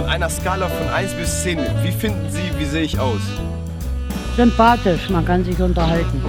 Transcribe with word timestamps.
Von 0.00 0.08
einer 0.08 0.30
Skala 0.30 0.66
von 0.66 0.88
1 0.88 1.12
bis 1.12 1.42
10, 1.42 1.58
wie 1.82 1.92
finden 1.92 2.30
Sie, 2.30 2.58
wie 2.58 2.64
sehe 2.64 2.84
ich 2.84 2.98
aus? 2.98 3.20
Sympathisch, 4.34 5.10
man 5.10 5.26
kann 5.26 5.44
sich 5.44 5.60
unterhalten. 5.60 6.22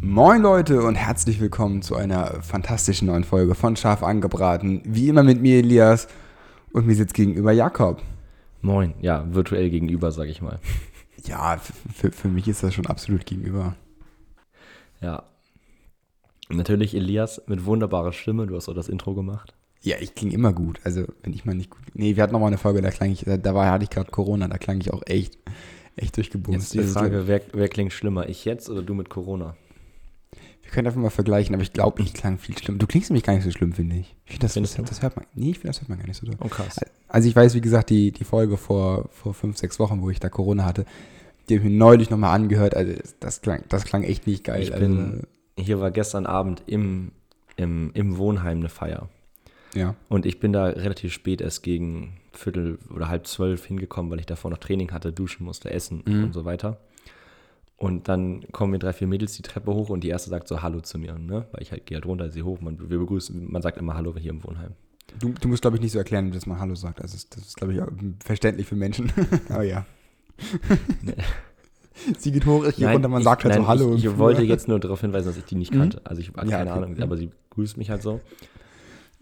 Moin 0.00 0.42
Leute 0.42 0.82
und 0.82 0.96
herzlich 0.96 1.40
willkommen 1.40 1.82
zu 1.82 1.94
einer 1.94 2.42
fantastischen 2.42 3.06
neuen 3.06 3.22
Folge 3.22 3.54
von 3.54 3.76
Scharf 3.76 4.02
angebraten. 4.02 4.82
Wie 4.84 5.08
immer 5.08 5.22
mit 5.22 5.40
mir 5.40 5.58
Elias 5.58 6.08
und 6.72 6.84
mir 6.88 6.96
sitzt 6.96 7.14
gegenüber 7.14 7.52
Jakob. 7.52 8.02
Moin, 8.60 8.94
ja, 9.00 9.24
virtuell 9.32 9.70
gegenüber, 9.70 10.10
sag 10.10 10.26
ich 10.28 10.42
mal. 10.42 10.58
Ja, 11.24 11.60
für, 11.94 12.10
für 12.10 12.26
mich 12.26 12.48
ist 12.48 12.64
das 12.64 12.74
schon 12.74 12.86
absolut 12.86 13.24
gegenüber. 13.24 13.76
Ja. 15.00 15.22
Natürlich 16.48 16.96
Elias 16.96 17.40
mit 17.46 17.64
wunderbarer 17.66 18.12
Stimme, 18.12 18.48
du 18.48 18.56
hast 18.56 18.68
auch 18.68 18.74
das 18.74 18.88
Intro 18.88 19.14
gemacht. 19.14 19.54
Ja, 19.82 19.96
ich 20.00 20.14
klinge 20.14 20.34
immer 20.34 20.52
gut. 20.52 20.80
Also, 20.84 21.04
wenn 21.22 21.32
ich 21.32 21.44
mal 21.44 21.54
nicht 21.54 21.70
gut. 21.70 21.80
Nee, 21.94 22.16
wir 22.16 22.22
hatten 22.22 22.32
noch 22.32 22.40
mal 22.40 22.46
eine 22.46 22.58
Folge, 22.58 22.80
da 22.82 22.90
klang 22.90 23.10
ich, 23.10 23.24
da 23.24 23.54
war, 23.54 23.70
hatte 23.70 23.84
ich 23.84 23.90
gerade 23.90 24.10
Corona, 24.10 24.46
da 24.48 24.58
klang 24.58 24.80
ich 24.80 24.92
auch 24.92 25.02
echt, 25.06 25.38
echt 25.96 26.16
durchgebumst. 26.16 26.74
Jetzt 26.74 26.88
die 26.88 26.92
Frage, 26.92 27.26
wer, 27.26 27.40
wer 27.52 27.68
klingt 27.68 27.92
schlimmer, 27.92 28.28
ich 28.28 28.44
jetzt 28.44 28.70
oder 28.70 28.82
du 28.82 28.94
mit 28.94 29.10
Corona? 29.10 29.56
Wir 30.62 30.70
können 30.70 30.86
einfach 30.86 31.00
mal 31.00 31.10
vergleichen, 31.10 31.54
aber 31.54 31.62
ich 31.62 31.72
glaube, 31.72 32.00
ich 32.00 32.14
klang 32.14 32.38
viel 32.38 32.56
schlimmer. 32.56 32.78
Du 32.78 32.86
klingst 32.86 33.10
nämlich 33.10 33.24
gar 33.24 33.34
nicht 33.34 33.44
so 33.44 33.50
schlimm, 33.50 33.72
finde 33.72 33.96
ich. 33.96 34.14
ich 34.24 34.32
find, 34.32 34.44
das, 34.44 34.54
das, 34.54 34.74
das 34.74 35.02
hört 35.02 35.16
man. 35.16 35.26
Nee, 35.34 35.50
ich 35.50 35.58
finde, 35.58 35.68
das 35.68 35.80
hört 35.80 35.88
man 35.88 35.98
gar 35.98 36.06
nicht 36.06 36.16
so. 36.16 36.26
Oh, 36.40 36.48
krass. 36.48 36.80
Also 37.08 37.28
ich 37.28 37.36
weiß, 37.36 37.54
wie 37.54 37.60
gesagt, 37.60 37.90
die, 37.90 38.12
die 38.12 38.24
Folge 38.24 38.56
vor, 38.56 39.08
vor 39.10 39.34
fünf, 39.34 39.58
sechs 39.58 39.78
Wochen, 39.80 40.00
wo 40.00 40.10
ich 40.10 40.20
da 40.20 40.28
Corona 40.28 40.64
hatte, 40.64 40.86
die 41.48 41.56
habe 41.56 41.66
ich 41.66 41.70
mir 41.72 41.76
neulich 41.76 42.08
nochmal 42.08 42.34
angehört. 42.34 42.76
Also 42.76 42.94
das 43.18 43.42
klang, 43.42 43.64
das 43.68 43.84
klang 43.84 44.04
echt 44.04 44.26
nicht 44.26 44.44
geil. 44.44 44.62
Ich 44.62 44.72
also, 44.72 44.86
bin, 44.86 45.22
hier 45.58 45.80
war 45.80 45.90
gestern 45.90 46.24
Abend 46.24 46.62
im, 46.66 47.10
im, 47.56 47.90
im 47.94 48.16
Wohnheim 48.16 48.58
eine 48.58 48.68
Feier. 48.68 49.08
Ja. 49.74 49.94
Und 50.08 50.26
ich 50.26 50.38
bin 50.40 50.52
da 50.52 50.66
relativ 50.66 51.12
spät 51.12 51.40
erst 51.40 51.62
gegen 51.62 52.14
Viertel 52.32 52.78
oder 52.94 53.08
halb 53.08 53.26
zwölf 53.26 53.64
hingekommen, 53.66 54.10
weil 54.10 54.20
ich 54.20 54.26
davor 54.26 54.50
noch 54.50 54.58
Training 54.58 54.92
hatte, 54.92 55.12
duschen 55.12 55.44
musste, 55.44 55.70
essen 55.70 56.02
Mhm. 56.06 56.24
und 56.24 56.32
so 56.32 56.44
weiter. 56.44 56.78
Und 57.76 58.08
dann 58.08 58.44
kommen 58.52 58.70
mir 58.70 58.78
drei, 58.78 58.92
vier 58.92 59.08
Mädels 59.08 59.32
die 59.34 59.42
Treppe 59.42 59.74
hoch 59.74 59.88
und 59.88 60.04
die 60.04 60.08
erste 60.08 60.30
sagt 60.30 60.46
so 60.46 60.62
Hallo 60.62 60.80
zu 60.80 60.98
mir, 60.98 61.18
ne? 61.18 61.46
Weil 61.50 61.62
ich 61.62 61.72
halt 61.72 61.84
gehe 61.86 61.96
halt 61.96 62.06
runter, 62.06 62.30
sie 62.30 62.42
hoch, 62.44 62.60
man, 62.60 62.78
wir 62.88 62.98
begrüßen, 62.98 63.50
man 63.50 63.60
sagt 63.60 63.76
immer 63.78 63.94
Hallo 63.94 64.14
hier 64.16 64.30
im 64.30 64.44
Wohnheim. 64.44 64.72
Du, 65.18 65.34
du 65.38 65.48
musst, 65.48 65.62
glaube 65.62 65.76
ich, 65.76 65.82
nicht 65.82 65.92
so 65.92 65.98
erklären, 65.98 66.30
dass 66.32 66.46
man 66.46 66.58
Hallo 66.60 66.74
sagt. 66.76 67.02
Also 67.02 67.18
das 67.30 67.42
ist, 67.48 67.56
glaube 67.56 67.74
ich, 67.74 67.80
verständlich 68.24 68.66
für 68.68 68.76
Menschen. 68.76 69.12
aber 69.48 69.64
ja. 69.64 69.84
Sie 72.18 72.32
geht 72.32 72.46
hoch, 72.46 72.64
ich 72.64 72.76
gehe 72.76 72.90
runter, 72.90 73.08
man 73.08 73.20
ich, 73.20 73.24
sagt 73.24 73.44
halt 73.44 73.54
nein, 73.54 73.62
so 73.62 73.68
Hallo. 73.68 73.94
Ich, 73.94 74.04
ich 74.04 74.18
wollte 74.18 74.42
jetzt 74.42 74.66
nur 74.66 74.80
darauf 74.80 75.00
hinweisen, 75.02 75.26
dass 75.28 75.36
ich 75.36 75.44
die 75.44 75.54
nicht 75.56 75.72
Mhm. 75.74 75.78
kannte. 75.78 76.00
Also 76.04 76.20
ich 76.20 76.28
habe 76.28 76.48
Ja, 76.48 76.58
keine 76.58 76.70
okay. 76.72 76.84
Ahnung, 76.84 77.00
aber 77.02 77.16
sie 77.16 77.30
grüßt 77.50 77.76
mich 77.76 77.90
halt 77.90 78.02
so. 78.02 78.20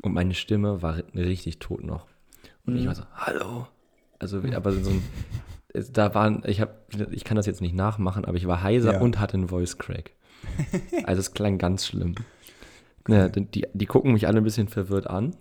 Und 0.02 0.14
meine 0.14 0.34
Stimme 0.34 0.82
war 0.82 0.96
richtig 1.14 1.58
tot 1.58 1.84
noch. 1.84 2.06
Und 2.66 2.76
ich 2.76 2.82
Mhm. 2.84 2.88
war 2.88 2.94
so, 2.94 3.02
hallo. 3.14 3.66
Also, 4.18 4.40
aber 4.54 4.72
so 4.72 4.90
ein, 4.90 5.02
da 5.92 6.14
waren, 6.14 6.42
ich 6.46 6.60
habe, 6.60 6.72
ich 7.10 7.24
kann 7.24 7.36
das 7.36 7.46
jetzt 7.46 7.60
nicht 7.60 7.74
nachmachen, 7.74 8.24
aber 8.24 8.36
ich 8.36 8.46
war 8.46 8.62
heiser 8.62 8.94
Ja. 8.94 9.00
und 9.00 9.18
hatte 9.18 9.34
einen 9.34 9.48
Voice 9.48 9.78
Crack. 9.78 10.12
Also 11.04 11.20
es 11.20 11.32
klang 11.32 11.58
ganz 11.58 11.86
schlimm. 11.86 12.14
Ja, 13.08 13.28
die, 13.28 13.66
die 13.72 13.86
gucken 13.86 14.12
mich 14.12 14.26
alle 14.26 14.38
ein 14.38 14.44
bisschen 14.44 14.68
verwirrt 14.68 15.06
an. 15.06 15.34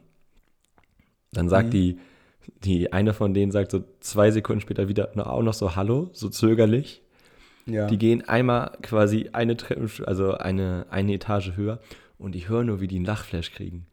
Dann 1.31 1.49
sagt 1.49 1.67
Mhm. 1.67 1.71
die, 1.71 1.99
die 2.63 2.94
eine 2.94 3.13
von 3.13 3.33
denen 3.33 3.51
sagt 3.51 3.71
so 3.71 3.83
zwei 3.99 4.31
Sekunden 4.31 4.61
später 4.61 4.88
wieder 4.88 5.11
auch 5.29 5.44
noch 5.44 5.53
so 5.53 5.75
Hallo, 5.75 6.09
so 6.13 6.29
zögerlich. 6.29 7.01
ja. 7.66 7.88
Die 7.88 7.97
gehen 7.97 8.27
einmal 8.27 8.71
quasi 8.81 9.29
eine 9.33 9.55
Treppe, 9.57 9.88
also 10.07 10.33
eine, 10.33 10.85
eine 10.89 11.13
Etage 11.13 11.55
höher 11.55 11.79
und 12.17 12.35
ich 12.35 12.49
höre 12.49 12.63
nur, 12.63 12.81
wie 12.81 12.88
die 12.88 12.95
einen 12.97 13.05
Lachflash 13.05 13.51
kriegen. 13.51 13.85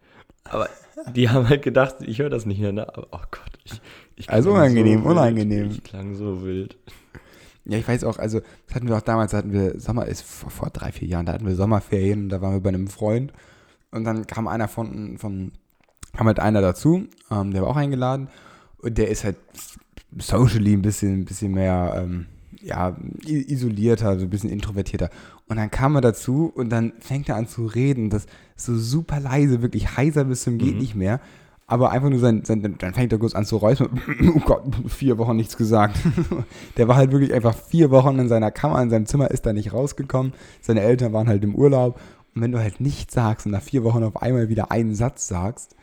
Aber 0.51 0.69
die 1.15 1.29
haben 1.29 1.49
halt 1.49 1.63
gedacht, 1.63 1.97
ich 2.01 2.19
höre 2.19 2.31
das 2.31 2.47
nicht 2.47 2.61
mehr, 2.61 2.73
ne? 2.73 2.89
Aber 2.89 3.09
oh 3.13 3.25
Gott, 3.31 3.59
ich, 3.65 3.81
ich 4.17 4.31
Also 4.31 4.53
unangenehm, 4.53 5.05
wild. 5.05 5.13
unangenehm. 5.13 5.71
Ich 5.71 5.85
klang 5.85 6.15
so 6.15 6.43
wild. 6.45 6.77
Ja, 7.65 7.79
ich 7.79 7.87
weiß 7.89 8.05
auch, 8.05 8.19
also 8.19 8.41
das 8.67 8.77
hatten 8.77 8.89
wir 8.89 8.97
auch 8.97 9.03
damals, 9.03 9.33
da 9.33 9.39
hatten 9.39 9.53
wir 9.53 9.81
Sommer, 9.81 10.07
ist 10.07 10.23
vor, 10.23 10.51
vor 10.51 10.71
drei, 10.71 10.93
vier 10.93 11.09
Jahren, 11.09 11.27
da 11.27 11.33
hatten 11.33 11.47
wir 11.47 11.57
Sommerferien 11.57 12.25
und 12.25 12.29
da 12.29 12.41
waren 12.41 12.53
wir 12.53 12.61
bei 12.61 12.69
einem 12.69 12.87
Freund 12.87 13.33
und 13.91 14.05
dann 14.05 14.27
kam 14.27 14.47
einer 14.47 14.69
von, 14.69 15.19
von 15.19 15.53
kam 16.17 16.29
halt 16.29 16.39
einer 16.39 16.63
dazu, 16.63 17.09
ähm, 17.31 17.53
der 17.53 17.63
war 17.63 17.71
auch 17.71 17.77
eingeladen 17.77 18.29
und 18.79 18.97
der 18.97 19.09
ist 19.09 19.25
halt 19.25 19.37
socially 20.17 20.75
ein 20.75 20.83
bisschen, 20.83 21.21
ein 21.21 21.25
bisschen 21.25 21.53
mehr, 21.53 21.95
ähm, 21.97 22.27
ja, 22.63 22.97
isolierter, 23.25 24.19
so 24.19 24.25
ein 24.25 24.31
bisschen 24.31 24.51
introvertierter. 24.51 25.11
Und 25.49 25.57
dann 25.57 25.71
kam 25.71 25.95
er 25.95 26.01
dazu 26.01 26.51
und 26.55 26.71
dann 26.71 26.93
fängt 27.01 27.29
er 27.29 27.37
an 27.37 27.47
zu 27.49 27.67
reden, 27.67 28.11
das 28.11 28.27
so 28.57 28.77
super 28.77 29.21
leise, 29.21 29.63
wirklich 29.63 29.97
heiser 29.97 30.25
bis 30.25 30.43
zum 30.43 30.59
geht 30.59 30.75
Mhm. 30.75 30.81
nicht 30.81 30.95
mehr. 30.95 31.21
Aber 31.69 31.91
einfach 31.91 32.11
nur 32.11 32.21
sein, 32.21 32.45
sein, 32.45 32.77
dann 32.79 32.95
fängt 32.95 33.13
er 33.13 33.19
kurz 33.19 33.35
an 33.35 33.45
zu 33.45 33.57
räuspern. 33.57 34.01
Oh 34.37 34.41
Gott, 34.41 34.63
vier 34.89 35.19
Wochen 35.19 35.35
nichts 35.37 35.57
gesagt. 35.57 35.97
Der 36.77 36.87
war 36.87 36.95
halt 36.97 37.11
wirklich 37.11 37.35
einfach 37.35 37.55
vier 37.57 37.91
Wochen 37.91 38.19
in 38.21 38.29
seiner 38.29 38.53
Kammer, 38.53 38.81
in 38.83 38.91
seinem 38.91 39.07
Zimmer, 39.07 39.31
ist 39.33 39.47
da 39.47 39.53
nicht 39.53 39.73
rausgekommen. 39.73 40.33
Seine 40.61 40.83
Eltern 40.83 41.13
waren 41.13 41.29
halt 41.29 41.43
im 41.43 41.55
Urlaub. 41.57 42.01
Und 42.35 42.43
wenn 42.43 42.53
du 42.53 42.59
halt 42.61 42.81
nichts 42.81 43.15
sagst 43.15 43.47
und 43.47 43.53
nach 43.53 43.63
vier 43.63 43.83
Wochen 43.83 44.05
auf 44.05 44.23
einmal 44.23 44.49
wieder 44.49 44.71
einen 44.71 44.95
Satz 44.95 45.27
sagst, 45.27 45.75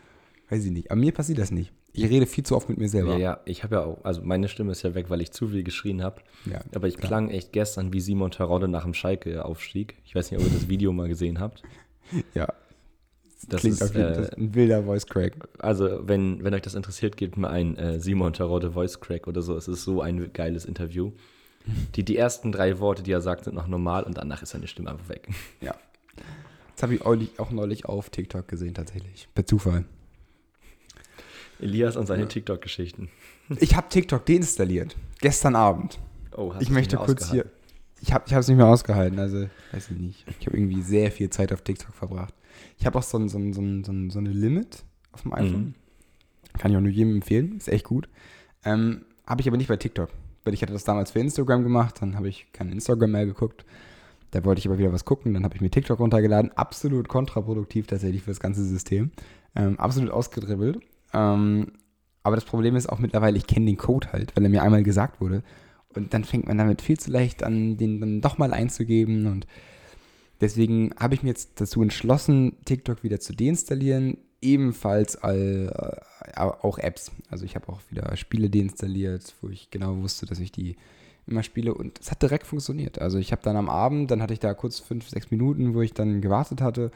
weiß 0.48 0.64
ich 0.64 0.70
nicht. 0.70 0.90
Aber 0.90 1.00
mir 1.00 1.12
passiert 1.12 1.38
das 1.38 1.50
nicht. 1.50 1.72
Ich 1.96 2.04
rede 2.10 2.26
viel 2.26 2.44
zu 2.44 2.56
oft 2.56 2.68
mit 2.68 2.78
mir 2.78 2.88
selber. 2.88 3.12
Ja, 3.12 3.18
ja, 3.18 3.40
ich 3.44 3.62
habe 3.62 3.76
ja 3.76 3.84
auch, 3.84 4.04
also 4.04 4.20
meine 4.22 4.48
Stimme 4.48 4.72
ist 4.72 4.82
ja 4.82 4.94
weg, 4.94 5.10
weil 5.10 5.20
ich 5.20 5.30
zu 5.30 5.48
viel 5.48 5.62
geschrien 5.62 6.02
habe. 6.02 6.22
Ja, 6.44 6.60
Aber 6.74 6.88
ich 6.88 6.96
klar. 6.96 7.08
klang 7.08 7.30
echt 7.30 7.52
gestern 7.52 7.92
wie 7.92 8.00
Simon 8.00 8.32
Terodde 8.32 8.66
nach 8.66 8.82
dem 8.82 8.94
Schalke-Aufstieg. 8.94 9.94
Ich 10.04 10.14
weiß 10.14 10.30
nicht, 10.30 10.40
ob 10.40 10.46
ihr 10.46 10.52
das 10.52 10.68
Video 10.68 10.92
mal 10.92 11.08
gesehen 11.08 11.40
habt. 11.40 11.62
Ja, 12.34 12.52
Das 13.48 13.62
klingt 13.62 13.76
ist, 13.76 13.82
auf 13.82 13.94
jeden 13.94 14.08
äh, 14.08 14.14
Fall 14.14 14.30
ein 14.36 14.54
wilder 14.54 14.82
Voice 14.82 15.06
Crack. 15.06 15.48
Also, 15.58 16.06
wenn, 16.06 16.44
wenn 16.44 16.52
euch 16.52 16.60
das 16.60 16.74
interessiert, 16.74 17.16
gebt 17.16 17.38
mir 17.38 17.48
ein 17.48 17.78
äh, 17.78 17.98
Simon 17.98 18.34
Terodde 18.34 18.72
Voice 18.72 19.00
Crack 19.00 19.26
oder 19.26 19.40
so. 19.40 19.56
Es 19.56 19.68
ist 19.68 19.84
so 19.84 20.02
ein 20.02 20.32
geiles 20.34 20.66
Interview. 20.66 21.12
Die, 21.94 22.04
die 22.04 22.16
ersten 22.18 22.52
drei 22.52 22.78
Worte, 22.78 23.02
die 23.02 23.10
er 23.12 23.22
sagt, 23.22 23.44
sind 23.44 23.54
noch 23.54 23.66
normal 23.66 24.02
und 24.02 24.18
danach 24.18 24.42
ist 24.42 24.50
seine 24.50 24.66
Stimme 24.66 24.90
einfach 24.90 25.08
weg. 25.08 25.28
Ja. 25.62 25.74
Das 26.74 26.82
habe 26.82 26.94
ich 26.94 27.02
auch, 27.02 27.16
auch 27.38 27.50
neulich 27.50 27.86
auf 27.86 28.10
TikTok 28.10 28.46
gesehen, 28.46 28.74
tatsächlich. 28.74 29.28
Per 29.34 29.46
Zufall. 29.46 29.84
Elias 31.60 31.96
und 31.96 32.06
seine 32.06 32.22
Ja. 32.22 32.28
TikTok-Geschichten. 32.28 33.08
Ich 33.60 33.76
habe 33.76 33.88
TikTok 33.88 34.24
deinstalliert. 34.26 34.96
Gestern 35.20 35.56
Abend. 35.56 35.98
Oh, 36.36 36.52
hast 36.52 36.62
ich 36.62 36.68
du 36.68 36.74
möchte 36.74 36.96
nicht 36.96 37.04
kurz 37.04 37.30
hier. 37.30 37.46
Ich 38.00 38.12
habe 38.12 38.24
es 38.28 38.48
nicht 38.48 38.56
mehr 38.56 38.66
ausgehalten, 38.66 39.18
also 39.18 39.48
weiß 39.72 39.90
ich 39.90 39.98
nicht. 39.98 40.24
Ich 40.40 40.46
habe 40.46 40.56
irgendwie 40.56 40.82
sehr 40.82 41.10
viel 41.10 41.30
Zeit 41.30 41.52
auf 41.52 41.62
TikTok 41.62 41.94
verbracht. 41.94 42.34
Ich 42.78 42.86
habe 42.86 42.98
auch 42.98 43.02
so, 43.02 43.18
ein, 43.18 43.28
so, 43.28 43.38
ein, 43.38 43.52
so, 43.52 43.62
ein, 43.62 44.10
so 44.10 44.18
eine 44.18 44.30
Limit 44.30 44.84
auf 45.12 45.22
dem 45.22 45.32
iPhone. 45.32 45.64
Mhm. 45.64 45.74
Kann 46.58 46.70
ich 46.70 46.76
auch 46.76 46.82
nur 46.82 46.90
jedem 46.90 47.14
empfehlen, 47.14 47.56
ist 47.56 47.68
echt 47.68 47.84
gut. 47.84 48.08
Ähm, 48.64 49.04
habe 49.26 49.40
ich 49.40 49.48
aber 49.48 49.56
nicht 49.56 49.68
bei 49.68 49.76
TikTok. 49.76 50.10
Weil 50.44 50.52
ich 50.52 50.62
hatte 50.62 50.74
das 50.74 50.84
damals 50.84 51.12
für 51.12 51.20
Instagram 51.20 51.62
gemacht, 51.62 51.96
dann 52.02 52.16
habe 52.16 52.28
ich 52.28 52.46
kein 52.52 52.70
Instagram 52.70 53.12
mehr 53.12 53.26
geguckt. 53.26 53.64
Da 54.30 54.44
wollte 54.44 54.58
ich 54.58 54.66
aber 54.66 54.78
wieder 54.78 54.92
was 54.92 55.04
gucken, 55.04 55.32
dann 55.32 55.44
habe 55.44 55.54
ich 55.54 55.60
mir 55.60 55.70
TikTok 55.70 55.98
runtergeladen. 55.98 56.52
Absolut 56.52 57.08
kontraproduktiv 57.08 57.86
tatsächlich 57.86 58.22
für 58.22 58.30
das 58.30 58.40
ganze 58.40 58.64
System. 58.64 59.12
Ähm, 59.56 59.78
absolut 59.78 60.10
ausgedribbelt. 60.10 60.80
Ähm, 61.14 61.72
aber 62.22 62.36
das 62.36 62.44
Problem 62.44 62.74
ist 62.74 62.88
auch 62.88 62.98
mittlerweile, 62.98 63.36
ich 63.36 63.46
kenne 63.46 63.66
den 63.66 63.76
Code 63.76 64.12
halt, 64.12 64.34
weil 64.34 64.44
er 64.44 64.50
mir 64.50 64.62
einmal 64.62 64.82
gesagt 64.82 65.20
wurde. 65.20 65.42
Und 65.94 66.12
dann 66.14 66.24
fängt 66.24 66.46
man 66.46 66.58
damit 66.58 66.82
viel 66.82 66.98
zu 66.98 67.10
leicht 67.10 67.42
an, 67.42 67.76
den 67.76 68.00
dann 68.00 68.20
doch 68.20 68.38
mal 68.38 68.52
einzugeben. 68.52 69.26
Und 69.26 69.46
deswegen 70.40 70.92
habe 70.98 71.14
ich 71.14 71.22
mir 71.22 71.28
jetzt 71.28 71.60
dazu 71.60 71.82
entschlossen, 71.82 72.56
TikTok 72.64 73.04
wieder 73.04 73.20
zu 73.20 73.34
deinstallieren. 73.34 74.18
Ebenfalls 74.40 75.16
all, 75.16 76.02
äh, 76.34 76.40
auch 76.40 76.78
Apps. 76.78 77.12
Also 77.30 77.44
ich 77.44 77.54
habe 77.54 77.68
auch 77.68 77.80
wieder 77.90 78.16
Spiele 78.16 78.50
deinstalliert, 78.50 79.34
wo 79.40 79.48
ich 79.48 79.70
genau 79.70 79.96
wusste, 79.98 80.26
dass 80.26 80.40
ich 80.40 80.50
die 80.50 80.76
immer 81.26 81.42
spiele. 81.42 81.74
Und 81.74 82.00
es 82.00 82.10
hat 82.10 82.22
direkt 82.22 82.46
funktioniert. 82.46 83.00
Also 83.00 83.18
ich 83.18 83.32
habe 83.32 83.42
dann 83.42 83.56
am 83.56 83.68
Abend, 83.68 84.10
dann 84.10 84.22
hatte 84.22 84.32
ich 84.32 84.40
da 84.40 84.54
kurz 84.54 84.80
fünf, 84.80 85.08
sechs 85.08 85.30
Minuten, 85.30 85.74
wo 85.74 85.82
ich 85.82 85.92
dann 85.92 86.20
gewartet 86.20 86.60
hatte, 86.60 86.90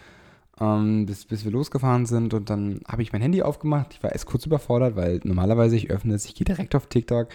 ähm, 0.60 1.06
bis, 1.06 1.24
bis 1.24 1.44
wir 1.44 1.52
losgefahren 1.52 2.06
sind. 2.06 2.34
Und 2.34 2.50
dann 2.50 2.80
habe 2.86 3.02
ich 3.02 3.12
mein 3.12 3.22
Handy 3.22 3.42
aufgemacht. 3.42 3.94
Ich 3.94 4.02
war 4.02 4.12
erst 4.12 4.26
kurz 4.26 4.46
überfordert, 4.46 4.96
weil 4.96 5.20
normalerweise 5.25 5.76
ich 5.76 5.90
öffne 5.90 6.14
es, 6.14 6.25
ich 6.26 6.34
gehe 6.34 6.44
direkt 6.44 6.75
auf 6.75 6.87
TikTok. 6.87 7.28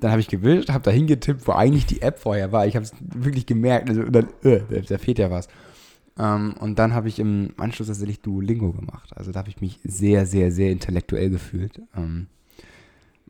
Dann 0.00 0.10
habe 0.10 0.20
ich 0.20 0.28
gewischt, 0.28 0.70
habe 0.70 0.84
da 0.84 0.90
hingetippt, 0.90 1.46
wo 1.48 1.52
eigentlich 1.52 1.86
die 1.86 2.02
App 2.02 2.18
vorher 2.18 2.52
war. 2.52 2.66
Ich 2.66 2.76
habe 2.76 2.84
es 2.84 2.92
wirklich 3.00 3.46
gemerkt. 3.46 3.88
Also, 3.88 4.04
dann, 4.04 4.28
äh, 4.42 4.60
da, 4.88 4.98
fehlt 4.98 5.18
ja 5.18 5.30
was. 5.30 5.48
Ähm, 6.18 6.54
und 6.60 6.78
dann 6.78 6.94
habe 6.94 7.08
ich 7.08 7.18
im 7.18 7.54
Anschluss 7.56 7.88
tatsächlich 7.88 8.20
Duolingo 8.20 8.72
gemacht. 8.72 9.10
Also 9.16 9.32
da 9.32 9.40
habe 9.40 9.48
ich 9.48 9.60
mich 9.60 9.80
sehr, 9.84 10.26
sehr, 10.26 10.52
sehr 10.52 10.70
intellektuell 10.70 11.30
gefühlt. 11.30 11.80
Ähm, 11.96 12.28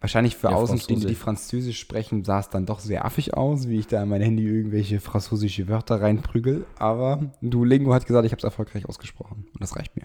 wahrscheinlich 0.00 0.36
für 0.36 0.50
Ja, 0.50 0.56
Außenstehende, 0.56 1.06
die 1.06 1.14
Französisch. 1.14 1.78
Sprechen, 1.78 2.24
sah 2.24 2.40
es 2.40 2.48
dann 2.50 2.66
doch 2.66 2.80
sehr 2.80 3.04
affig 3.04 3.34
aus, 3.34 3.68
wie 3.68 3.78
ich 3.78 3.86
da 3.86 4.02
in 4.02 4.08
mein 4.08 4.22
Handy 4.22 4.44
irgendwelche 4.44 5.00
französische 5.00 5.68
Wörter 5.68 6.00
reinprügel. 6.00 6.66
Aber 6.78 7.32
Duolingo 7.40 7.92
hat 7.94 8.06
gesagt, 8.06 8.24
ich 8.26 8.32
habe 8.32 8.38
es 8.38 8.44
erfolgreich 8.44 8.86
ausgesprochen. 8.88 9.46
Und 9.52 9.60
das 9.62 9.76
reicht 9.76 9.94
mir. 9.96 10.04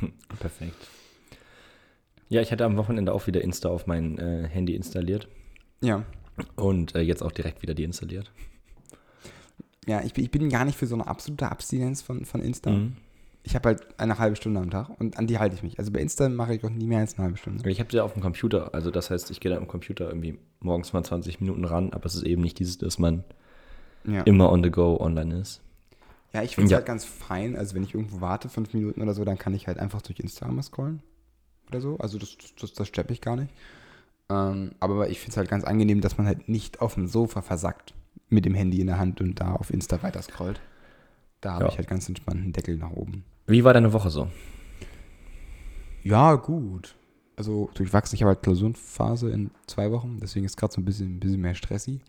Perfekt. 0.40 0.76
Ja, 2.28 2.40
ich 2.40 2.50
hatte 2.52 2.64
am 2.64 2.76
Wochenende 2.76 3.12
auch 3.12 3.26
wieder 3.26 3.40
Insta 3.42 3.68
auf 3.68 3.86
mein 3.86 4.18
äh, 4.18 4.48
Handy 4.48 4.74
installiert 4.74 5.28
Ja. 5.80 6.04
und 6.56 6.94
äh, 6.96 7.00
jetzt 7.00 7.22
auch 7.22 7.30
direkt 7.32 7.62
wieder 7.62 7.74
deinstalliert. 7.74 8.32
Ja, 9.86 10.02
ich, 10.02 10.12
bin- 10.12 10.24
ich 10.24 10.30
bin 10.32 10.48
gar 10.48 10.64
nicht 10.64 10.76
für 10.76 10.86
so 10.88 10.96
eine 10.96 11.06
absolute 11.06 11.48
Abstinenz 11.48 12.02
von, 12.02 12.24
von 12.24 12.42
Insta. 12.42 12.70
Mhm. 12.70 12.96
Ich 13.48 13.54
habe 13.54 13.68
halt 13.68 13.86
eine 14.00 14.18
halbe 14.18 14.34
Stunde 14.34 14.58
am 14.60 14.70
Tag 14.70 14.88
und 14.98 15.16
an 15.18 15.28
die 15.28 15.38
halte 15.38 15.54
ich 15.54 15.62
mich. 15.62 15.78
Also 15.78 15.92
bei 15.92 16.00
Insta 16.00 16.28
mache 16.28 16.54
ich 16.56 16.64
auch 16.64 16.68
nie 16.70 16.86
mehr 16.88 16.98
als 16.98 17.14
eine 17.14 17.24
halbe 17.26 17.36
Stunde. 17.38 17.70
Ich 17.70 17.78
habe 17.78 17.88
sie 17.92 18.00
auf 18.00 18.12
dem 18.12 18.20
Computer, 18.20 18.74
also 18.74 18.90
das 18.90 19.08
heißt, 19.10 19.30
ich 19.30 19.38
gehe 19.38 19.52
da 19.52 19.56
am 19.56 19.68
Computer 19.68 20.08
irgendwie 20.08 20.36
morgens 20.58 20.92
mal 20.92 21.04
20 21.04 21.40
Minuten 21.40 21.64
ran, 21.64 21.92
aber 21.92 22.06
es 22.06 22.16
ist 22.16 22.24
eben 22.24 22.42
nicht 22.42 22.58
dieses, 22.58 22.76
dass 22.78 22.98
man 22.98 23.22
Ja, 24.04 24.22
immer 24.22 24.50
on 24.50 24.64
the 24.64 24.70
go 24.70 24.96
online 25.00 25.38
ist. 25.38 25.60
ja 26.32 26.42
ich 26.42 26.56
finde 26.56 26.66
es 26.66 26.70
Ja. 26.72 26.78
halt 26.78 26.86
ganz 26.86 27.04
fein. 27.04 27.54
Also 27.56 27.76
wenn 27.76 27.84
ich 27.84 27.94
irgendwo 27.94 28.20
warte, 28.20 28.48
fünf 28.48 28.74
Minuten 28.74 29.00
oder 29.00 29.14
so, 29.14 29.24
dann 29.24 29.38
kann 29.38 29.54
ich 29.54 29.68
halt 29.68 29.78
einfach 29.78 30.02
durch 30.02 30.18
Instagram 30.18 30.60
scrollen 30.62 31.02
oder 31.68 31.80
so. 31.80 31.98
Also 31.98 32.18
das, 32.18 32.36
das, 32.60 32.72
das 32.72 32.88
stört 32.88 33.10
mich 33.10 33.20
gar 33.20 33.36
nicht. 33.36 33.52
Ähm, 34.28 34.72
aber 34.80 35.08
ich 35.08 35.20
finde 35.20 35.30
es 35.30 35.36
halt 35.36 35.48
ganz 35.48 35.62
angenehm, 35.62 36.00
dass 36.00 36.18
man 36.18 36.26
halt 36.26 36.48
nicht 36.48 36.80
auf 36.80 36.94
dem 36.94 37.06
Sofa 37.06 37.42
versackt 37.42 37.94
mit 38.28 38.44
dem 38.44 38.54
Handy 38.54 38.80
in 38.80 38.88
der 38.88 38.98
Hand 38.98 39.20
und 39.20 39.38
da 39.40 39.52
auf 39.52 39.70
Insta 39.72 40.02
weiter 40.02 40.20
scrollt. 40.20 40.60
Da 41.40 41.54
habe 41.54 41.64
Ja. 41.64 41.70
ich 41.70 41.78
halt 41.78 41.88
ganz 41.88 42.08
entspannt 42.08 42.40
einen 42.42 42.52
Deckel 42.52 42.76
nach 42.76 42.90
oben. 42.90 43.24
Wie 43.46 43.62
war 43.64 43.74
deine 43.74 43.92
Woche 43.92 44.10
so? 44.10 44.28
Ja, 46.02 46.34
gut. 46.34 46.94
Also 47.36 47.70
durchwachsen. 47.74 48.16
Ich 48.16 48.22
habe 48.22 48.30
halt 48.30 48.42
Klausurenphase 48.42 49.30
in 49.30 49.50
zwei 49.66 49.90
Wochen, 49.90 50.18
deswegen 50.20 50.46
ist 50.46 50.56
gerade 50.56 50.72
so 50.72 50.80
ein 50.80 50.84
bisschen, 50.84 51.16
ein 51.16 51.20
bisschen 51.20 51.40
mehr 51.40 51.54
stressig. 51.54 52.00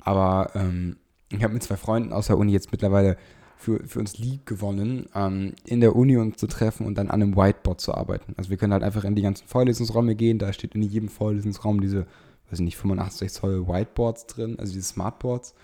Aber 0.00 0.50
ähm, 0.54 0.96
ich 1.30 1.42
habe 1.42 1.54
mit 1.54 1.62
zwei 1.62 1.76
Freunden 1.76 2.12
aus 2.12 2.26
der 2.26 2.36
Uni 2.38 2.52
jetzt 2.52 2.70
mittlerweile 2.72 3.16
für, 3.56 3.82
für 3.86 3.98
uns 3.98 4.18
lieb 4.18 4.46
gewonnen, 4.46 5.06
ähm, 5.14 5.54
in 5.64 5.80
der 5.80 5.96
Uni 5.96 6.16
uns 6.16 6.36
zu 6.36 6.46
treffen 6.46 6.86
und 6.86 6.96
dann 6.96 7.08
an 7.10 7.22
einem 7.22 7.36
Whiteboard 7.36 7.80
zu 7.80 7.94
arbeiten. 7.94 8.34
Also 8.36 8.50
wir 8.50 8.56
können 8.56 8.72
halt 8.72 8.84
einfach 8.84 9.04
in 9.04 9.14
die 9.16 9.22
ganzen 9.22 9.48
Vorlesungsräume 9.48 10.14
gehen, 10.14 10.38
da 10.38 10.52
steht 10.52 10.74
in 10.74 10.82
jedem 10.82 11.08
Vorlesungsraum 11.08 11.80
diese, 11.80 12.06
weiß 12.50 12.60
ich 12.60 12.64
nicht, 12.64 12.76
85 12.76 13.32
Zoll 13.32 13.66
Whiteboards 13.66 14.26
drin, 14.26 14.56
also 14.60 14.72
diese 14.72 14.86
Smartboards. 14.86 15.54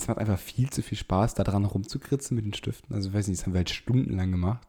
Es 0.00 0.08
macht 0.08 0.18
einfach 0.18 0.38
viel 0.38 0.70
zu 0.70 0.82
viel 0.82 0.96
Spaß, 0.96 1.34
da 1.34 1.44
dran 1.44 1.64
rumzukritzen 1.64 2.34
mit 2.34 2.44
den 2.44 2.54
Stiften. 2.54 2.94
Also 2.94 3.10
ich 3.10 3.14
weiß 3.14 3.28
nicht, 3.28 3.38
das 3.38 3.46
haben 3.46 3.52
wir 3.52 3.58
halt 3.58 3.70
stundenlang 3.70 4.30
gemacht. 4.30 4.66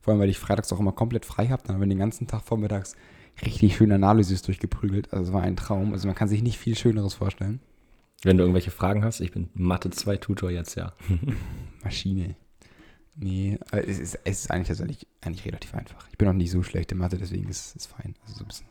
Vor 0.00 0.12
allem, 0.12 0.20
weil 0.20 0.30
ich 0.30 0.38
freitags 0.38 0.72
auch 0.72 0.80
immer 0.80 0.92
komplett 0.92 1.26
frei 1.26 1.48
habe. 1.48 1.62
Dann 1.66 1.74
haben 1.74 1.82
wir 1.82 1.88
den 1.88 1.98
ganzen 1.98 2.26
Tag 2.26 2.42
vormittags 2.42 2.96
richtig 3.44 3.76
schön 3.76 3.92
Analysis 3.92 4.40
durchgeprügelt. 4.40 5.12
Also 5.12 5.24
es 5.24 5.32
war 5.34 5.42
ein 5.42 5.56
Traum. 5.56 5.92
Also 5.92 6.06
man 6.06 6.14
kann 6.14 6.28
sich 6.28 6.42
nicht 6.42 6.58
viel 6.58 6.76
Schöneres 6.76 7.12
vorstellen. 7.12 7.60
Wenn 8.22 8.38
du 8.38 8.42
irgendwelche 8.42 8.70
Fragen 8.70 9.04
hast, 9.04 9.20
ich 9.20 9.32
bin 9.32 9.50
Mathe 9.52 9.90
2 9.90 10.16
Tutor 10.16 10.50
jetzt, 10.50 10.76
ja. 10.76 10.94
Maschine. 11.84 12.36
Nee, 13.16 13.58
es 13.72 13.98
ist, 13.98 14.18
es 14.24 14.40
ist 14.40 14.50
eigentlich 14.50 14.68
tatsächlich 14.68 15.06
eigentlich 15.20 15.44
relativ 15.44 15.74
einfach. 15.74 16.08
Ich 16.10 16.16
bin 16.16 16.28
auch 16.28 16.32
nicht 16.32 16.50
so 16.50 16.62
schlecht 16.62 16.90
in 16.92 16.98
Mathe, 16.98 17.18
deswegen 17.18 17.48
ist 17.48 17.76
es 17.76 17.84
fein. 17.86 18.14
Also 18.22 18.38
so 18.38 18.44
ein 18.44 18.48
bisschen. 18.48 18.66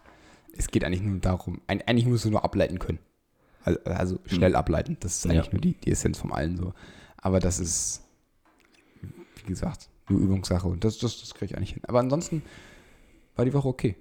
Es 0.58 0.70
geht 0.70 0.84
eigentlich 0.84 1.02
nur 1.02 1.20
darum, 1.20 1.62
eigentlich 1.68 2.08
musst 2.08 2.26
du 2.26 2.32
nur 2.32 2.44
ableiten 2.44 2.80
können. 2.80 3.00
Also, 3.64 3.80
also 3.84 4.20
schnell 4.26 4.56
ableiten. 4.56 4.98
Das 5.00 5.18
ist 5.18 5.26
eigentlich 5.26 5.46
Ja. 5.48 5.52
nur 5.54 5.62
die, 5.62 5.74
die 5.74 5.92
Essenz 5.92 6.18
vom 6.18 6.32
allen 6.32 6.58
so. 6.58 6.74
Aber 7.18 7.40
das 7.40 7.60
ist, 7.60 8.02
wie 9.02 9.48
gesagt, 9.48 9.90
nur 10.10 10.20
Übungssache 10.20 10.68
und 10.68 10.84
das, 10.84 10.98
das, 10.98 11.20
das 11.20 11.34
kriege 11.34 11.52
ich 11.52 11.58
eigentlich 11.58 11.74
hin. 11.74 11.84
Aber 11.88 12.00
ansonsten 12.00 12.42
war 13.36 13.46
die 13.46 13.54
Woche 13.54 13.68
okay. 13.68 13.96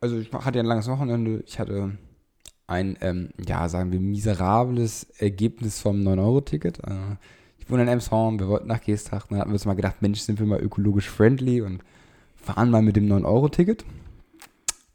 Also 0.00 0.18
ich 0.18 0.32
hatte 0.32 0.58
ja 0.58 0.62
ein 0.62 0.66
langes 0.66 0.88
Wochenende. 0.88 1.42
Ich 1.46 1.58
hatte 1.58 1.98
ein, 2.66 2.96
ähm, 3.00 3.30
ja, 3.46 3.68
sagen 3.68 3.92
wir, 3.92 4.00
miserables 4.00 5.04
Ergebnis 5.18 5.80
vom 5.80 6.00
9-Euro-Ticket. 6.00 6.78
Äh, 6.86 7.16
ich 7.58 7.68
wohne 7.68 7.82
in 7.82 7.88
Emshorn, 7.88 8.38
wir 8.38 8.48
wollten 8.48 8.68
nach 8.68 8.80
Geestach. 8.80 9.26
Dann 9.26 9.38
hatten 9.38 9.50
wir 9.50 9.54
uns 9.54 9.66
mal 9.66 9.74
gedacht, 9.74 10.00
Mensch, 10.00 10.20
sind 10.20 10.38
wir 10.38 10.46
mal 10.46 10.60
ökologisch 10.60 11.08
friendly 11.10 11.60
und 11.60 11.82
fahren 12.36 12.70
mal 12.70 12.80
mit 12.82 12.96
dem 12.96 13.06
9-Euro-Ticket. 13.06 13.84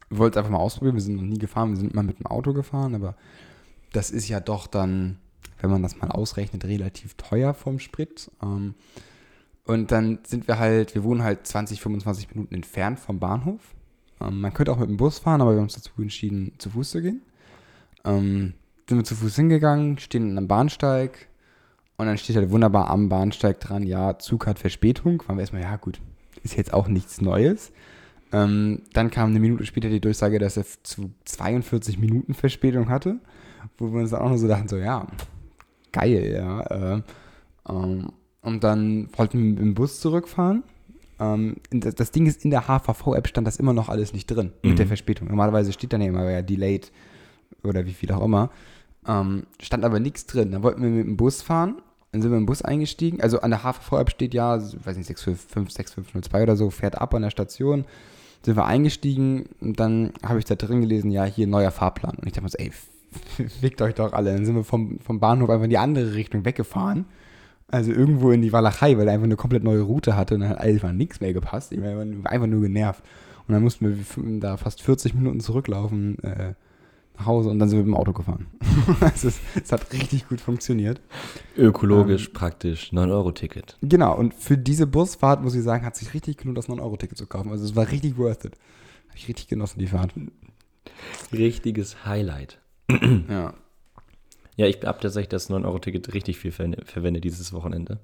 Wir 0.08 0.18
wollten 0.18 0.34
es 0.34 0.38
einfach 0.38 0.50
mal 0.50 0.58
ausprobieren. 0.58 0.94
Wir 0.96 1.02
sind 1.02 1.16
noch 1.16 1.22
nie 1.22 1.38
gefahren, 1.38 1.70
wir 1.70 1.76
sind 1.76 1.94
mal 1.94 2.02
mit 2.02 2.18
dem 2.18 2.26
Auto 2.26 2.52
gefahren, 2.52 2.94
aber 2.94 3.14
das 3.92 4.10
ist 4.10 4.28
ja 4.28 4.40
doch 4.40 4.66
dann, 4.66 5.18
wenn 5.60 5.70
man 5.70 5.82
das 5.82 5.98
mal 5.98 6.10
ausrechnet, 6.10 6.64
relativ 6.64 7.14
teuer 7.14 7.54
vom 7.54 7.78
Sprit. 7.78 8.30
Ähm, 8.42 8.74
und 9.64 9.90
dann 9.90 10.20
sind 10.26 10.46
wir 10.46 10.58
halt, 10.58 10.94
wir 10.94 11.02
wohnen 11.02 11.22
halt 11.22 11.46
20, 11.46 11.80
25 11.80 12.30
Minuten 12.34 12.54
entfernt 12.54 13.00
vom 13.00 13.18
Bahnhof. 13.18 13.60
Ähm, 14.20 14.40
man 14.40 14.54
könnte 14.54 14.72
auch 14.72 14.78
mit 14.78 14.88
dem 14.88 14.96
Bus 14.96 15.18
fahren, 15.18 15.40
aber 15.40 15.52
wir 15.52 15.58
haben 15.58 15.64
uns 15.64 15.74
dazu 15.74 15.90
entschieden, 15.98 16.52
zu 16.58 16.70
Fuß 16.70 16.90
zu 16.90 17.02
gehen. 17.02 17.22
Ähm, 18.04 18.54
sind 18.88 18.98
wir 18.98 19.04
zu 19.04 19.16
Fuß 19.16 19.34
hingegangen, 19.34 19.98
stehen 19.98 20.38
am 20.38 20.46
Bahnsteig 20.46 21.28
und 21.96 22.06
dann 22.06 22.18
steht 22.18 22.36
halt 22.36 22.50
wunderbar 22.50 22.88
am 22.90 23.08
Bahnsteig 23.08 23.58
dran, 23.60 23.82
ja, 23.84 24.18
Zug 24.18 24.46
hat 24.46 24.58
Verspätung. 24.58 25.22
Waren 25.26 25.36
wir 25.36 25.40
erstmal, 25.40 25.62
ja 25.62 25.76
gut, 25.76 26.00
ist 26.42 26.56
jetzt 26.56 26.72
auch 26.72 26.88
nichts 26.88 27.20
Neues. 27.20 27.72
Ähm, 28.32 28.82
dann 28.92 29.10
kam 29.10 29.30
eine 29.30 29.40
Minute 29.40 29.66
später 29.66 29.88
die 29.88 30.00
Durchsage, 30.00 30.38
dass 30.38 30.56
er 30.56 30.64
zu 30.82 31.10
42 31.24 31.98
Minuten 31.98 32.34
Verspätung 32.34 32.88
hatte, 32.88 33.18
wo 33.78 33.92
wir 33.92 34.00
uns 34.00 34.10
dann 34.10 34.20
auch 34.22 34.28
nur 34.28 34.38
so 34.38 34.48
dachten, 34.48 34.68
so 34.68 34.76
ja, 34.76 35.06
geil, 35.92 36.32
ja. 36.36 36.60
Äh, 36.96 37.02
ähm, 37.68 38.08
und 38.42 38.62
dann 38.64 39.08
wollten 39.16 39.38
wir 39.38 39.44
mit 39.50 39.58
dem 39.58 39.74
Bus 39.74 40.00
zurückfahren. 40.00 40.62
Ähm, 41.18 41.56
das, 41.70 41.94
das 41.94 42.10
Ding 42.12 42.26
ist, 42.26 42.44
in 42.44 42.50
der 42.50 42.68
HVV-App 42.68 43.26
stand 43.28 43.46
das 43.46 43.56
immer 43.56 43.72
noch 43.72 43.88
alles 43.88 44.12
nicht 44.12 44.26
drin 44.26 44.52
mit 44.62 44.72
Mhm. 44.72 44.76
der 44.76 44.86
Verspätung. 44.86 45.28
Normalerweise 45.28 45.72
steht 45.72 45.92
dann 45.92 46.00
ja 46.02 46.08
immer 46.08 46.30
ja, 46.30 46.42
delayed 46.42 46.92
oder 47.64 47.86
wie 47.86 47.92
viel 47.94 48.12
auch 48.12 48.22
immer. 48.24 48.50
Ähm, 49.08 49.44
stand 49.60 49.84
aber 49.84 49.98
nichts 50.00 50.26
drin. 50.26 50.52
Dann 50.52 50.62
wollten 50.62 50.82
wir 50.82 50.90
mit 50.90 51.06
dem 51.06 51.16
Bus 51.16 51.42
fahren. 51.42 51.76
Dann 52.12 52.22
sind 52.22 52.30
wir 52.30 52.38
im 52.38 52.46
Bus 52.46 52.62
eingestiegen. 52.62 53.20
Also 53.20 53.40
an 53.40 53.50
der 53.50 53.62
HVV-App 53.62 54.10
steht 54.10 54.34
ja, 54.34 54.58
weiß 54.60 54.96
nicht, 54.96 55.06
655, 55.06 55.74
6502 55.74 56.42
oder 56.42 56.56
so, 56.56 56.70
fährt 56.70 56.98
ab 57.00 57.14
an 57.14 57.22
der 57.22 57.30
Station. 57.30 57.84
Sind 58.42 58.56
wir 58.56 58.64
eingestiegen 58.66 59.46
und 59.60 59.80
dann 59.80 60.12
habe 60.22 60.38
ich 60.38 60.44
da 60.44 60.54
drin 60.54 60.80
gelesen, 60.80 61.10
ja, 61.10 61.24
hier 61.24 61.46
neuer 61.48 61.72
Fahrplan. 61.72 62.16
Und 62.16 62.26
ich 62.26 62.32
dachte 62.32 62.44
mir 62.44 62.48
so, 62.50 62.58
ey, 62.58 62.70
fickt 63.60 63.82
euch 63.82 63.94
doch 63.94 64.12
alle. 64.12 64.34
Dann 64.34 64.44
sind 64.44 64.54
wir 64.54 64.64
vom, 64.64 64.98
vom 65.00 65.20
Bahnhof 65.20 65.50
einfach 65.50 65.64
in 65.64 65.70
die 65.70 65.78
andere 65.78 66.14
Richtung 66.14 66.44
weggefahren. 66.44 67.06
Also 67.68 67.90
irgendwo 67.90 68.30
in 68.30 68.42
die 68.42 68.52
Walachei, 68.52 68.96
weil 68.96 69.08
er 69.08 69.14
einfach 69.14 69.24
eine 69.24 69.36
komplett 69.36 69.64
neue 69.64 69.82
Route 69.82 70.16
hatte 70.16 70.34
und 70.34 70.42
dann 70.42 70.50
hat 70.50 70.60
einfach 70.60 70.92
nichts 70.92 71.20
mehr 71.20 71.32
gepasst. 71.32 71.72
Ich 71.72 71.82
war 71.82 72.00
einfach 72.00 72.46
nur 72.46 72.60
genervt. 72.60 73.02
Und 73.48 73.54
dann 73.54 73.62
mussten 73.62 73.86
wir 73.86 74.40
da 74.40 74.56
fast 74.56 74.82
40 74.82 75.14
Minuten 75.14 75.40
zurücklaufen 75.40 76.18
äh, 76.22 76.54
nach 77.18 77.26
Hause 77.26 77.50
und 77.50 77.58
dann 77.58 77.68
sind 77.68 77.78
wir 77.78 77.84
mit 77.84 77.94
dem 77.94 77.96
Auto 77.96 78.12
gefahren. 78.12 78.46
also 79.00 79.28
es, 79.28 79.40
es 79.62 79.72
hat 79.72 79.92
richtig 79.92 80.28
gut 80.28 80.40
funktioniert. 80.40 81.00
Ökologisch, 81.56 82.28
praktisch, 82.28 82.92
9-Euro-Ticket. 82.92 83.78
Genau, 83.82 84.16
und 84.16 84.34
für 84.34 84.58
diese 84.58 84.86
Busfahrt, 84.86 85.42
muss 85.42 85.54
ich 85.54 85.62
sagen, 85.62 85.84
hat 85.86 85.96
sich 85.96 86.12
richtig 86.14 86.38
gelohnt, 86.38 86.58
das 86.58 86.68
9-Euro-Ticket 86.68 87.16
zu 87.16 87.26
kaufen. 87.26 87.50
Also 87.50 87.64
es 87.64 87.76
war 87.76 87.90
richtig 87.90 88.18
worth 88.18 88.44
it. 88.44 88.54
Habe 89.08 89.16
ich 89.16 89.28
richtig 89.28 89.48
genossen, 89.48 89.78
die 89.78 89.86
Fahrt. 89.86 90.12
Richtiges 91.32 92.04
Highlight. 92.04 92.58
Ja. 93.28 93.54
Ja, 94.56 94.66
ich 94.66 94.76
habe 94.84 95.00
tatsächlich 95.00 95.28
das 95.28 95.50
9-Euro-Ticket 95.50 96.14
richtig 96.14 96.38
viel 96.38 96.50
ver 96.50 96.70
verwendet 96.84 97.24
dieses 97.24 97.52
Wochenende. 97.52 97.98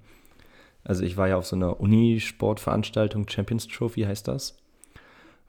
Also 0.85 1.03
ich 1.05 1.17
war 1.17 1.29
ja 1.29 1.37
auf 1.37 1.47
so 1.47 1.57
einer 1.57 1.81
Unisportveranstaltung, 1.81 3.27
Champions 3.29 3.69
Trophy 3.69 4.03
heißt 4.03 4.29
das, 4.29 4.59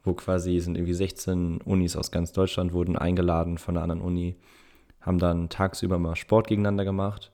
wo 0.03 0.13
quasi 0.13 0.59
sind 0.59 0.77
irgendwie 0.77 0.93
16 0.93 1.59
Unis 1.61 1.95
aus 1.95 2.11
ganz 2.11 2.31
Deutschland 2.31 2.71
wurden 2.71 2.97
eingeladen 2.97 3.57
von 3.57 3.75
einer 3.75 3.83
anderen 3.83 4.01
Uni, 4.01 4.35
haben 5.01 5.19
dann 5.19 5.49
tagsüber 5.49 5.99
mal 5.99 6.15
Sport 6.15 6.47
gegeneinander 6.47 6.85
gemacht. 6.85 7.31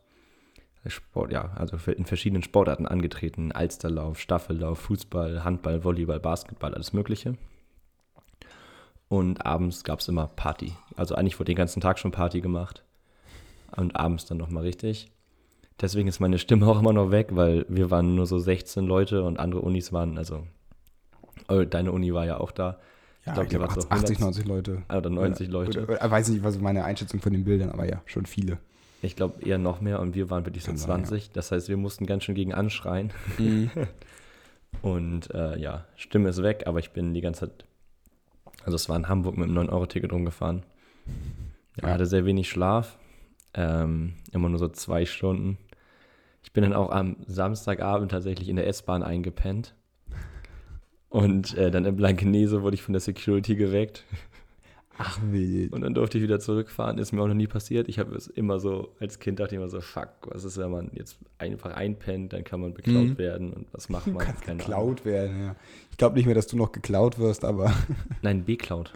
Sport, 0.88 1.32
ja, 1.32 1.52
also 1.56 1.78
in 1.92 2.06
verschiedenen 2.06 2.42
Sportarten 2.42 2.88
angetreten, 2.88 3.52
Alsterlauf, 3.52 4.20
Staffellauf, 4.20 4.80
Fußball, 4.80 5.44
Handball, 5.44 5.84
Volleyball, 5.84 6.22
Basketball, 6.22 6.74
alles 6.74 6.94
Mögliche. 6.94 7.36
Und 9.10 9.46
abends 9.46 9.84
gab 9.84 10.00
es 10.00 10.08
immer 10.08 10.28
Party. 10.28 10.72
Also 10.96 11.16
eigentlich 11.16 11.40
wurde 11.40 11.52
den 11.52 11.58
ganzen 11.58 11.82
Tag 11.82 12.00
schon 12.00 12.12
Party 12.12 12.42
gemacht. 12.42 12.84
Und 13.76 13.96
abends 13.96 14.26
dann 14.26 14.38
nochmal 14.38 14.64
richtig. 14.64 15.12
Deswegen 15.82 16.08
ist 16.08 16.20
meine 16.20 16.38
Stimme 16.38 16.68
auch 16.68 16.80
immer 16.80 16.94
noch 16.94 17.12
weg, 17.12 17.30
weil 17.32 17.66
wir 17.70 17.90
waren 17.90 18.16
nur 18.16 18.26
so 18.26 18.38
16 18.38 18.86
Leute 18.86 19.24
und 19.24 19.40
andere 19.40 19.62
Unis 19.62 19.94
waren, 19.94 20.18
also 20.18 20.46
äh, 21.48 21.66
deine 21.66 21.92
Uni 21.92 22.14
war 22.14 22.26
ja 22.26 22.40
auch 22.40 22.52
da. 22.52 22.80
Ja, 23.26 23.34
glaub, 23.34 23.46
ich 23.46 23.50
die 23.50 23.56
glaube, 23.58 23.76
waren 23.76 23.82
so 23.82 23.90
80, 23.90 24.18
100 24.18 24.20
90 24.22 24.46
Leute. 24.46 24.84
Oder 24.90 25.10
90 25.10 25.48
Ja, 25.48 25.54
Leute. 25.54 25.84
Oder, 25.84 25.94
oder, 26.00 26.12
weiß 26.12 26.30
nicht, 26.30 26.44
was 26.44 26.60
meine 26.60 26.84
Einschätzung 26.84 27.22
von 27.22 27.32
den 27.32 27.46
Bildern, 27.46 27.70
aber 27.70 27.88
ja, 27.88 28.02
schon 28.06 28.26
viele. 28.26 28.58
Ich 29.02 29.16
glaube 29.16 29.42
eher 29.44 29.58
noch 29.58 29.80
mehr 29.80 30.02
und 30.02 30.16
wir 30.16 30.30
waren 30.30 30.46
wirklich 30.46 30.64
so 30.64 30.72
Kann 30.72 30.78
sein, 30.78 31.06
20. 31.06 31.32
Das 31.32 31.52
heißt, 31.52 31.70
wir 31.70 31.78
mussten 31.78 32.06
ganz 32.06 32.26
schön 32.26 32.36
gegen 32.36 32.54
anschreien. 32.54 33.12
Und 34.82 35.34
äh, 35.34 35.58
ja, 35.58 35.86
Stimme 35.96 36.30
ist 36.30 36.44
weg, 36.44 36.64
aber 36.66 36.80
ich 36.80 36.92
bin 36.92 37.14
die 37.14 37.22
ganze 37.22 37.42
Zeit, 37.42 37.66
also 38.64 38.76
es 38.76 38.90
war 38.90 38.96
in 38.96 39.08
Hamburg 39.08 39.38
mit 39.38 39.48
einem 39.50 39.58
9-Euro-Ticket 39.58 40.12
rumgefahren. 40.12 40.64
Ja, 41.78 41.88
Ja. 41.88 41.94
hatte 41.94 42.06
sehr 42.06 42.26
wenig 42.26 42.50
Schlaf, 42.50 42.98
ähm, 43.54 44.14
immer 44.32 44.50
nur 44.50 44.60
so 44.60 44.68
zwei 44.70 45.06
Stunden. 45.06 45.58
Ich 46.44 46.54
bin 46.54 46.64
dann 46.64 46.74
auch 46.74 46.90
am 46.92 47.18
Samstagabend 47.28 48.12
tatsächlich 48.12 48.50
in 48.50 48.56
der 48.56 48.68
S-Bahn 48.68 49.04
eingepennt. 49.04 49.76
Und 51.10 51.58
äh, 51.58 51.72
dann 51.72 51.86
in 51.86 51.96
Blankenese 51.96 52.62
wurde 52.62 52.76
ich 52.76 52.84
von 52.84 52.94
der 52.94 53.02
Security 53.02 53.56
geweckt. 53.56 54.06
Ach, 55.02 55.18
wild. 55.32 55.72
Und 55.72 55.80
dann 55.82 55.94
durfte 55.94 56.18
ich 56.18 56.24
wieder 56.24 56.42
zurückfahren. 56.42 56.98
Ist 56.98 57.14
mir 57.14 57.22
auch 57.22 57.28
noch 57.28 57.34
nie 57.34 57.48
passiert. 57.48 57.88
Ich 57.88 58.00
habe 58.00 58.14
es 58.16 58.28
immer 58.28 58.60
so, 58.60 58.94
als 59.00 59.18
Kind 59.20 59.40
dachte 59.40 59.56
ich 59.56 59.60
immer 59.62 59.70
so, 59.70 59.80
fuck, 59.80 60.10
was 60.26 60.44
ist, 60.44 60.58
wenn 60.58 60.72
man 60.72 60.92
jetzt 60.94 61.18
einfach 61.38 61.74
einpennt, 61.74 62.34
dann 62.34 62.44
kann 62.44 62.60
man 62.60 62.74
beklaut 62.74 63.08
Mhm. 63.08 63.18
werden 63.18 63.54
und 63.54 63.68
was 63.72 63.88
macht 63.88 64.08
Du 64.08 64.12
man? 64.12 64.26
kannst 64.26 64.42
Keine 64.44 64.58
geklaut 64.58 65.06
werden, 65.06 65.40
ja. 65.42 65.56
Ich 65.90 65.98
glaube 65.98 66.16
nicht 66.18 66.26
mehr, 66.26 66.36
dass 66.36 66.48
du 66.48 66.58
noch 66.58 66.74
geklaut 66.74 67.18
wirst, 67.18 67.46
aber. 67.46 67.68
Ahnung. 67.68 67.78
Nein, 68.22 68.44
beklaut. 68.44 68.92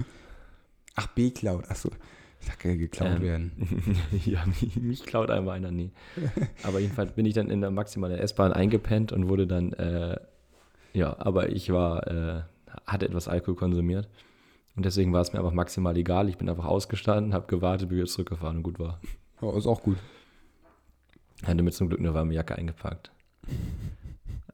Ach, 0.95 1.07
B-Cloud. 1.07 1.69
Achso. 1.71 1.89
Ich 2.41 2.49
ja, 2.49 2.75
geklaut 2.75 3.15
Ähm, 3.15 3.21
werden. 3.21 3.51
ja, 4.25 4.45
mich, 4.45 4.75
mich 4.81 5.05
klaut 5.05 5.29
einmal 5.31 5.55
einer 5.55 5.71
nie. 5.71 5.91
Aber 6.63 6.79
jedenfalls 6.79 7.13
bin 7.13 7.25
ich 7.25 7.33
dann 7.33 7.49
in 7.49 7.61
der 7.61 7.71
maximalen 7.71 8.17
S-Bahn 8.19 8.51
eingepennt 8.51 9.13
und 9.13 9.29
wurde 9.29 9.47
dann 9.47 9.71
äh, 9.71 10.17
Ja, 10.91 11.15
aber 11.17 11.47
ich 11.49 11.71
war, 11.71 12.05
äh, 12.07 12.41
hatte 12.85 13.05
etwas 13.05 13.29
Alkohol 13.29 13.55
konsumiert. 13.55 14.09
Und 14.75 14.85
deswegen 14.85 15.13
war 15.13 15.21
es 15.21 15.33
mir 15.33 15.39
einfach 15.39 15.51
maximal 15.53 15.95
egal. 15.97 16.29
Ich 16.29 16.37
bin 16.37 16.49
einfach 16.49 16.65
ausgestanden, 16.65 17.33
habe 17.33 17.45
gewartet, 17.47 17.89
bin 17.89 17.97
wieder 17.99 18.07
zurückgefahren 18.07 18.57
und 18.57 18.63
gut 18.63 18.79
war. 18.79 18.99
Ja, 19.41 19.55
ist 19.55 19.67
auch 19.67 19.83
gut. 19.83 19.97
Hatte 21.43 21.61
mir 21.61 21.71
zum 21.71 21.89
Glück 21.89 21.99
eine 21.99 22.13
warme 22.13 22.33
Jacke 22.33 22.55
eingepackt. 22.55 23.11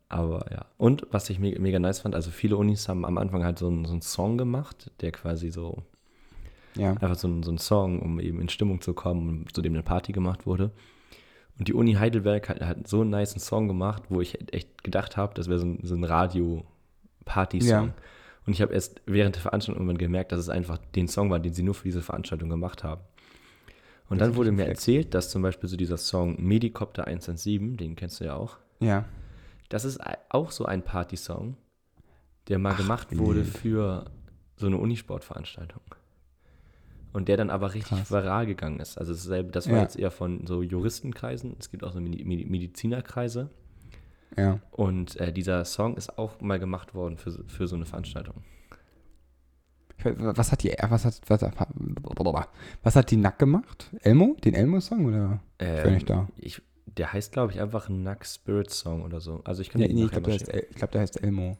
Aber 0.09 0.45
ja. 0.51 0.65
Und 0.77 1.05
was 1.11 1.29
ich 1.29 1.39
mega, 1.39 1.61
mega 1.61 1.79
nice 1.79 1.99
fand, 1.99 2.15
also 2.15 2.31
viele 2.31 2.57
Unis 2.57 2.89
haben 2.89 3.05
am 3.05 3.17
Anfang 3.17 3.43
halt 3.43 3.59
so 3.59 3.67
einen, 3.67 3.85
so 3.85 3.91
einen 3.91 4.01
Song 4.01 4.37
gemacht, 4.37 4.91
der 5.01 5.11
quasi 5.11 5.51
so, 5.51 5.83
Ja. 6.75 6.91
einfach 6.93 7.15
so 7.15 7.27
ein, 7.27 7.43
so 7.43 7.51
ein 7.51 7.57
Song, 7.59 7.99
um 8.01 8.19
eben 8.19 8.41
in 8.41 8.49
Stimmung 8.49 8.81
zu 8.81 8.93
kommen, 8.93 9.45
zu 9.53 9.61
dem 9.61 9.73
eine 9.73 9.83
Party 9.83 10.11
gemacht 10.11 10.45
wurde. 10.47 10.71
Und 11.59 11.67
die 11.67 11.73
Uni 11.73 11.93
Heidelberg 11.93 12.49
hat, 12.49 12.61
hat 12.61 12.87
so 12.87 13.01
einen 13.01 13.11
nice 13.11 13.33
Song 13.35 13.67
gemacht, 13.67 14.03
wo 14.09 14.19
ich 14.19 14.51
echt 14.53 14.83
gedacht 14.83 15.15
habe, 15.15 15.33
das 15.35 15.47
wäre 15.47 15.59
so 15.59 15.65
ein, 15.67 15.79
so 15.83 15.93
ein 15.93 16.03
Radio-Party-Song. 16.03 17.87
Ja. 17.87 17.93
Und 18.49 18.53
ich 18.53 18.63
habe 18.63 18.73
erst 18.73 18.99
während 19.05 19.35
der 19.35 19.43
Veranstaltung 19.43 19.79
irgendwann 19.79 19.99
gemerkt, 19.99 20.31
dass 20.31 20.39
es 20.39 20.49
einfach 20.49 20.79
den 20.95 21.07
Song 21.07 21.29
war, 21.29 21.39
den 21.39 21.53
sie 21.53 21.61
nur 21.61 21.75
für 21.75 21.83
diese 21.83 22.01
Veranstaltung 22.01 22.49
gemacht 22.49 22.83
haben. 22.83 23.01
Und 24.09 24.19
Das 24.19 24.29
dann 24.29 24.35
wurde 24.37 24.51
mir 24.51 24.65
erzählt, 24.65 25.13
dass 25.13 25.29
zum 25.29 25.43
Beispiel 25.43 25.69
so 25.69 25.77
dieser 25.77 25.97
Song 25.97 26.35
Medicopter 26.43 27.05
117, 27.05 27.77
den 27.77 27.95
kennst 27.95 28.19
du 28.19 28.23
ja 28.23 28.33
auch, 28.35 28.57
Ja. 28.79 29.05
das 29.69 29.85
ist 29.85 29.99
auch 30.29 30.49
so 30.49 30.65
ein 30.65 30.81
Partysong, 30.81 31.57
der 32.47 32.57
mal 32.57 32.73
gemacht 32.73 33.15
wurde 33.15 33.41
wild. 33.45 33.55
für 33.55 34.05
so 34.57 34.65
eine 34.65 34.77
Unisportveranstaltung. 34.77 35.83
Und 37.13 37.27
der 37.27 37.37
dann 37.37 37.51
aber 37.51 37.75
richtig 37.75 37.99
Krass. 37.99 38.09
viral 38.11 38.47
gegangen 38.47 38.79
ist. 38.79 38.97
Also 38.97 39.13
dasselbe, 39.13 39.51
das 39.51 39.67
war 39.69 39.75
Ja. 39.75 39.81
jetzt 39.83 39.95
eher 39.99 40.09
von 40.09 40.47
so 40.47 40.63
Juristenkreisen. 40.63 41.55
Es 41.59 41.69
gibt 41.69 41.83
auch 41.83 41.91
so 41.93 41.99
Medi- 41.99 42.23
Medi- 42.25 42.49
Medizinerkreise. 42.49 43.51
Ja. 44.37 44.59
Und 44.71 45.15
äh, 45.19 45.33
dieser 45.33 45.65
Song 45.65 45.97
ist 45.97 46.17
auch 46.17 46.39
mal 46.41 46.59
gemacht 46.59 46.93
worden 46.93 47.17
für, 47.17 47.31
so- 47.31 47.43
für 47.47 47.67
so 47.67 47.75
eine 47.75 47.85
Veranstaltung. 47.85 48.43
Ich 49.97 50.05
Was 50.05 50.51
hat 50.51 50.63
die, 50.63 50.73
was 50.89 51.03
hat, 51.03 51.19
was, 51.27 51.41
was 52.83 52.95
hat 52.95 53.11
die 53.11 53.17
Nack 53.17 53.37
gemacht? 53.37 53.89
Elmo? 54.01 54.37
Den 54.43 54.53
Elmo-Song 54.53 55.05
oder? 55.07 55.41
Ich 55.59 55.83
bin 55.83 55.93
nicht 55.95 56.09
da. 56.09 56.19
Ähm, 56.19 56.27
Ich, 56.37 56.61
der 56.85 57.11
heißt, 57.11 57.33
glaube 57.33 57.51
ich, 57.51 57.59
einfach 57.59 57.89
Nack 57.89 58.25
Spirit 58.25 58.69
Song 58.71 59.03
oder 59.03 59.19
so. 59.19 59.41
Also 59.43 59.61
ich 59.61 59.69
kann 59.69 59.81
Ja, 59.81 59.87
den 59.87 59.97
nee, 59.97 60.05
ich 60.05 60.11
glaube, 60.11 60.37
der, 60.37 60.69
ich 60.69 60.75
glaub, 60.75 60.91
der 60.91 61.01
heißt 61.01 61.21
Elmo. 61.21 61.57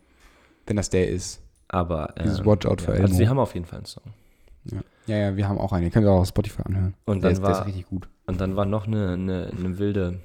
Wenn 0.66 0.78
das 0.78 0.90
der 0.90 1.10
ist. 1.10 1.42
Aber 1.68 2.14
Dieses 2.24 2.40
ähm, 2.40 2.46
Watch 2.46 2.66
Out 2.66 2.82
ja, 2.84 2.90
Also 2.94 3.08
sie 3.14 3.20
Elmo. 3.24 3.30
haben 3.32 3.40
auf 3.40 3.54
jeden 3.56 3.66
Fall 3.66 3.80
einen 3.80 3.86
Song. 3.86 4.04
Ja. 4.66 4.82
ja, 5.08 5.18
ja, 5.18 5.36
wir 5.38 5.48
haben 5.48 5.58
auch 5.58 5.74
einen. 5.74 5.84
Den 5.86 5.92
könnt 5.92 6.06
ihr 6.06 6.12
auch 6.12 6.22
auf 6.22 6.28
Spotify 6.28 6.62
anhören. 6.64 6.94
Und 7.06 7.22
der, 7.24 7.32
dann 7.32 7.32
ist, 7.34 7.42
der 7.44 7.52
ist 7.52 7.58
war- 7.60 7.66
richtig 7.66 7.88
gut. 7.88 8.08
Und 8.26 8.40
dann 8.40 8.56
war 8.56 8.66
noch 8.66 8.88
eine, 8.88 9.14
eine, 9.14 9.52
eine 9.58 9.78
wilde 9.80 10.20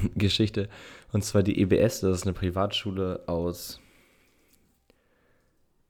Geschichte. 0.14 0.68
Und 1.12 1.24
zwar 1.24 1.42
die 1.42 1.60
EBS, 1.60 2.00
das 2.00 2.18
ist 2.18 2.22
eine 2.24 2.32
Privatschule 2.34 3.22
aus 3.26 3.80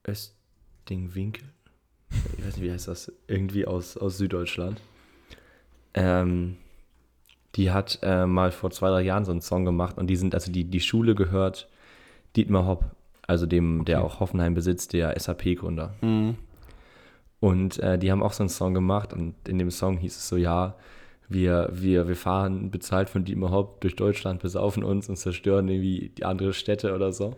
Östingwinkel. 0.07 1.45
Ich 2.39 2.47
weiß 2.47 2.57
nicht, 2.57 2.67
wie 2.67 2.73
heißt 2.73 2.89
das? 2.89 3.13
Irgendwie 3.27 3.67
aus, 3.67 3.97
aus 3.97 4.19
Süddeutschland. 4.19 4.81
Ähm, 5.95 6.57
die 7.57 7.71
hat 7.71 7.99
äh, 8.03 8.27
mal 8.27 8.53
vor 8.53 8.71
zwei, 8.71 8.91
drei 8.91 9.03
Jahren 9.03 9.25
so 9.25 9.33
einen 9.33 9.41
Song 9.41 9.65
gemacht 9.65 9.99
und 9.99 10.07
die 10.09 10.17
sind, 10.17 10.35
also 10.35 10.53
die, 10.53 10.65
die 10.65 10.81
Schule 10.81 11.15
gehört 11.15 11.69
Dietmar 12.37 12.67
Hopp, 12.67 12.85
also 13.27 13.47
dem, 13.47 13.85
der 13.85 13.99
Okay. 13.99 14.07
auch 14.07 14.21
Hoffenheim 14.21 14.55
besitzt, 14.55 14.93
der 14.93 15.19
SAP-Gründer. 15.19 15.95
Und 17.41 17.79
äh, 17.79 17.99
die 17.99 18.13
haben 18.13 18.23
auch 18.23 18.33
so 18.33 18.43
einen 18.43 18.51
Song 18.51 18.75
gemacht 18.75 19.13
und 19.13 19.35
in 19.49 19.59
dem 19.59 19.71
Song 19.71 19.97
hieß 19.99 20.17
es 20.17 20.29
so, 20.29 20.37
ja, 20.37 20.75
wir, 21.29 21.69
wir, 21.73 22.09
wir 22.09 22.17
fahren 22.17 22.71
bezahlt 22.71 23.11
von 23.11 23.25
Dietmar 23.25 23.51
Hopp 23.51 23.81
durch 23.81 23.97
Deutschland, 23.97 24.43
besaufen 24.43 24.85
uns 24.85 25.09
und 25.09 25.17
zerstören 25.17 25.69
irgendwie 25.69 26.11
die 26.11 26.25
andere 26.25 26.53
Städte 26.53 26.95
oder 26.95 27.13
so. 27.13 27.35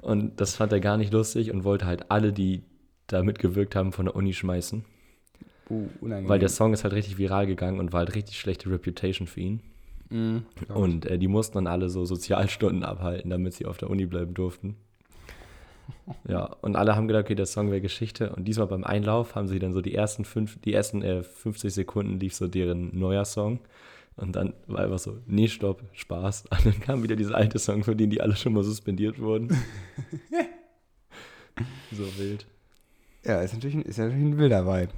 Und 0.00 0.40
das 0.40 0.56
fand 0.56 0.72
er 0.72 0.80
gar 0.80 0.96
nicht 0.96 1.12
lustig 1.12 1.50
und 1.52 1.64
wollte 1.64 1.86
halt 1.86 2.10
alle, 2.10 2.32
die 2.32 2.62
da 3.06 3.22
mitgewirkt 3.22 3.74
haben, 3.74 3.92
von 3.92 4.06
der 4.06 4.16
Uni 4.16 4.32
schmeißen. 4.32 4.84
Uh, 5.68 5.88
unangenehm. 6.00 6.28
Weil 6.28 6.38
der 6.38 6.48
Song 6.48 6.72
ist 6.72 6.84
halt 6.84 6.94
richtig 6.94 7.18
viral 7.18 7.46
gegangen 7.46 7.78
und 7.78 7.92
war 7.92 8.00
halt 8.00 8.14
richtig 8.14 8.38
schlechte 8.38 8.70
Reputation 8.70 9.26
für 9.26 9.40
ihn. 9.40 9.60
Ich. 10.10 10.70
Und 10.70 11.06
äh, 11.06 11.18
die 11.18 11.28
mussten 11.28 11.54
dann 11.54 11.66
alle 11.66 11.88
so 11.88 12.04
Sozialstunden 12.04 12.84
abhalten, 12.84 13.30
damit 13.30 13.54
sie 13.54 13.66
auf 13.66 13.78
der 13.78 13.90
Uni 13.90 14.06
bleiben 14.06 14.34
durften. 14.34 14.76
Ja, 16.28 16.44
und 16.62 16.76
alle 16.76 16.96
haben 16.96 17.06
gedacht, 17.08 17.24
okay, 17.24 17.34
der 17.34 17.46
Song 17.46 17.70
wäre 17.70 17.80
Geschichte. 17.80 18.34
Und 18.34 18.44
diesmal 18.46 18.66
beim 18.66 18.84
Einlauf 18.84 19.34
haben 19.34 19.48
sie 19.48 19.58
dann 19.58 19.72
so 19.72 19.80
die 19.80 19.94
ersten, 19.94 20.24
fünf, 20.24 20.60
die 20.60 20.72
ersten 20.72 21.02
äh, 21.02 21.22
50 21.22 21.72
Sekunden 21.72 22.18
lief 22.20 22.34
so 22.34 22.48
deren 22.48 22.98
neuer 22.98 23.24
Song. 23.24 23.60
Und 24.16 24.36
dann 24.36 24.52
war 24.66 24.80
einfach 24.84 24.98
so, 24.98 25.18
nee, 25.26 25.48
stopp, 25.48 25.82
Spaß. 25.92 26.44
Und 26.50 26.66
dann 26.66 26.80
kam 26.80 27.02
wieder 27.02 27.16
dieser 27.16 27.34
alte 27.36 27.58
Song, 27.58 27.84
für 27.84 27.96
den 27.96 28.10
die 28.10 28.20
alle 28.20 28.36
schon 28.36 28.52
mal 28.52 28.64
suspendiert 28.64 29.18
wurden. 29.18 29.48
so 31.92 32.04
wild. 32.18 32.46
Ja, 33.24 33.40
ist 33.42 33.54
natürlich, 33.54 33.76
ein- 33.76 33.82
ist 33.82 33.98
natürlich 33.98 34.22
ein 34.22 34.38
wilder 34.38 34.66
Vibe. 34.66 34.92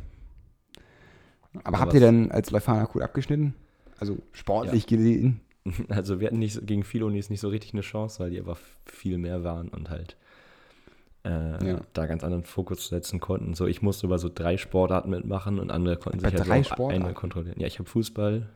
Aber, 1.55 1.67
Aber 1.67 1.81
habt 1.81 1.95
ihr 1.95 2.01
denn 2.01 2.31
als 2.31 2.51
Leuphana 2.51 2.85
gut 2.85 3.03
abgeschnitten? 3.03 3.55
Also 3.99 4.19
sportlich 4.33 4.87
gesehen? 4.87 5.41
Also 5.89 6.19
wir 6.19 6.27
hatten 6.27 6.41
nicht, 6.41 6.67
gegen 6.67 6.83
viele 6.83 7.07
Unis 7.07 7.31
nicht 7.31 7.39
so 7.39 7.49
richtig 7.49 7.73
eine 7.73 7.83
Chance, 7.83 8.19
weil 8.19 8.31
die 8.31 8.41
einfach 8.41 8.59
viel 8.85 9.17
mehr 9.17 9.45
waren 9.45 9.69
und 9.69 9.91
halt 9.91 10.17
äh, 11.25 11.65
Ja. 11.67 11.81
da 11.93 12.07
ganz 12.07 12.25
anderen 12.25 12.45
Fokus 12.45 12.89
setzen 12.89 13.21
konnten. 13.21 13.55
So, 13.55 13.67
ich 13.67 13.83
musste 13.83 14.07
über 14.07 14.19
so 14.19 14.29
drei 14.33 14.57
Sportarten 14.57 15.11
mitmachen 15.11 15.59
und 15.59 15.71
andere 15.71 15.97
konnten 15.97 16.21
Bei 16.21 16.31
sich 16.31 16.39
halt 16.41 16.49
drei 16.49 16.63
Sportarten? 16.63 17.05
eine 17.05 17.15
kontrollieren. 17.15 17.59
Ja, 17.61 17.67
ich 17.67 17.79
habe 17.79 17.89
Fußball, 17.89 18.49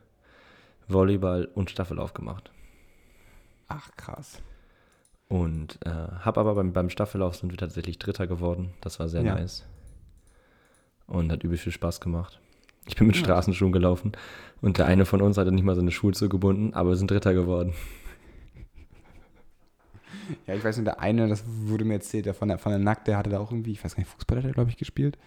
Volleyball 0.89 1.49
und 1.55 1.71
Staffellauf 1.71 2.15
gemacht. 2.15 2.51
Ach, 3.69 3.91
krass. 3.97 4.41
Und 5.29 5.79
äh, 5.85 5.91
habe 5.91 6.39
aber 6.41 6.55
beim, 6.55 6.73
beim 6.73 6.89
Staffellauf 6.91 7.35
sind 7.37 7.51
wir 7.51 7.59
tatsächlich 7.59 7.99
Dritter 7.99 8.27
geworden. 8.29 8.71
Das 8.81 9.01
war 9.01 9.09
sehr 9.09 9.23
Ja. 9.23 9.35
nice. 9.35 9.65
Und 11.09 11.31
hat 11.33 11.43
übel 11.45 11.57
viel 11.59 11.73
Spaß 11.73 12.01
gemacht. 12.01 12.41
Ich 12.87 12.95
bin 12.97 13.09
mit 13.09 13.17
Ja. 13.17 13.23
Straßenschuhen 13.23 13.73
gelaufen 13.73 14.13
und 14.61 14.79
der 14.79 14.87
eine 14.87 15.05
von 15.05 15.21
uns 15.21 15.37
hatte 15.39 15.51
nicht 15.51 15.65
mal 15.65 15.75
seine 15.75 15.91
Schuhe 15.91 16.13
zugebunden, 16.13 16.75
aber 16.75 16.91
wir 16.91 16.97
sind 16.97 17.11
Dritter 17.11 17.35
geworden. 17.35 17.75
Ja, 20.47 20.55
ich 20.55 20.65
weiß 20.65 20.77
nur, 20.79 20.85
der 20.85 21.01
eine, 21.01 21.29
das 21.29 21.45
wurde 21.47 21.85
mir 21.85 21.95
erzählt, 21.95 22.27
der 22.27 22.35
von 22.35 22.49
der, 22.49 22.59
von 22.59 22.71
der 22.71 22.79
Nack, 22.79 23.05
der 23.05 23.17
hatte 23.17 23.31
da 23.31 23.39
auch 23.39 23.51
irgendwie, 23.51 23.73
ich 23.73 23.85
weiß 23.85 23.95
gar 23.95 24.01
nicht, 24.01 24.11
Fußball 24.11 24.39
hat 24.39 24.45
er, 24.45 24.53
glaube 24.53 24.71
ich, 24.71 24.77
gespielt. 24.77 25.19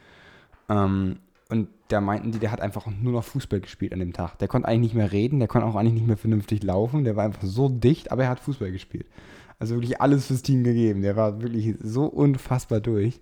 Ähm, 0.69 1.17
und 1.49 1.67
da 1.87 1.99
meinten 1.99 2.31
die, 2.31 2.39
der 2.39 2.51
hat 2.51 2.61
einfach 2.61 2.85
nur 2.85 3.13
noch 3.13 3.23
Fußball 3.23 3.59
gespielt 3.59 3.91
an 3.93 3.99
dem 3.99 4.13
Tag. 4.13 4.37
Der 4.37 4.47
konnte 4.47 4.67
eigentlich 4.67 4.93
nicht 4.93 4.95
mehr 4.95 5.11
reden, 5.11 5.39
der 5.39 5.47
konnte 5.47 5.67
auch 5.67 5.75
eigentlich 5.75 5.95
nicht 5.95 6.07
mehr 6.07 6.17
vernünftig 6.17 6.63
laufen, 6.63 7.03
der 7.03 7.15
war 7.15 7.25
einfach 7.25 7.43
so 7.43 7.69
dicht, 7.69 8.11
aber 8.11 8.23
er 8.23 8.29
hat 8.29 8.39
Fußball 8.39 8.71
gespielt. 8.71 9.07
Also 9.57 9.75
wirklich 9.75 9.99
alles 9.99 10.27
fürs 10.27 10.41
Team 10.41 10.63
gegeben. 10.63 11.01
Der 11.01 11.15
war 11.15 11.41
wirklich 11.41 11.75
so 11.81 12.05
unfassbar 12.05 12.79
durch. 12.79 13.19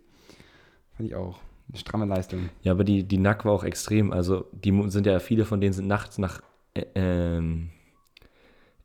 Fand 0.96 1.10
ich 1.10 1.16
auch. 1.16 1.40
Eine 1.70 1.80
stramme 1.80 2.06
Leistung. 2.06 2.50
Ja, 2.62 2.72
aber 2.74 2.84
die, 2.84 3.04
die 3.04 3.18
Nack 3.18 3.44
war 3.44 3.52
auch 3.52 3.64
extrem. 3.64 4.14
Also, 4.14 4.46
die 4.52 4.90
sind 4.90 5.06
ja, 5.06 5.20
viele 5.20 5.46
von 5.46 5.60
denen 5.60 5.74
sind 5.74 5.88
nachts 5.88 6.18
nach 6.18 6.42
äh, 6.76 6.86
ähm, 6.96 7.70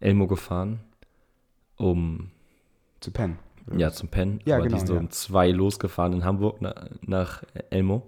Elmo 0.00 0.26
gefahren, 0.26 0.80
um 1.76 2.30
Zu 3.02 3.10
pennen. 3.10 3.38
ja, 3.76 3.90
zum 3.90 4.08
Pennen. 4.08 4.40
Ja, 4.44 4.56
aber 4.56 4.64
genau, 4.64 4.78
Die 4.78 4.86
so 4.86 4.94
ja. 4.94 5.00
um 5.00 5.10
zwei 5.10 5.50
losgefahren 5.50 6.14
in 6.14 6.24
Hamburg 6.24 6.56
na, 6.60 6.88
nach 7.02 7.42
Elmo. 7.70 8.06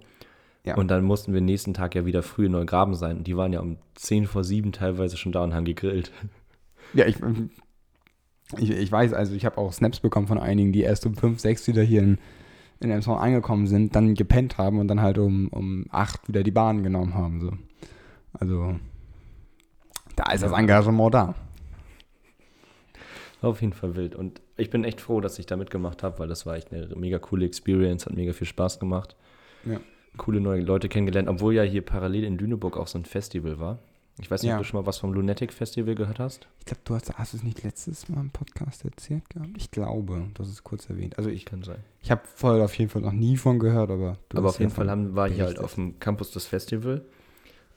Ja. 0.63 0.75
Und 0.75 0.89
dann 0.89 1.03
mussten 1.03 1.33
wir 1.33 1.41
nächsten 1.41 1.75
Tag 1.75 1.93
ja 1.93 2.05
wieder 2.05 2.23
früh 2.23 2.47
in 2.47 2.53
Neugraben 2.53 2.95
sein. 2.95 3.23
Die 3.23 3.37
waren 3.37 3.53
ja 3.53 3.59
um 3.59 3.77
10 3.93 4.25
vor 4.25 4.43
7 4.43 4.71
teilweise 4.71 5.15
schon 5.15 5.31
da 5.31 5.43
und 5.43 5.53
haben 5.53 5.65
gegrillt. 5.65 6.11
Ja, 6.93 7.05
ich, 7.05 7.17
ich, 8.57 8.71
ich 8.71 8.91
weiß, 8.91 9.13
also 9.13 9.35
ich 9.35 9.45
habe 9.45 9.59
auch 9.59 9.71
Snaps 9.71 9.99
bekommen 9.99 10.27
von 10.27 10.39
einigen, 10.39 10.71
die 10.71 10.81
erst 10.81 11.05
um 11.05 11.15
5, 11.15 11.39
6 11.39 11.67
wieder 11.67 11.83
hier 11.83 12.01
in, 12.01 12.17
in 12.79 12.89
Emshorn 12.89 13.19
angekommen 13.19 13.67
sind, 13.67 13.95
dann 13.95 14.15
gepennt 14.15 14.57
haben 14.57 14.79
und 14.79 14.87
dann 14.87 15.01
halt 15.01 15.19
um, 15.19 15.49
um 15.49 15.85
8 15.91 16.29
wieder 16.29 16.41
die 16.41 16.51
Bahn 16.51 16.81
genommen 16.81 17.13
haben. 17.13 17.41
So. 17.41 17.51
Also 18.33 18.75
da 20.15 20.31
ist 20.31 20.41
das 20.41 20.51
Engagement 20.51 21.13
da. 21.13 21.35
War 23.45 23.51
auf 23.51 23.61
jeden 23.61 23.73
Fall 23.73 23.95
wild. 23.95 24.15
Und 24.15 24.41
ich 24.57 24.69
bin 24.69 24.83
echt 24.83 24.99
froh, 25.01 25.21
dass 25.21 25.39
ich 25.39 25.45
da 25.45 25.55
mitgemacht 25.55 26.03
habe, 26.03 26.19
weil 26.19 26.27
das 26.27 26.45
war 26.45 26.55
echt 26.55 26.73
eine 26.73 26.87
mega 26.95 27.19
coole 27.19 27.45
Experience, 27.45 28.05
hat 28.05 28.13
mega 28.13 28.33
viel 28.33 28.47
Spaß 28.47 28.79
gemacht. 28.79 29.15
Ja. 29.65 29.79
Coole 30.17 30.39
neue 30.41 30.61
Leute 30.61 30.89
kennengelernt, 30.89 31.27
obwohl 31.29 31.53
ja 31.53 31.63
hier 31.63 31.81
parallel 31.83 32.23
in 32.23 32.37
Lüneburg 32.37 32.77
auch 32.77 32.87
so 32.87 32.97
ein 32.97 33.05
Festival 33.05 33.59
war. 33.59 33.79
Ich 34.19 34.31
weiß 34.31 34.43
nicht, 34.43 34.49
Ja. 34.49 34.55
ob 34.55 34.61
du 34.61 34.67
schon 34.67 34.79
mal 34.79 34.87
was 34.87 34.97
vom 34.97 35.11
Lunatic 35.13 35.51
Festival 35.51 35.93
gehört 35.93 36.19
hast. 36.19 36.47
Ich 36.59 36.65
glaube, 36.65 36.79
du 36.85 36.95
hast, 36.95 37.13
hast 37.17 37.33
es 37.33 37.43
nicht 37.43 37.63
letztes 37.63 38.07
Mal 38.07 38.21
im 38.21 38.29
Podcast 38.29 38.85
erzählt 38.85 39.29
gehabt? 39.29 39.49
Ich 39.57 39.71
glaube, 39.71 40.25
hast 40.39 40.47
es 40.47 40.63
kurz 40.63 40.89
erwähnt. 40.89 41.17
Also 41.17 41.29
ich, 41.29 41.43
Kann 41.43 41.63
sein. 41.63 41.79
ich 42.01 42.11
habe 42.11 42.21
vorher 42.23 42.63
auf 42.63 42.73
jeden 42.77 42.89
Fall 42.89 43.01
noch 43.01 43.11
nie 43.11 43.35
von 43.35 43.59
gehört, 43.59 43.91
aber 43.91 44.17
du 44.29 44.37
Aber 44.37 44.49
auf 44.49 44.59
jeden 44.59 44.71
Fall 44.71 44.89
haben, 44.89 45.15
war 45.15 45.27
hier 45.27 45.43
halt 45.43 45.57
berichtet. 45.57 45.65
auf 45.65 45.75
dem 45.75 45.99
Campus 45.99 46.31
das 46.31 46.45
Festival. 46.45 47.03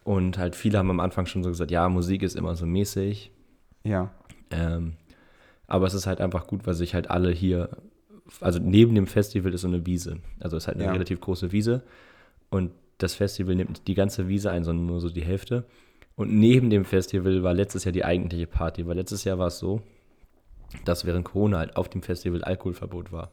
Und 0.05 0.39
halt 0.39 0.55
viele 0.55 0.79
haben 0.79 0.91
am 0.91 1.01
Anfang 1.01 1.27
schon 1.27 1.43
so 1.43 1.51
gesagt, 1.51 1.73
ja, 1.73 1.89
Musik 1.89 2.23
ist 2.23 2.37
immer 2.37 2.55
so 2.55 2.65
mäßig. 2.67 3.33
Ja, 3.83 4.13
Ähm, 4.51 4.95
aber 5.69 5.87
es 5.87 5.95
ist 5.95 6.07
halt 6.09 6.21
einfach 6.21 6.47
gut, 6.49 6.67
weil 6.67 6.75
sich 6.75 6.95
halt 6.95 7.09
alle 7.11 7.31
hier, 7.31 7.69
also 8.41 8.59
neben 8.59 8.95
dem 8.97 9.07
Festival 9.07 9.55
ist 9.55 9.61
so 9.61 9.69
eine 9.69 9.87
Wiese. 9.87 10.19
Also 10.41 10.57
es 10.57 10.65
ist 10.65 10.67
halt 10.69 10.79
eine 10.79 10.87
Ja. 10.87 10.93
relativ 10.93 11.21
große 11.21 11.53
Wiese. 11.53 11.83
Und 12.51 12.73
das 12.97 13.15
Festival 13.15 13.55
nimmt 13.55 13.71
nicht 13.71 13.87
die 13.87 13.95
ganze 13.95 14.27
Wiese 14.29 14.51
ein, 14.51 14.65
sondern 14.65 14.87
nur 14.87 15.01
so 15.01 15.09
die 15.11 15.23
Hälfte. 15.25 15.65
Und 16.17 16.33
neben 16.33 16.69
dem 16.71 16.85
Festival 16.85 17.45
war 17.45 17.55
letztes 17.55 17.85
Jahr 17.85 17.93
die 17.93 18.05
eigentliche 18.05 18.49
Party, 18.49 18.87
weil 18.87 18.97
letztes 18.97 19.23
Jahr 19.23 19.39
war 19.39 19.47
es 19.49 19.59
so, 19.59 19.83
dass 20.85 21.05
während 21.05 21.25
Corona 21.25 21.59
halt 21.59 21.77
auf 21.77 21.89
dem 21.89 22.03
Festival 22.03 22.43
Alkoholverbot 22.43 23.13
war. 23.13 23.31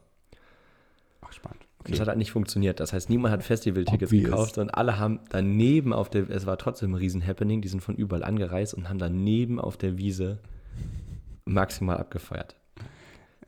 Ach, 1.22 1.32
spannend. 1.32 1.62
Das 1.88 2.00
hat 2.00 2.08
halt 2.08 2.18
nicht 2.18 2.32
funktioniert. 2.32 2.80
Das 2.80 2.92
heißt, 2.92 3.08
niemand 3.10 3.32
hat 3.32 3.42
Festival-Tickets 3.44 4.10
gekauft 4.10 4.58
und 4.58 4.70
alle 4.70 4.98
haben 4.98 5.20
daneben 5.30 5.92
auf 5.92 6.10
der, 6.10 6.28
es 6.30 6.44
war 6.44 6.58
trotzdem 6.58 6.92
ein 6.92 6.94
Riesen-Happening, 6.96 7.60
die 7.60 7.68
sind 7.68 7.80
von 7.80 7.94
überall 7.94 8.24
angereist 8.24 8.74
und 8.74 8.88
haben 8.88 8.98
daneben 8.98 9.60
auf 9.60 9.76
der 9.76 9.96
Wiese 9.96 10.38
maximal 11.46 11.96
abgefeiert. 11.96 12.54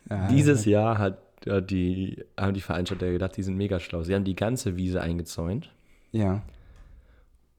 Ja, 0.09 0.27
Dieses 0.29 0.65
Jahr 0.65 0.97
hat 0.99 1.19
ja, 1.45 1.61
die, 1.61 2.25
haben 2.39 2.55
die 2.55 2.61
Veranstalter 2.61 3.11
gedacht, 3.13 3.37
die 3.37 3.43
sind 3.43 3.57
mega 3.57 3.79
schlau. 3.79 4.03
Sie 4.03 4.15
haben 4.15 4.25
die 4.25 4.35
ganze 4.35 4.77
Wiese 4.77 5.01
eingezäunt 5.01 5.71
Ja. 6.11 6.43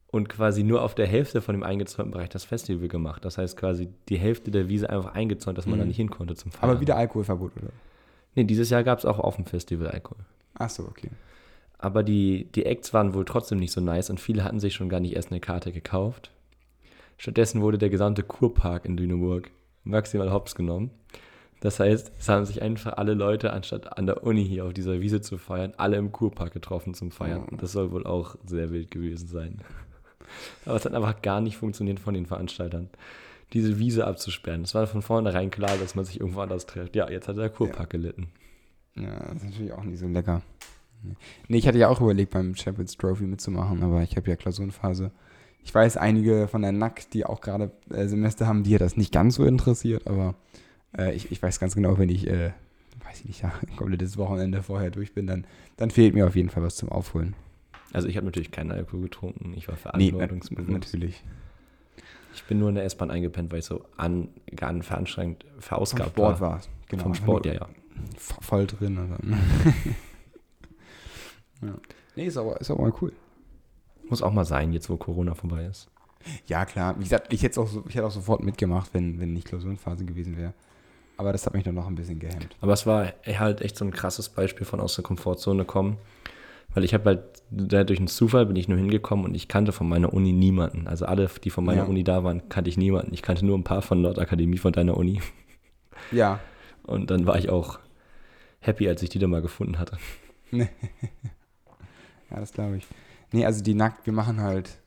und 0.08 0.28
quasi 0.28 0.64
nur 0.64 0.82
auf 0.82 0.96
der 0.96 1.08
Hälfte 1.08 1.42
von 1.42 1.54
dem 1.56 1.64
eingezäunten 1.64 2.12
Bereich 2.12 2.30
das 2.30 2.44
Festival 2.44 2.88
gemacht. 2.88 3.24
Das 3.24 3.38
heißt 3.38 3.56
quasi 3.58 3.88
die 4.10 4.18
Hälfte 4.18 4.52
der 4.52 4.68
Wiese 4.68 4.90
einfach 4.90 5.14
eingezäunt, 5.14 5.58
dass 5.58 5.66
man 5.66 5.76
Mhm. 5.76 5.80
da 5.82 5.86
nicht 5.86 5.98
hin 5.98 6.10
konnte 6.10 6.36
zum 6.36 6.52
Feiern. 6.52 6.72
Aber 6.72 6.82
wieder 6.82 6.98
Alkoholverbot, 6.98 7.52
oder? 7.58 7.72
Nee, 8.36 8.44
dieses 8.44 8.70
Jahr 8.70 8.84
gab 8.84 9.00
es 9.00 9.06
auch 9.06 9.20
auf 9.20 9.36
dem 9.38 9.46
Festival 9.46 9.88
Alkohol. 9.88 10.24
Ach 10.56 10.70
so, 10.70 10.84
okay. 10.84 11.10
Aber 11.78 12.04
die, 12.04 12.46
die 12.54 12.66
Acts 12.66 12.94
waren 12.94 13.14
wohl 13.14 13.24
trotzdem 13.26 13.60
nicht 13.60 13.72
so 13.72 13.80
nice 13.82 14.10
und 14.10 14.20
viele 14.20 14.44
hatten 14.44 14.60
sich 14.60 14.74
schon 14.74 14.90
gar 14.90 15.00
nicht 15.00 15.16
erst 15.16 15.32
eine 15.32 15.40
Karte 15.40 15.72
gekauft. 15.72 16.32
Stattdessen 17.18 17.62
wurde 17.62 17.78
der 17.78 17.90
gesamte 17.90 18.24
Kurpark 18.24 18.84
in 18.86 18.98
Lüneburg 18.98 19.52
maximal 19.90 20.32
hops 20.32 20.56
genommen. 20.56 20.92
Das 21.62 21.80
heißt, 21.80 22.14
es 22.18 22.30
haben 22.30 22.46
sich 22.46 22.62
einfach 22.62 22.94
alle 22.94 23.14
Leute, 23.14 23.52
anstatt 23.52 23.98
an 23.98 24.06
der 24.06 24.24
Uni 24.24 24.46
hier 24.46 24.66
auf 24.66 24.74
dieser 24.74 25.02
Wiese 25.02 25.20
zu 25.20 25.38
feiern, 25.38 25.74
alle 25.76 25.98
im 25.98 26.12
Kurpark 26.12 26.54
getroffen 26.54 26.94
zum 26.94 27.12
Feiern. 27.12 27.48
Oh. 27.52 27.56
Das 27.58 27.74
soll 27.74 27.92
wohl 27.92 28.06
auch 28.06 28.36
sehr 28.46 28.72
wild 28.72 28.92
gewesen 28.92 29.28
sein. 29.28 29.60
Aber 30.66 30.76
es 30.76 30.86
hat 30.86 30.94
einfach 30.94 31.22
gar 31.22 31.42
nicht 31.42 31.58
funktioniert 31.58 32.00
von 32.00 32.14
den 32.14 32.26
Veranstaltern, 32.26 32.90
diese 33.52 33.78
Wiese 33.78 34.08
abzusperren. 34.08 34.62
Es 34.62 34.74
war 34.74 34.88
von 34.88 35.02
vornherein 35.02 35.50
klar, 35.50 35.76
dass 35.78 35.96
man 35.96 36.06
sich 36.06 36.20
irgendwo 36.20 36.40
anders 36.40 36.66
trifft. 36.66 36.96
Ja, 36.96 37.10
jetzt 37.10 37.28
hat 37.28 37.38
der 37.38 37.50
Kurpark 37.50 37.90
gelitten. 37.90 38.30
Ja, 38.96 39.20
das 39.20 39.38
ist 39.38 39.44
natürlich 39.46 39.74
auch 39.74 39.84
nicht 39.84 40.00
so 40.00 40.08
lecker. 40.08 40.42
Nee, 41.48 41.58
ich 41.58 41.68
hatte 41.68 41.78
ja 41.78 41.88
auch 41.88 42.02
überlegt, 42.02 42.32
beim 42.32 42.56
Champions 42.56 42.96
Trophy 42.96 43.24
mitzumachen, 43.24 43.84
aber 43.84 44.04
ich 44.04 44.16
habe 44.18 44.30
ja 44.30 44.36
Klausurenphase. 44.36 45.12
Ich 45.64 45.74
weiß, 45.74 45.98
einige 45.98 46.48
von 46.48 46.62
der 46.62 46.72
NAC, 46.72 47.10
die 47.12 47.26
auch 47.26 47.42
gerade 47.42 47.72
äh, 47.92 48.08
Semester 48.08 48.48
haben, 48.48 48.64
die 48.64 48.74
hat 48.74 48.82
das 48.82 48.98
nicht 48.98 49.14
ganz 49.14 49.36
so 49.36 49.46
interessiert, 49.46 50.08
aber 50.08 50.36
äh, 50.98 51.14
ich, 51.14 51.32
ich 51.32 51.42
weiß 51.42 51.60
ganz 51.60 51.76
genau, 51.76 51.98
wenn 51.98 52.10
ich, 52.10 52.28
äh, 52.28 52.52
weiß 53.06 53.20
ich 53.22 53.26
nicht, 53.26 53.42
ja, 53.44 53.52
ein 53.68 53.76
komplettes 53.76 54.18
Wochenende 54.18 54.64
vorher 54.64 54.90
durch 54.90 55.14
bin, 55.14 55.28
dann, 55.28 55.46
dann 55.78 55.92
fehlt 55.92 56.14
mir 56.16 56.26
auf 56.28 56.36
jeden 56.36 56.50
Fall 56.50 56.64
was 56.64 56.76
zum 56.76 56.90
Aufholen. 56.90 57.36
Also 57.94 58.08
ich 58.08 58.18
habe 58.18 58.26
natürlich 58.26 58.52
keinen 58.52 58.72
Alkohol 58.72 59.02
getrunken. 59.02 59.54
Ich 59.56 59.68
war 59.68 59.76
Nee, 59.96 60.10
verantwortungsbewusst. 60.12 60.70
natürlich. 60.70 61.24
Ich 62.36 62.44
bin 62.44 62.60
nur 62.60 62.70
in 62.70 62.76
der 62.76 62.86
S-Bahn 62.86 63.10
eingepennt, 63.10 63.52
weil 63.52 63.60
ich 63.60 63.66
so 63.66 63.84
an, 63.98 64.30
an 64.62 64.84
veranstrengend 64.84 65.44
Vom 65.54 65.62
verausgabt 65.62 66.12
Sport 66.12 66.40
war. 66.40 66.52
war 66.52 66.60
es. 66.60 66.70
Genau. 66.88 67.04
Vom 67.04 67.16
Sport, 67.16 67.46
ja, 67.48 67.54
ja. 67.54 67.68
Voll 68.18 68.68
drin. 68.68 68.98
Also. 68.98 69.16
ja. 71.66 71.74
Nee, 72.16 72.26
ist 72.28 72.38
aber, 72.38 72.60
ist 72.62 72.70
aber 72.72 72.84
mal 72.84 72.94
cool. 73.02 73.12
Muss 74.10 74.22
auch 74.22 74.34
mal 74.34 74.46
sein, 74.46 74.74
jetzt 74.74 74.90
wo 74.90 74.98
Corona 74.98 75.36
vorbei 75.36 75.66
ist. 75.66 75.90
Ja, 76.48 76.66
klar. 76.66 76.96
Wie 76.98 77.04
gesagt, 77.04 77.32
ich 77.32 77.44
hätte 77.44 77.62
auch, 77.62 77.68
so, 77.68 77.84
ich 77.88 77.96
hätte 77.96 78.06
auch 78.06 78.12
sofort 78.12 78.44
mitgemacht, 78.44 78.94
wenn, 78.94 79.20
wenn 79.20 79.34
nicht 79.34 79.48
Klausurenphase 79.48 80.06
gewesen 80.06 80.38
wäre. 80.38 80.54
Aber 81.18 81.32
das 81.32 81.46
hat 81.46 81.54
mich 81.54 81.64
dann 81.64 81.76
noch 81.76 81.88
ein 81.88 81.96
bisschen 81.96 82.20
gehemmt. 82.20 82.56
Aber 82.62 82.74
es 82.74 82.86
war 82.86 83.14
halt 83.26 83.62
echt 83.62 83.78
so 83.78 83.86
ein 83.86 83.92
krasses 83.92 84.30
Beispiel 84.30 84.66
von 84.66 84.80
aus 84.80 84.96
der 84.96 85.04
Komfortzone 85.04 85.66
kommen. 85.66 85.98
Weil 86.74 86.84
ich 86.84 86.94
habe 86.94 87.06
halt, 87.06 87.24
durch 87.52 88.00
einen 88.00 88.08
Zufall 88.08 88.46
bin 88.46 88.56
ich 88.56 88.68
nur 88.68 88.78
hingekommen 88.78 89.26
und 89.26 89.36
ich 89.36 89.48
kannte 89.48 89.72
von 89.72 89.90
meiner 89.90 90.14
Uni 90.14 90.34
niemanden. 90.34 90.88
Also 90.88 91.06
alle, 91.06 91.30
die 91.44 91.50
von 91.50 91.66
meiner 91.66 91.84
Ja. 91.84 91.88
Uni 91.88 92.04
da 92.04 92.24
waren, 92.24 92.48
kannte 92.50 92.70
ich 92.70 92.78
niemanden. 92.78 93.14
Ich 93.14 93.22
kannte 93.22 93.46
nur 93.46 93.58
ein 93.58 93.64
paar 93.64 93.82
von 93.82 94.02
Nordakademie, 94.02 94.58
von 94.58 94.72
deiner 94.72 94.96
Uni. 94.96 95.22
Ja. 96.12 96.40
Und 96.84 97.10
dann 97.12 97.26
war 97.26 97.38
ich 97.38 97.50
auch 97.50 97.80
happy, 98.60 98.88
als 98.88 99.02
ich 99.04 99.10
die 99.10 99.20
da 99.20 99.28
mal 99.28 99.42
gefunden 99.42 99.80
hatte. 99.80 99.98
Ja, 102.32 102.40
das 102.40 102.54
glaube 102.54 102.78
ich. 102.78 102.86
Nee, 103.32 103.46
also 103.46 103.64
die 103.64 103.74
Nackt, 103.74 104.06
wir 104.06 104.14
machen 104.14 104.42
halt 104.42 104.80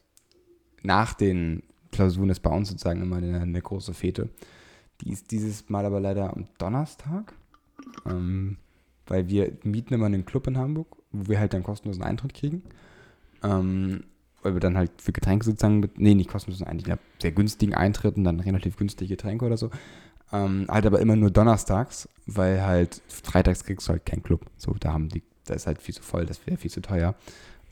nach 0.82 1.14
den 1.14 1.62
Klausuren 1.92 2.30
ist 2.30 2.40
bei 2.40 2.50
uns 2.50 2.70
sozusagen 2.70 3.02
immer 3.02 3.16
eine, 3.16 3.40
eine 3.40 3.60
große 3.60 3.94
Fete. 3.94 4.30
Die 5.02 5.12
ist 5.12 5.30
dieses 5.30 5.68
Mal 5.68 5.84
aber 5.84 6.00
leider 6.00 6.32
am 6.32 6.46
Donnerstag. 6.58 7.34
Ähm, 8.06 8.56
weil 9.06 9.28
wir 9.28 9.52
mieten 9.62 9.94
immer 9.94 10.06
einen 10.06 10.24
Club 10.24 10.46
in 10.46 10.56
Hamburg, 10.56 10.96
wo 11.10 11.28
wir 11.28 11.38
halt 11.38 11.52
dann 11.52 11.62
kostenlosen 11.62 12.02
Eintritt 12.02 12.34
kriegen. 12.34 12.62
Ähm, 13.42 14.04
weil 14.42 14.54
wir 14.54 14.60
dann 14.60 14.76
halt 14.76 14.90
für 14.96 15.12
Getränke 15.12 15.44
sozusagen, 15.44 15.80
mit, 15.80 15.98
nee, 15.98 16.14
nicht 16.14 16.30
kostenlosen 16.30 16.66
Eintritt, 16.66 16.98
sehr 17.20 17.32
günstigen 17.32 17.74
Eintritt 17.74 18.16
und 18.16 18.24
dann 18.24 18.40
relativ 18.40 18.76
günstige 18.76 19.16
Getränke 19.16 19.44
oder 19.44 19.56
so. 19.56 19.70
Ähm, 20.32 20.66
halt 20.68 20.86
aber 20.86 21.00
immer 21.00 21.16
nur 21.16 21.30
donnerstags, 21.30 22.08
weil 22.26 22.62
halt 22.62 23.02
freitags 23.08 23.64
kriegst 23.64 23.86
du 23.88 23.92
halt 23.92 24.06
keinen 24.06 24.22
Club. 24.22 24.46
So, 24.56 24.74
da 24.80 24.92
haben 24.92 25.08
die, 25.08 25.22
da 25.44 25.54
ist 25.54 25.66
halt 25.66 25.82
viel 25.82 25.94
zu 25.94 26.02
voll, 26.02 26.24
das 26.24 26.44
wäre 26.46 26.56
viel 26.56 26.70
zu 26.70 26.80
teuer. 26.80 27.14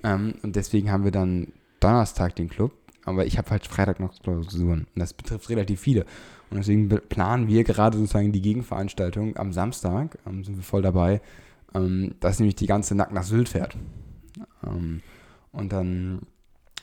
Ähm, 0.02 0.34
und 0.42 0.56
deswegen 0.56 0.90
haben 0.90 1.04
wir 1.04 1.10
dann 1.10 1.52
Donnerstag 1.80 2.36
den 2.36 2.48
Club, 2.48 2.72
aber 3.04 3.26
ich 3.26 3.38
habe 3.38 3.50
halt 3.50 3.66
Freitag 3.66 4.00
noch 4.00 4.18
Klausuren. 4.20 4.86
Und 4.94 5.00
das 5.00 5.14
betrifft 5.14 5.48
relativ 5.48 5.80
viele. 5.80 6.04
Und 6.50 6.58
deswegen 6.58 6.88
planen 6.88 7.48
wir 7.48 7.64
gerade 7.64 7.96
sozusagen 7.96 8.32
die 8.32 8.42
Gegenveranstaltung 8.42 9.36
am 9.36 9.52
Samstag, 9.52 10.18
ähm, 10.26 10.44
sind 10.44 10.56
wir 10.56 10.64
voll 10.64 10.82
dabei, 10.82 11.20
ähm, 11.74 12.14
dass 12.20 12.38
nämlich 12.38 12.56
die 12.56 12.66
ganze 12.66 12.94
Nack 12.94 13.12
nach 13.12 13.22
Sylt 13.22 13.48
fährt. 13.48 13.76
Ähm, 14.66 15.00
und 15.52 15.72
dann 15.72 16.22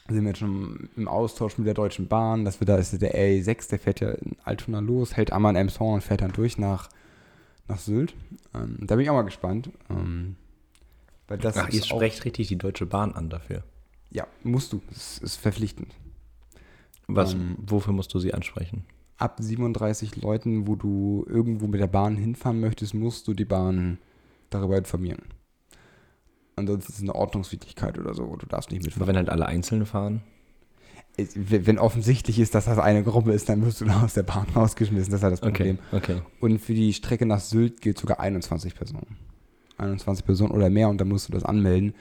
sind 0.10 0.22
wir 0.22 0.30
jetzt 0.30 0.40
schon 0.40 0.90
im 0.96 1.08
Austausch 1.08 1.58
mit 1.58 1.68
der 1.68 1.74
Deutschen 1.74 2.08
Bahn, 2.08 2.46
dass 2.46 2.62
wir 2.62 2.66
da 2.66 2.78
ist 2.78 3.00
der 3.02 3.14
RE6, 3.14 3.70
der 3.70 3.80
fährt 3.80 4.00
ja 4.00 4.12
in 4.12 4.38
Altona 4.44 4.80
los, 4.80 5.18
hält 5.18 5.34
einmal 5.34 5.54
in 5.54 5.62
Emshorn 5.62 5.96
und 5.96 6.04
fährt 6.04 6.22
dann 6.22 6.32
durch 6.32 6.58
nach, 6.58 6.90
nach 7.68 7.80
Sylt. 7.80 8.16
Ähm, 8.56 8.78
da 8.82 8.96
bin 8.96 9.04
ich 9.04 9.10
auch 9.10 9.16
mal 9.16 9.24
gespannt. 9.24 9.70
Ähm, 9.90 10.38
weil 11.28 11.38
das 11.38 11.58
Ach, 11.58 11.70
ihr 11.70 11.84
sprecht 11.84 12.26
richtig 12.26 12.48
die 12.48 12.58
Deutsche 12.58 12.86
Bahn 12.86 13.14
an 13.14 13.30
dafür. 13.30 13.64
ja, 14.12 14.26
musst 14.44 14.74
du. 14.74 14.82
Das 14.90 15.18
ist 15.20 15.36
verpflichtend. 15.36 15.94
Was, 17.08 17.34
Ähm, 17.34 17.56
wofür 17.66 17.94
musst 17.94 18.14
du 18.14 18.20
sie 18.20 18.34
ansprechen? 18.34 18.86
Ab 19.18 19.38
37 19.40 20.16
Leuten, 20.22 20.68
wo 20.68 20.76
du 20.76 21.26
irgendwo 21.28 21.68
mit 21.68 21.80
der 21.82 21.88
Bahn 21.88 22.18
hinfahren 22.18 22.60
möchtest, 22.60 22.94
musst 22.94 23.28
du 23.28 23.34
die 23.34 23.46
Bahn 23.46 23.98
darüber 24.50 24.78
informieren. 24.78 25.22
Ansonsten 26.56 26.92
ist 26.92 26.98
es 26.98 27.02
eine 27.04 27.16
Ordnungswidrigkeit 27.16 27.98
oder 28.00 28.14
so, 28.14 28.36
du 28.36 28.46
darfst 28.46 28.72
nicht 28.72 28.80
Aber 28.82 28.86
mitfahren. 28.88 29.08
wenn 29.08 29.16
halt 29.18 29.30
alle 29.30 29.46
einzeln 29.46 29.86
fahren? 29.86 30.22
Wenn 31.36 31.80
offensichtlich 31.80 32.38
ist, 32.40 32.54
dass 32.54 32.66
das 32.66 32.78
eine 32.78 33.04
Gruppe 33.04 33.32
ist, 33.32 33.50
dann 33.50 33.64
wirst 33.66 33.82
du 33.82 33.86
aus 33.90 34.14
der 34.14 34.24
Bahn 34.24 34.46
rausgeschmissen. 34.56 35.12
Das 35.12 35.20
ist 35.20 35.24
halt 35.24 35.34
das 35.34 35.42
Problem. 35.42 35.80
Okay, 35.92 36.14
okay. 36.14 36.22
Und 36.40 36.60
für 36.60 36.74
die 36.76 36.94
Strecke 36.94 37.26
nach 37.26 37.40
Sylt 37.40 37.82
gilt 37.82 37.98
sogar 37.98 38.20
21 38.20 38.76
Personen. 38.76 39.18
21 39.78 40.26
Personen 40.26 40.52
oder 40.52 40.70
mehr 40.70 40.90
und 40.90 41.00
dann 41.00 41.08
musst 41.08 41.28
du 41.28 41.34
das 41.34 41.44
anmelden. 41.44 41.94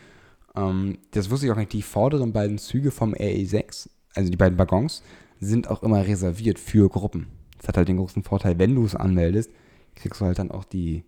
Ähm, 0.54 0.98
das 1.12 1.30
wusste 1.30 1.46
ich 1.46 1.52
auch 1.52 1.56
nicht. 1.56 1.72
Die 1.72 1.82
vorderen 1.82 2.32
beiden 2.32 2.58
Züge 2.58 2.90
vom 2.90 3.14
RE6, 3.14 3.88
also 4.14 4.30
die 4.30 4.36
beiden 4.36 4.58
Waggons, 4.58 5.02
sind 5.40 5.68
auch 5.68 5.82
immer 5.82 6.06
reserviert 6.06 6.58
für 6.58 6.88
Gruppen. 6.88 7.26
Das 7.58 7.68
hat 7.68 7.76
halt 7.76 7.88
den 7.88 7.98
großen 7.98 8.22
Vorteil, 8.22 8.58
wenn 8.58 8.74
du 8.74 8.84
es 8.84 8.94
anmeldest, 8.94 9.50
kriegst 9.94 10.20
du 10.20 10.24
halt 10.24 10.38
dann 10.38 10.50
auch 10.50 10.64
die, 10.64 11.04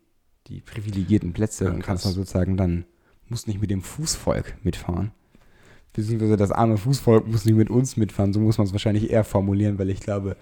die 0.46 0.60
privilegierten 0.60 1.32
Plätze 1.32 1.66
Ja, 1.66 1.70
und 1.70 1.82
kannst 1.82 2.04
dann 2.04 2.12
sozusagen 2.12 2.56
dann, 2.56 2.84
musst 3.28 3.48
nicht 3.48 3.60
mit 3.60 3.70
dem 3.70 3.82
Fußvolk 3.82 4.56
mitfahren. 4.62 5.12
Beziehungsweise 5.92 6.36
das 6.36 6.52
arme 6.52 6.76
Fußvolk 6.76 7.26
muss 7.26 7.44
nicht 7.44 7.56
mit 7.56 7.70
uns 7.70 7.96
mitfahren. 7.96 8.32
So 8.32 8.40
muss 8.40 8.58
man 8.58 8.66
es 8.66 8.72
wahrscheinlich 8.72 9.10
eher 9.10 9.24
formulieren, 9.24 9.78
weil 9.78 9.90
ich 9.90 10.00
glaube, 10.00 10.36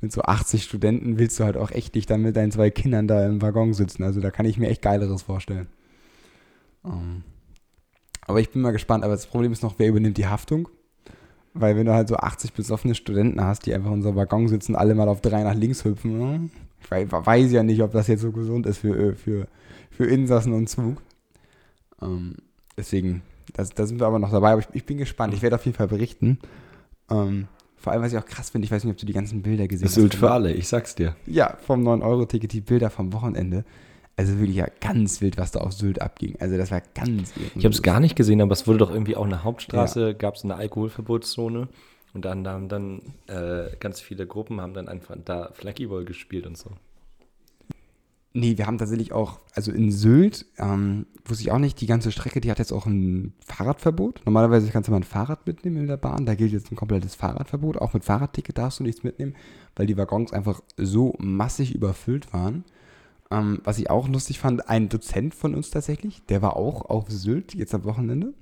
mit 0.00 0.12
so 0.12 0.22
80 0.22 0.62
Studenten 0.64 1.18
willst 1.18 1.38
du 1.38 1.44
halt 1.44 1.56
auch 1.56 1.70
echt 1.70 1.94
nicht 1.94 2.08
dann 2.10 2.22
mit 2.22 2.36
deinen 2.36 2.52
zwei 2.52 2.70
Kindern 2.70 3.06
da 3.08 3.26
im 3.26 3.42
Waggon 3.42 3.74
sitzen. 3.74 4.02
Also 4.02 4.20
da 4.20 4.30
kann 4.30 4.46
ich 4.46 4.58
mir 4.58 4.68
echt 4.68 4.82
Geileres 4.82 5.22
vorstellen. 5.22 5.66
Ähm, 6.84 7.22
aber 8.26 8.40
ich 8.40 8.50
bin 8.50 8.62
mal 8.62 8.70
gespannt. 8.72 9.04
Aber 9.04 9.14
das 9.14 9.26
Problem 9.26 9.52
ist 9.52 9.62
noch, 9.62 9.74
wer 9.78 9.88
übernimmt 9.88 10.16
die 10.16 10.26
Haftung? 10.26 10.68
Weil 11.52 11.76
wenn 11.76 11.86
du 11.86 11.92
halt 11.92 12.08
so 12.08 12.16
80 12.16 12.52
besoffene 12.52 12.94
Studenten 12.94 13.40
hast, 13.42 13.66
die 13.66 13.74
einfach 13.74 13.88
in 13.88 13.94
unserem 13.94 14.16
Waggon 14.16 14.46
sitzen, 14.48 14.76
alle 14.76 14.94
mal 14.94 15.08
auf 15.08 15.20
drei 15.20 15.42
nach 15.42 15.54
links 15.54 15.84
hüpfen, 15.84 16.18
ne? 16.18 16.50
ich 16.80 16.90
wei- 16.90 17.10
weiß 17.10 17.50
ja 17.50 17.62
nicht, 17.62 17.82
ob 17.82 17.90
das 17.92 18.06
jetzt 18.06 18.20
so 18.22 18.30
gesund 18.30 18.66
ist 18.66 18.78
für, 18.78 18.96
äh, 18.96 19.14
für, 19.14 19.48
für 19.90 20.06
Insassen 20.06 20.52
und 20.52 20.68
Zug. 20.68 21.02
Ähm, 22.00 22.36
deswegen, 22.76 23.22
das, 23.52 23.70
da 23.70 23.84
sind 23.84 23.98
wir 24.00 24.06
aber 24.06 24.18
noch 24.20 24.30
dabei. 24.30 24.52
Aber 24.52 24.60
ich, 24.60 24.68
ich 24.72 24.86
bin 24.86 24.98
gespannt. 24.98 25.34
Ich 25.34 25.42
werde 25.42 25.56
auf 25.56 25.64
jeden 25.64 25.76
Fall 25.76 25.88
berichten. 25.88 26.38
Ähm, 27.10 27.48
vor 27.80 27.92
allem, 27.92 28.02
was 28.02 28.12
ich 28.12 28.18
auch 28.18 28.26
krass 28.26 28.50
finde, 28.50 28.66
ich 28.66 28.70
weiß 28.70 28.84
nicht, 28.84 28.92
ob 28.92 28.98
du 28.98 29.06
die 29.06 29.14
ganzen 29.14 29.40
Bilder 29.42 29.66
gesehen 29.66 29.86
Das 29.86 29.94
gilt 29.94 30.14
für 30.14 30.30
alle, 30.30 30.52
ich 30.52 30.68
sag's 30.68 30.94
dir. 30.94 31.16
Ja, 31.26 31.56
vom 31.66 31.86
9-Euro-Ticket, 31.86 32.52
die 32.52 32.60
Bilder 32.60 32.90
vom 32.90 33.12
Wochenende. 33.14 33.64
Also 34.16 34.38
wirklich 34.38 34.56
ja 34.56 34.66
ganz 34.80 35.22
wild, 35.22 35.38
was 35.38 35.50
da 35.50 35.60
auf 35.60 35.72
Sylt 35.72 36.02
abging. 36.02 36.36
Also 36.40 36.58
das 36.58 36.70
war 36.70 36.82
ganz 36.94 37.34
wild. 37.36 37.52
Ich 37.56 37.64
habe 37.64 37.74
es 37.74 37.80
gar 37.80 38.00
nicht 38.00 38.16
gesehen, 38.16 38.42
aber 38.42 38.52
es 38.52 38.66
wurde 38.66 38.80
doch 38.80 38.90
irgendwie 38.90 39.16
auch 39.16 39.24
eine 39.24 39.44
Hauptstraße, 39.44 40.14
gab 40.14 40.34
es 40.34 40.44
eine 40.44 40.56
Alkoholverbotszone 40.56 41.68
und 42.12 42.24
dann 42.26 42.46
haben 42.46 42.68
dann 42.68 43.00
äh, 43.28 43.74
ganz 43.80 44.00
viele 44.00 44.26
Gruppen 44.26 44.60
haben 44.60 44.74
dann 44.74 44.88
einfach 44.88 45.16
da 45.24 45.50
Flaggyball 45.54 46.04
gespielt 46.04 46.46
und 46.46 46.58
so. 46.58 46.70
Nee, 48.32 48.56
wir 48.58 48.66
haben 48.66 48.78
tatsächlich 48.78 49.12
auch, 49.12 49.40
also 49.54 49.72
in 49.72 49.90
Sylt, 49.90 50.46
ähm, 50.56 51.06
wusste 51.24 51.42
ich 51.42 51.50
auch 51.50 51.58
nicht, 51.58 51.80
die 51.80 51.86
ganze 51.86 52.12
Strecke, 52.12 52.40
die 52.40 52.50
hat 52.50 52.60
jetzt 52.60 52.72
auch 52.72 52.86
ein 52.86 53.34
Fahrradverbot. 53.44 54.22
Normalerweise 54.24 54.70
kannst 54.70 54.86
du 54.86 54.92
mal 54.92 54.98
ein 54.98 55.04
Fahrrad 55.04 55.46
mitnehmen 55.48 55.78
in 55.78 55.86
der 55.88 55.96
Bahn, 55.96 56.26
da 56.26 56.36
gilt 56.36 56.52
jetzt 56.52 56.70
ein 56.70 56.76
komplettes 56.76 57.16
Fahrradverbot. 57.16 57.78
Auch 57.78 57.92
mit 57.92 58.04
Fahrradticket 58.04 58.56
darfst 58.56 58.78
du 58.78 58.84
nichts 58.84 59.02
mitnehmen, 59.02 59.34
weil 59.74 59.86
die 59.86 59.96
Waggons 59.96 60.32
einfach 60.32 60.60
so 60.76 61.14
massig 61.18 61.74
überfüllt 61.74 62.32
waren. 62.32 62.64
Ähm, 63.32 63.60
was 63.64 63.78
ich 63.78 63.90
auch 63.90 64.06
lustig 64.06 64.38
fand, 64.38 64.68
ein 64.68 64.88
Dozent 64.88 65.34
von 65.34 65.54
uns 65.56 65.70
tatsächlich, 65.70 66.24
der 66.26 66.40
war 66.40 66.56
auch 66.56 66.82
auf 66.88 67.10
Sylt 67.10 67.54
jetzt 67.54 67.74
am 67.74 67.84
Wochenende. 67.84 68.34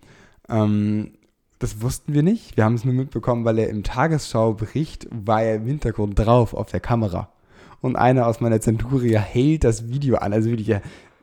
Ähm, 0.51 1.12
das 1.59 1.81
wussten 1.81 2.12
wir 2.12 2.22
nicht. 2.22 2.59
Wir 2.59 2.64
haben 2.64 2.74
es 2.74 2.85
nur 2.85 2.94
mitbekommen, 2.94 3.46
weil 3.46 3.59
er 3.59 3.70
im 3.70 3.83
Tagesschaubericht 3.83 5.09
war 5.11 5.42
er 5.42 5.57
im 5.57 5.66
Hintergrund 5.66 6.18
drauf 6.18 6.53
auf 6.53 6.70
der 6.70 6.81
Kamera. 6.81 7.33
Und 7.81 7.97
einer 7.97 8.27
aus 8.27 8.41
meiner 8.41 8.61
Zenturia 8.61 9.21
hält 9.21 9.64
das 9.64 9.88
Video 9.88 10.17
an. 10.17 10.33
Also 10.33 10.51
wirklich, 10.51 10.75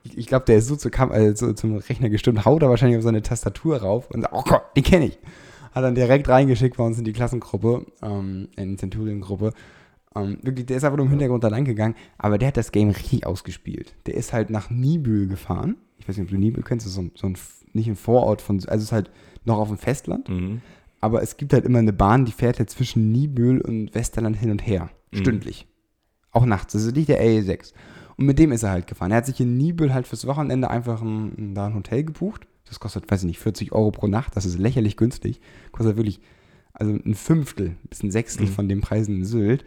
ich, 0.04 0.18
ich 0.18 0.28
glaube, 0.28 0.46
der 0.46 0.58
ist 0.58 0.68
so, 0.68 0.76
zur 0.76 0.92
Kam 0.92 1.12
äh, 1.12 1.36
so 1.36 1.52
zum 1.54 1.76
Rechner 1.78 2.10
gestimmt, 2.10 2.46
haut 2.46 2.62
da 2.62 2.70
wahrscheinlich 2.70 2.98
auf 2.98 3.04
seine 3.04 3.22
Tastatur 3.22 3.78
rauf 3.78 4.10
und 4.12 4.22
sagt, 4.22 4.34
oh 4.34 4.44
Gott, 4.44 4.64
den 4.76 4.84
kenne 4.84 5.08
ich. 5.08 5.20
Hat 5.74 5.84
dann 5.84 5.96
direkt 5.96 6.30
reingeschickt 6.30 6.78
bei 6.78 6.84
uns 6.86 6.98
in 6.98 7.04
die 7.04 7.12
Klassengruppe, 7.12 7.86
ähm, 8.02 8.48
in 8.56 8.72
die 8.72 8.78
Centurion-Gruppe. 8.78 9.52
Ähm, 10.16 10.38
wirklich, 10.42 10.66
der 10.68 10.78
ist 10.78 10.86
einfach 10.86 10.98
nur 10.98 11.08
im 11.08 11.12
Hintergrund 11.12 11.44
da 11.44 11.50
lang 11.50 11.66
gegangen, 11.66 11.96
aber 12.18 12.38
der 12.38 12.48
hat 12.48 12.58
das 12.58 12.72
Game 12.72 12.90
richtig 12.90 13.26
ausgespielt. 13.26 13.94
Der 14.06 14.14
ist 14.14 14.32
halt 14.32 14.50
nach 14.50 14.70
Nibül 14.70 15.28
gefahren. 15.28 15.76
Ich 15.98 16.08
weiß 16.08 16.18
nicht, 16.18 16.28
ob 16.28 16.32
du 16.32 16.38
Nibül 16.38 16.64
kennst, 16.64 16.86
das 16.86 16.92
ist 16.92 16.96
so, 16.96 17.10
so 17.16 17.28
ein, 17.28 17.38
nicht 17.74 17.88
ein 17.90 17.98
Vorort 17.98 18.42
von, 18.42 18.58
also 18.58 18.70
es 18.70 18.84
ist 18.84 18.92
halt 18.94 19.12
noch 19.44 19.58
auf 19.58 19.68
dem 19.68 19.78
Festland. 19.78 20.30
Mhm. 20.30 20.62
Aber 21.02 21.22
es 21.22 21.36
gibt 21.36 21.52
halt 21.52 21.66
immer 21.66 21.80
eine 21.80 21.94
Bahn, 21.94 22.26
die 22.26 22.32
fährt 22.32 22.58
halt 22.60 22.70
zwischen 22.70 23.12
Nibül 23.12 23.60
und 23.60 23.94
Westerland 23.94 24.38
hin 24.38 24.52
und 24.52 24.66
her. 24.66 24.90
Mhm. 25.12 25.18
Stündlich. 25.18 25.68
Auch 26.36 26.46
nachts. 26.46 26.74
Das 26.74 26.84
ist 26.84 26.96
nicht 26.96 27.08
der 27.10 27.22
RE6. 27.24 27.74
Und 28.18 28.26
mit 28.26 28.40
dem 28.40 28.52
ist 28.52 28.64
er 28.64 28.72
halt 28.72 28.88
gefahren. 28.88 29.12
Er 29.12 29.18
hat 29.18 29.26
sich 29.26 29.40
in 29.40 29.58
Nibel 29.58 29.94
halt 29.94 30.06
fürs 30.06 30.28
Wochenende 30.28 30.70
einfach 30.70 31.02
ein, 31.02 31.54
da 31.56 31.68
ein 31.68 31.76
Hotel 31.76 32.04
gebucht. 32.04 32.46
Das 32.68 32.80
kostet, 32.80 33.10
weiß 33.10 33.22
ich 33.22 33.28
nicht, 33.28 33.40
40 33.40 33.72
Euro 33.72 33.92
pro 33.92 34.08
Nacht. 34.08 34.36
Das 34.36 34.46
ist 34.46 34.58
lächerlich 34.60 34.98
günstig. 34.98 35.40
Kostet 35.72 35.98
wirklich, 35.98 36.20
also 36.74 36.94
ein 36.94 37.16
Fünftel 37.16 37.76
bis 37.90 38.04
ein 38.04 38.12
Sechstel 38.12 38.48
Mhm. 38.48 38.52
von 38.52 38.70
den 38.70 38.82
Preisen 38.82 39.16
in 39.18 39.26
Sylt. 39.26 39.64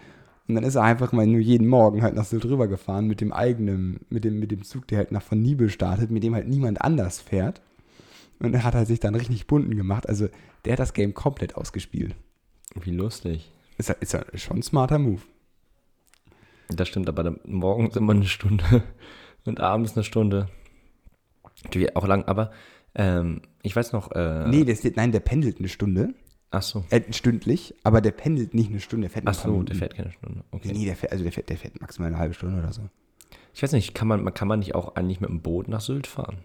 Und 0.47 0.55
dann 0.55 0.65
ist 0.65 0.75
er 0.77 0.83
einfach 0.83 1.13
mal 1.13 1.27
nur 1.27 1.41
jeden 1.41 1.67
Morgen 1.67 2.03
halt 2.03 2.15
nach 2.15 2.25
Sylt 2.25 2.45
rübergefahren 2.47 3.07
mit 3.07 3.21
dem 3.21 3.33
eigenen, 3.33 4.01
mit 4.09 4.25
dem, 4.25 4.39
mit 4.39 4.51
dem 4.51 4.63
Zug, 4.63 4.87
der 4.89 4.99
halt 4.99 5.13
nach 5.13 5.23
von 5.23 5.41
Nibel 5.41 5.69
startet, 5.71 6.11
mit 6.11 6.23
dem 6.23 6.35
halt 6.35 6.49
niemand 6.49 6.81
anders 6.83 7.21
fährt. 7.21 7.61
Und 8.41 8.55
er 8.55 8.65
hat 8.65 8.75
halt 8.75 8.89
sich 8.89 9.01
dann 9.01 9.15
richtig 9.15 9.47
bunten 9.47 9.77
gemacht. 9.77 10.09
Also 10.09 10.29
der 10.65 10.73
hat 10.73 10.81
das 10.81 10.93
Game 10.95 11.13
komplett 11.15 11.55
ausgespielt. 11.57 12.15
Wie 12.83 12.91
lustig. 12.93 13.51
Ist, 13.79 13.91
ist 14.01 14.13
ja 14.13 14.25
schon 14.35 14.59
ein 14.59 14.63
smarter 14.63 14.99
Move. 14.99 15.21
Das 16.69 16.89
stimmt, 16.89 17.09
aber 17.09 17.35
morgens 17.45 17.97
immer 17.97 18.13
eine 18.13 18.27
Stunde 18.27 18.83
und 19.45 19.61
abends 19.61 19.97
eine 19.97 20.05
Stunde. 20.05 20.49
Natürlich 21.65 21.97
auch 21.97 22.07
lang, 22.07 22.25
aber 22.25 22.51
ähm, 22.95 23.43
ich 23.63 23.75
weiß 23.75 23.93
noch. 23.93 24.13
Äh, 24.13 24.49
Nee, 24.49 24.65
der 24.65 24.77
nein, 24.97 25.13
der 25.13 25.21
pendelt 25.21 25.59
eine 25.59 25.69
Stunde. 25.69 26.15
Ach 26.51 26.63
so. 26.63 26.85
Äh, 26.91 27.03
stündlich, 27.13 27.75
aber 27.85 28.01
der 28.01 28.13
pendelt 28.13 28.55
nicht 28.55 28.71
eine 28.71 28.81
Stunde, 28.81 29.09
der 29.09 29.11
fährt 29.11 29.25
Ach 29.27 29.35
so, 29.35 29.63
der 29.63 29.77
fährt 29.77 29.95
keine 29.95 30.13
Stunde. 30.13 30.45
Okay. 30.51 30.73
Nee, 30.73 30.87
der 30.87 30.97
fährt, 30.97 31.13
also 31.13 31.23
der 31.23 31.33
fährt, 31.33 31.49
der 31.51 31.59
fährt 31.59 31.81
maximal 31.81 32.09
eine 32.09 32.19
halbe 32.19 32.35
Stunde 32.35 32.59
oder 32.59 32.73
so. 32.73 32.83
Ich 33.55 33.63
weiß 33.63 33.73
nicht, 33.73 33.95
kann 33.95 34.09
man, 34.09 34.33
kann 34.33 34.49
man 34.49 34.61
nicht 34.61 34.75
auch 34.75 34.95
eigentlich 34.95 35.21
mit 35.21 35.29
dem 35.29 35.41
Boot 35.43 35.69
nach 35.69 35.81
Sylt 35.81 36.07
fahren? 36.07 36.39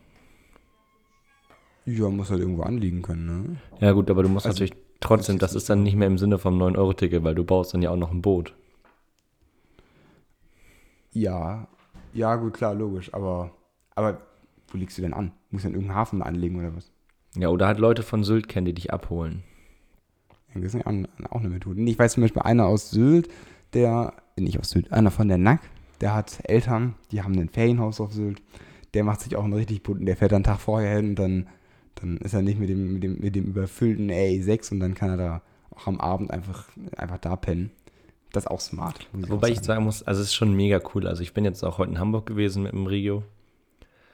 Ja, 1.85 2.09
muss 2.09 2.29
halt 2.31 2.39
irgendwo 2.39 2.63
anliegen 2.63 3.01
können, 3.01 3.25
ne? 3.25 3.55
Ja, 3.79 3.91
gut, 3.91 4.09
aber 4.09 4.23
du 4.23 4.29
musst 4.29 4.45
Also, 4.45 4.63
natürlich 4.63 4.81
trotzdem, 4.99 5.37
das 5.37 5.53
ist 5.53 5.69
dann 5.69 5.83
nicht 5.83 5.95
mehr 5.95 6.07
im 6.07 6.17
Sinne 6.17 6.37
vom 6.37 6.61
9-Euro-Ticket, 6.61 7.23
weil 7.23 7.35
du 7.35 7.43
baust 7.43 7.73
dann 7.73 7.81
ja 7.81 7.89
auch 7.89 7.97
noch 7.97 8.11
ein 8.11 8.21
Boot. 8.21 8.55
Ja, 11.13 11.67
ja, 12.13 12.35
gut, 12.35 12.53
klar, 12.53 12.75
logisch, 12.75 13.13
aber, 13.13 13.51
aber 13.95 14.21
wo 14.67 14.77
legst 14.77 14.97
du 14.97 15.01
denn 15.01 15.13
an? 15.13 15.31
Muss 15.49 15.63
dann 15.63 15.73
irgendeinen 15.73 15.97
Hafen 15.97 16.21
anlegen 16.21 16.57
oder 16.59 16.75
was? 16.75 16.91
Ja, 17.35 17.49
oder 17.49 17.67
halt 17.67 17.79
Leute 17.79 18.03
von 18.03 18.23
Sylt 18.23 18.47
kennen, 18.47 18.65
die 18.65 18.73
dich 18.73 18.93
abholen. 18.93 19.43
Ja, 20.53 20.61
Das 20.61 20.73
ist 20.73 20.85
ja 20.85 20.91
auch 21.31 21.39
eine 21.39 21.49
Methode. 21.49 21.81
Ich 21.81 21.97
weiß 21.97 22.13
zum 22.13 22.21
Beispiel 22.21 22.43
einer 22.43 22.67
aus 22.67 22.91
Sylt, 22.91 23.29
der, 23.73 24.13
nicht 24.37 24.59
aus 24.59 24.69
Sylt, 24.69 24.91
einer 24.91 25.09
von 25.11 25.27
der 25.27 25.39
Nack, 25.39 25.61
der 26.01 26.13
hat 26.13 26.39
Eltern, 26.43 26.95
die 27.11 27.23
haben 27.23 27.37
ein 27.37 27.49
Ferienhaus 27.49 27.99
auf 27.99 28.13
Sylt. 28.13 28.41
Der 28.93 29.03
macht 29.03 29.21
sich 29.21 29.35
auch 29.35 29.43
einen 29.43 29.53
richtig 29.53 29.81
bunten, 29.81 30.05
der 30.05 30.17
fährt 30.17 30.31
dann 30.31 30.37
einen 30.37 30.43
Tag 30.43 30.59
vorher 30.59 30.97
hin 30.97 31.09
und 31.09 31.15
dann, 31.15 31.47
dann 31.95 32.17
ist 32.17 32.33
er 32.33 32.43
nicht 32.43 32.59
mit 32.59 32.69
dem, 32.69 32.93
mit 32.93 33.03
dem, 33.03 33.19
mit 33.19 33.35
dem 33.35 33.45
überfüllten 33.45 34.11
RE6 34.11 34.71
und 34.71 34.79
dann 34.79 34.93
kann 34.93 35.09
er 35.09 35.17
da 35.17 35.41
auch 35.71 35.87
am 35.87 35.99
Abend 35.99 36.29
einfach, 36.29 36.67
einfach 36.95 37.17
da 37.17 37.35
pennen. 37.35 37.71
Das 38.33 38.43
ist 38.43 38.51
auch 38.51 38.59
smart. 38.59 39.07
muss 39.13 39.29
Wobei 39.29 39.47
auch 39.47 39.51
ich 39.51 39.61
sagen 39.61 39.83
muss, 39.85 40.03
also 40.03 40.19
es 40.21 40.27
ist 40.27 40.33
schon 40.35 40.53
mega 40.53 40.81
cool. 40.93 41.07
Also 41.07 41.21
ich 41.21 41.33
bin 41.33 41.45
jetzt 41.45 41.63
auch 41.63 41.77
heute 41.77 41.91
in 41.91 41.99
Hamburg 41.99 42.25
gewesen 42.25 42.63
mit 42.63 42.73
dem 42.73 42.85
Regio 42.87 43.23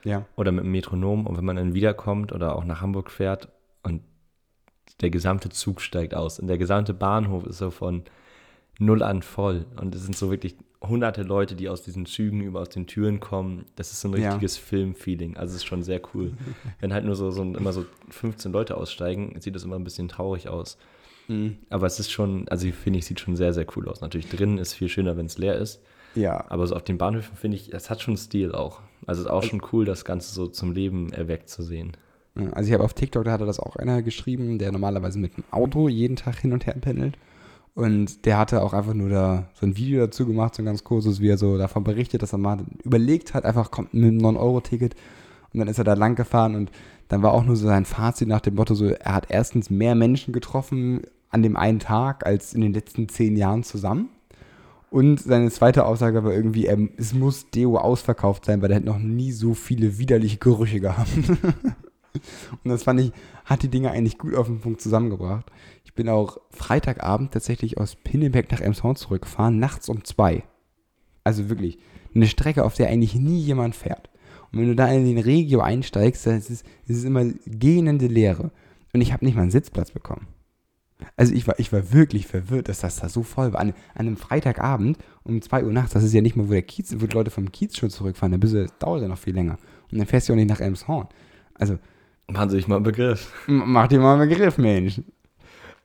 Ja. 0.03 0.25
oder 0.35 0.51
mit 0.51 0.63
dem 0.65 0.71
Metronom 0.71 1.25
und 1.25 1.37
wenn 1.37 1.45
man 1.45 1.55
dann 1.55 1.73
wiederkommt 1.73 2.31
oder 2.31 2.55
auch 2.55 2.63
nach 2.65 2.81
Hamburg 2.81 3.09
fährt 3.09 3.47
und 3.81 4.01
der 5.01 5.09
gesamte 5.09 5.49
Zug 5.49 5.81
steigt 5.81 6.13
aus 6.13 6.37
und 6.39 6.47
der 6.47 6.57
gesamte 6.57 6.93
Bahnhof 6.93 7.45
ist 7.45 7.57
so 7.57 7.71
von 7.71 8.03
null 8.77 9.01
an 9.03 9.21
voll 9.23 9.65
und 9.79 9.95
es 9.95 10.03
sind 10.03 10.15
so 10.17 10.29
wirklich 10.31 10.55
hunderte 10.81 11.23
Leute, 11.23 11.55
die 11.55 11.67
aus 11.69 11.81
diesen 11.81 12.05
Zügen 12.05 12.41
über 12.41 12.61
aus 12.61 12.69
den 12.69 12.87
Türen 12.87 13.19
kommen. 13.19 13.65
Das 13.75 13.91
ist 13.91 13.99
so 14.01 14.09
ein 14.09 14.21
Ja. 14.21 14.29
richtiges 14.31 14.57
Filmfeeling. 14.57 15.35
Also 15.37 15.51
es 15.51 15.57
ist 15.57 15.65
schon 15.65 15.83
sehr 15.83 16.01
cool. 16.13 16.33
Wenn 16.79 16.93
halt 16.93 17.03
nur 17.05 17.15
so, 17.15 17.31
so 17.31 17.41
immer 17.43 17.73
so 17.73 17.85
15 18.09 18.51
Leute 18.53 18.75
aussteigen, 18.77 19.35
sieht 19.41 19.55
das 19.55 19.63
immer 19.63 19.75
ein 19.75 19.83
bisschen 19.83 20.07
traurig 20.09 20.47
aus. 20.49 20.77
Aber 21.69 21.85
es 21.85 21.99
ist 21.99 22.11
schon, 22.11 22.47
also 22.49 22.67
ich 22.67 22.75
finde 22.75 22.99
ich, 22.99 23.05
sieht 23.05 23.19
schon 23.19 23.35
sehr, 23.35 23.53
sehr 23.53 23.65
cool 23.75 23.87
aus. 23.87 24.01
Natürlich 24.01 24.29
drinnen 24.29 24.57
ist 24.57 24.73
viel 24.73 24.89
schöner, 24.89 25.15
wenn 25.17 25.27
es 25.27 25.37
leer 25.37 25.55
ist. 25.55 25.81
Ja. 26.15 26.45
Aber 26.49 26.65
so 26.65 26.75
auf 26.75 26.83
den 26.83 26.97
Bahnhöfen 26.97 27.37
finde 27.37 27.57
ich, 27.57 27.71
es 27.73 27.89
hat 27.89 28.01
schon 28.01 28.17
Stil 28.17 28.53
auch. 28.53 28.81
Also 29.05 29.21
es 29.21 29.27
ist 29.27 29.31
auch 29.31 29.43
schon 29.43 29.61
cool, 29.71 29.85
das 29.85 30.05
Ganze 30.05 30.33
so 30.33 30.47
zum 30.47 30.71
Leben 30.71 31.13
erweckt 31.13 31.49
zu 31.49 31.63
sehen. 31.63 31.93
Also 32.51 32.67
ich 32.67 32.73
habe 32.73 32.83
auf 32.83 32.93
TikTok, 32.93 33.25
da 33.25 33.31
hatte 33.31 33.45
das 33.45 33.59
auch 33.59 33.75
einer 33.75 34.01
geschrieben, 34.01 34.59
der 34.59 34.71
normalerweise 34.71 35.19
mit 35.19 35.35
dem 35.35 35.43
Auto 35.51 35.89
jeden 35.89 36.15
Tag 36.15 36.39
hin 36.39 36.53
und 36.53 36.65
her 36.65 36.75
pendelt. 36.79 37.17
Und 37.75 38.25
der 38.25 38.37
hatte 38.37 38.61
auch 38.61 38.73
einfach 38.73 38.93
nur 38.93 39.09
da 39.09 39.49
so 39.53 39.65
ein 39.65 39.77
Video 39.77 39.99
dazu 39.99 40.25
gemacht, 40.25 40.55
so 40.55 40.61
ein 40.61 40.65
ganz 40.65 40.83
kurzes, 40.83 41.21
wie 41.21 41.29
er 41.29 41.37
so 41.37 41.57
davon 41.57 41.83
berichtet, 41.83 42.21
dass 42.21 42.33
er 42.33 42.37
mal 42.37 42.65
überlegt 42.83 43.33
hat, 43.33 43.45
einfach 43.45 43.71
kommt 43.71 43.93
mit 43.93 44.03
einem 44.03 44.19
9-Euro-Ticket 44.19 44.95
und 45.53 45.59
dann 45.59 45.67
ist 45.67 45.77
er 45.77 45.83
da 45.83 45.93
lang 45.93 46.15
gefahren 46.15 46.55
und 46.55 46.71
dann 47.07 47.21
war 47.23 47.33
auch 47.33 47.43
nur 47.43 47.55
so 47.55 47.67
sein 47.67 47.85
Fazit 47.85 48.27
nach 48.27 48.41
dem 48.41 48.55
Motto 48.55 48.75
so, 48.75 48.85
er 48.85 49.13
hat 49.13 49.27
erstens 49.29 49.69
mehr 49.69 49.95
Menschen 49.95 50.33
getroffen 50.33 51.01
an 51.29 51.43
dem 51.43 51.55
einen 51.55 51.79
Tag 51.79 52.25
als 52.25 52.53
in 52.53 52.61
den 52.61 52.73
letzten 52.73 53.09
zehn 53.09 53.37
Jahren 53.37 53.63
zusammen. 53.63 54.09
Und 54.89 55.19
seine 55.21 55.51
zweite 55.51 55.85
Aussage 55.85 56.23
war 56.23 56.33
irgendwie, 56.33 56.65
er, 56.65 56.77
es 56.97 57.13
muss 57.13 57.49
Deo 57.51 57.77
ausverkauft 57.77 58.45
sein, 58.45 58.61
weil 58.61 58.71
er 58.71 58.77
hat 58.77 58.85
noch 58.85 58.97
nie 58.97 59.31
so 59.31 59.53
viele 59.53 59.99
widerliche 59.99 60.37
Gerüche 60.37 60.79
gehabt. 60.79 61.09
Und 62.63 62.71
das 62.71 62.83
fand 62.83 62.99
ich, 62.99 63.11
hat 63.45 63.61
die 63.61 63.67
Dinge 63.67 63.91
eigentlich 63.91 64.17
gut 64.17 64.33
auf 64.33 64.47
den 64.47 64.61
Punkt 64.61 64.81
zusammengebracht. 64.81 65.45
Ich 65.85 65.93
bin 65.93 66.09
auch 66.09 66.39
Freitagabend 66.49 67.31
tatsächlich 67.31 67.77
aus 67.77 67.95
Pinneberg 67.95 68.51
nach 68.51 68.61
Emshorn 68.61 68.95
zurückgefahren, 68.95 69.59
nachts 69.59 69.89
um 69.89 70.03
zwei. 70.03 70.43
Also 71.23 71.49
wirklich, 71.49 71.77
eine 72.15 72.27
Strecke, 72.27 72.65
auf 72.65 72.73
der 72.73 72.89
eigentlich 72.89 73.13
nie 73.13 73.39
jemand 73.39 73.75
fährt. 73.75 74.09
Und 74.51 74.59
wenn 74.59 74.67
du 74.67 74.75
da 74.75 74.87
in 74.87 75.05
den 75.05 75.19
Regio 75.19 75.61
einsteigst, 75.61 76.25
dann 76.25 76.37
ist 76.37 76.49
es, 76.49 76.63
es 76.87 76.97
ist 76.97 77.03
immer 77.03 77.25
gähnende 77.45 78.07
Leere. 78.07 78.51
Und 78.93 79.01
ich 79.01 79.13
habe 79.13 79.23
nicht 79.23 79.35
mal 79.35 79.43
einen 79.43 79.51
Sitzplatz 79.51 79.91
bekommen. 79.91 80.27
Also 81.15 81.33
ich 81.33 81.47
war, 81.47 81.57
ich 81.59 81.71
war 81.71 81.93
wirklich 81.93 82.27
verwirrt, 82.27 82.67
dass 82.69 82.79
das 82.81 82.97
da 82.97 83.07
so 83.09 83.23
voll 83.23 83.53
war. 83.53 83.61
An, 83.61 83.69
an 83.95 84.07
einem 84.07 84.17
Freitagabend 84.17 84.97
um 85.23 85.41
2 85.41 85.63
Uhr 85.63 85.71
nachts, 85.71 85.93
das 85.93 86.03
ist 86.03 86.13
ja 86.13 86.21
nicht 86.21 86.35
mal, 86.35 86.47
wo 86.49 86.51
der 86.53 86.61
Kiez, 86.61 86.93
wo 86.99 87.05
die 87.07 87.15
Leute 87.15 87.31
vom 87.31 87.51
Kiez 87.51 87.77
schon 87.77 87.89
zurückfahren, 87.89 88.31
dann 88.31 88.39
bist 88.41 88.53
du, 88.53 88.63
das 88.63 88.77
dauert 88.79 89.01
ja 89.01 89.07
noch 89.07 89.17
viel 89.17 89.33
länger. 89.33 89.57
Und 89.91 89.97
dann 89.97 90.07
fährst 90.07 90.27
du 90.27 90.33
auch 90.33 90.37
nicht 90.37 90.49
nach 90.49 90.59
Elmshorn. 90.59 91.07
Also, 91.55 91.77
Machen 92.27 92.49
Sie 92.49 92.57
sich 92.57 92.67
mal 92.67 92.75
einen 92.75 92.83
Begriff. 92.83 93.33
mach 93.47 93.87
dir 93.87 93.99
mal 93.99 94.19
einen 94.19 94.29
Begriff, 94.29 94.57
Mensch. 94.57 95.01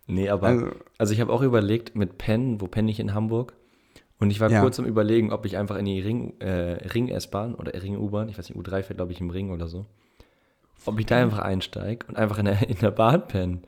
Nee, 0.07 0.29
aber 0.29 0.48
also, 0.48 0.66
Also, 0.98 1.14
ich 1.14 1.20
habe 1.20 1.33
auch 1.33 1.42
überlegt 1.42 1.96
mit 1.96 2.18
Penn, 2.18 2.61
wo 2.61 2.66
penne 2.66 2.90
ich 2.90 3.00
in 3.00 3.14
Hamburg? 3.14 3.55
Und 4.18 4.31
ich 4.31 4.40
war 4.40 4.50
Ja. 4.50 4.61
kurz 4.61 4.79
am 4.79 4.85
überlegen, 4.85 5.33
ob 5.33 5.46
ich 5.46 5.57
einfach 5.57 5.77
in 5.77 5.87
die 5.87 6.00
Ring, 6.00 6.35
äh, 6.40 6.87
Ring-S-Bahn 6.88 7.55
oder 7.55 7.72
Ring-U-Bahn, 7.83 8.29
ich 8.29 8.37
weiß 8.38 8.48
nicht, 8.50 8.59
U3 8.59 8.83
fährt 8.83 8.98
glaube 8.98 9.12
ich 9.12 9.20
im 9.20 9.31
Ring 9.31 9.50
oder 9.50 9.66
so, 9.68 9.87
ob 10.87 11.00
ich 11.00 11.07
da 11.07 11.16
einfach 11.20 11.38
einsteige 11.40 12.07
und 12.07 12.16
einfach 12.16 12.38
in 12.38 12.44
der, 12.46 12.68
in 12.68 12.77
der 12.79 12.90
Bahn 12.90 13.27
penne. 13.27 13.59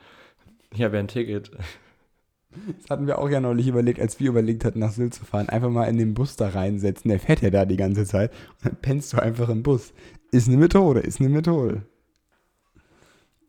Ich 0.72 0.82
habe 0.82 0.96
ja 0.96 1.00
ein 1.00 1.08
Ticket. 1.08 1.50
das 2.78 2.90
hatten 2.90 3.06
wir 3.06 3.18
auch 3.18 3.28
ja 3.28 3.40
neulich 3.40 3.68
überlegt, 3.68 4.00
als 4.00 4.20
wir 4.20 4.28
überlegt 4.28 4.64
hatten, 4.64 4.78
nach 4.78 4.92
Sylt 4.92 5.14
zu 5.14 5.24
fahren. 5.24 5.48
Einfach 5.48 5.70
mal 5.70 5.84
in 5.84 5.98
den 5.98 6.14
Bus 6.14 6.36
da 6.36 6.48
reinsetzen. 6.48 7.08
Der 7.08 7.20
fährt 7.20 7.42
ja 7.42 7.50
da 7.50 7.64
die 7.64 7.76
ganze 7.76 8.04
Zeit. 8.04 8.32
Und 8.32 8.66
dann 8.66 8.76
pennst 8.76 9.12
du 9.12 9.18
einfach 9.18 9.48
im 9.48 9.62
Bus. 9.62 9.92
Ist 10.32 10.48
eine 10.48 10.56
Methode, 10.56 11.00
ist 11.00 11.20
eine 11.20 11.28
Methode. 11.28 11.82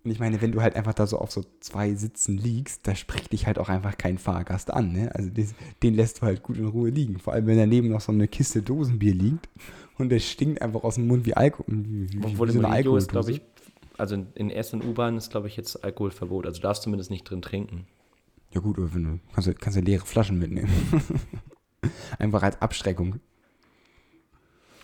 Und 0.07 0.11
ich 0.11 0.19
meine, 0.19 0.41
wenn 0.41 0.53
du 0.53 0.61
halt 0.61 0.77
einfach 0.77 0.93
da 0.93 1.05
so 1.05 1.19
auf 1.19 1.31
so 1.31 1.43
zwei 1.59 1.93
Sitzen 1.95 2.37
liegst, 2.37 2.87
da 2.87 2.95
spricht 2.95 3.33
dich 3.33 3.45
halt 3.45 3.59
auch 3.59 3.67
einfach 3.67 3.97
kein 3.97 4.17
Fahrgast 4.17 4.71
an. 4.71 4.93
Ne? 4.93 5.13
Also 5.13 5.29
des, 5.29 5.53
den 5.83 5.95
lässt 5.95 6.21
du 6.21 6.21
halt 6.21 6.43
gut 6.43 6.57
in 6.57 6.65
Ruhe 6.65 6.91
liegen. 6.91 7.19
Vor 7.19 7.33
allem, 7.33 7.45
wenn 7.45 7.57
daneben 7.57 7.89
noch 7.89 7.99
so 7.99 8.13
eine 8.13 8.29
Kiste 8.29 8.61
Dosenbier 8.61 9.13
liegt 9.13 9.49
und 9.97 10.07
der 10.07 10.19
stinkt 10.19 10.61
einfach 10.61 10.85
aus 10.85 10.95
dem 10.95 11.07
Mund 11.07 11.25
wie 11.25 11.33
Alkohol. 11.33 11.65
Wie, 11.67 12.13
wie, 12.13 12.23
Obwohl 12.23 12.47
wie 12.47 12.53
so 12.53 12.59
eine 12.59 12.73
Regio 12.73 12.95
ist, 12.95 13.09
glaube 13.09 13.31
ich, 13.31 13.41
also 13.97 14.15
in, 14.15 14.27
in 14.35 14.49
S- 14.49 14.73
und 14.73 14.83
U-Bahn 14.83 15.17
ist, 15.17 15.31
glaube 15.31 15.47
ich, 15.47 15.57
jetzt 15.57 15.83
Alkoholverbot. 15.83 16.45
Also 16.45 16.61
darfst 16.61 16.83
du 16.83 16.85
zumindest 16.85 17.11
nicht 17.11 17.23
drin 17.23 17.41
trinken. 17.41 17.87
Ja 18.51 18.61
gut, 18.61 18.77
aber 18.77 18.93
wenn 18.93 19.03
du 19.03 19.19
kannst, 19.33 19.59
kannst 19.59 19.77
du 19.77 19.81
leere 19.81 20.05
Flaschen 20.05 20.39
mitnehmen. 20.39 20.69
einfach 22.19 22.43
als 22.43 22.61
Abschreckung. 22.61 23.19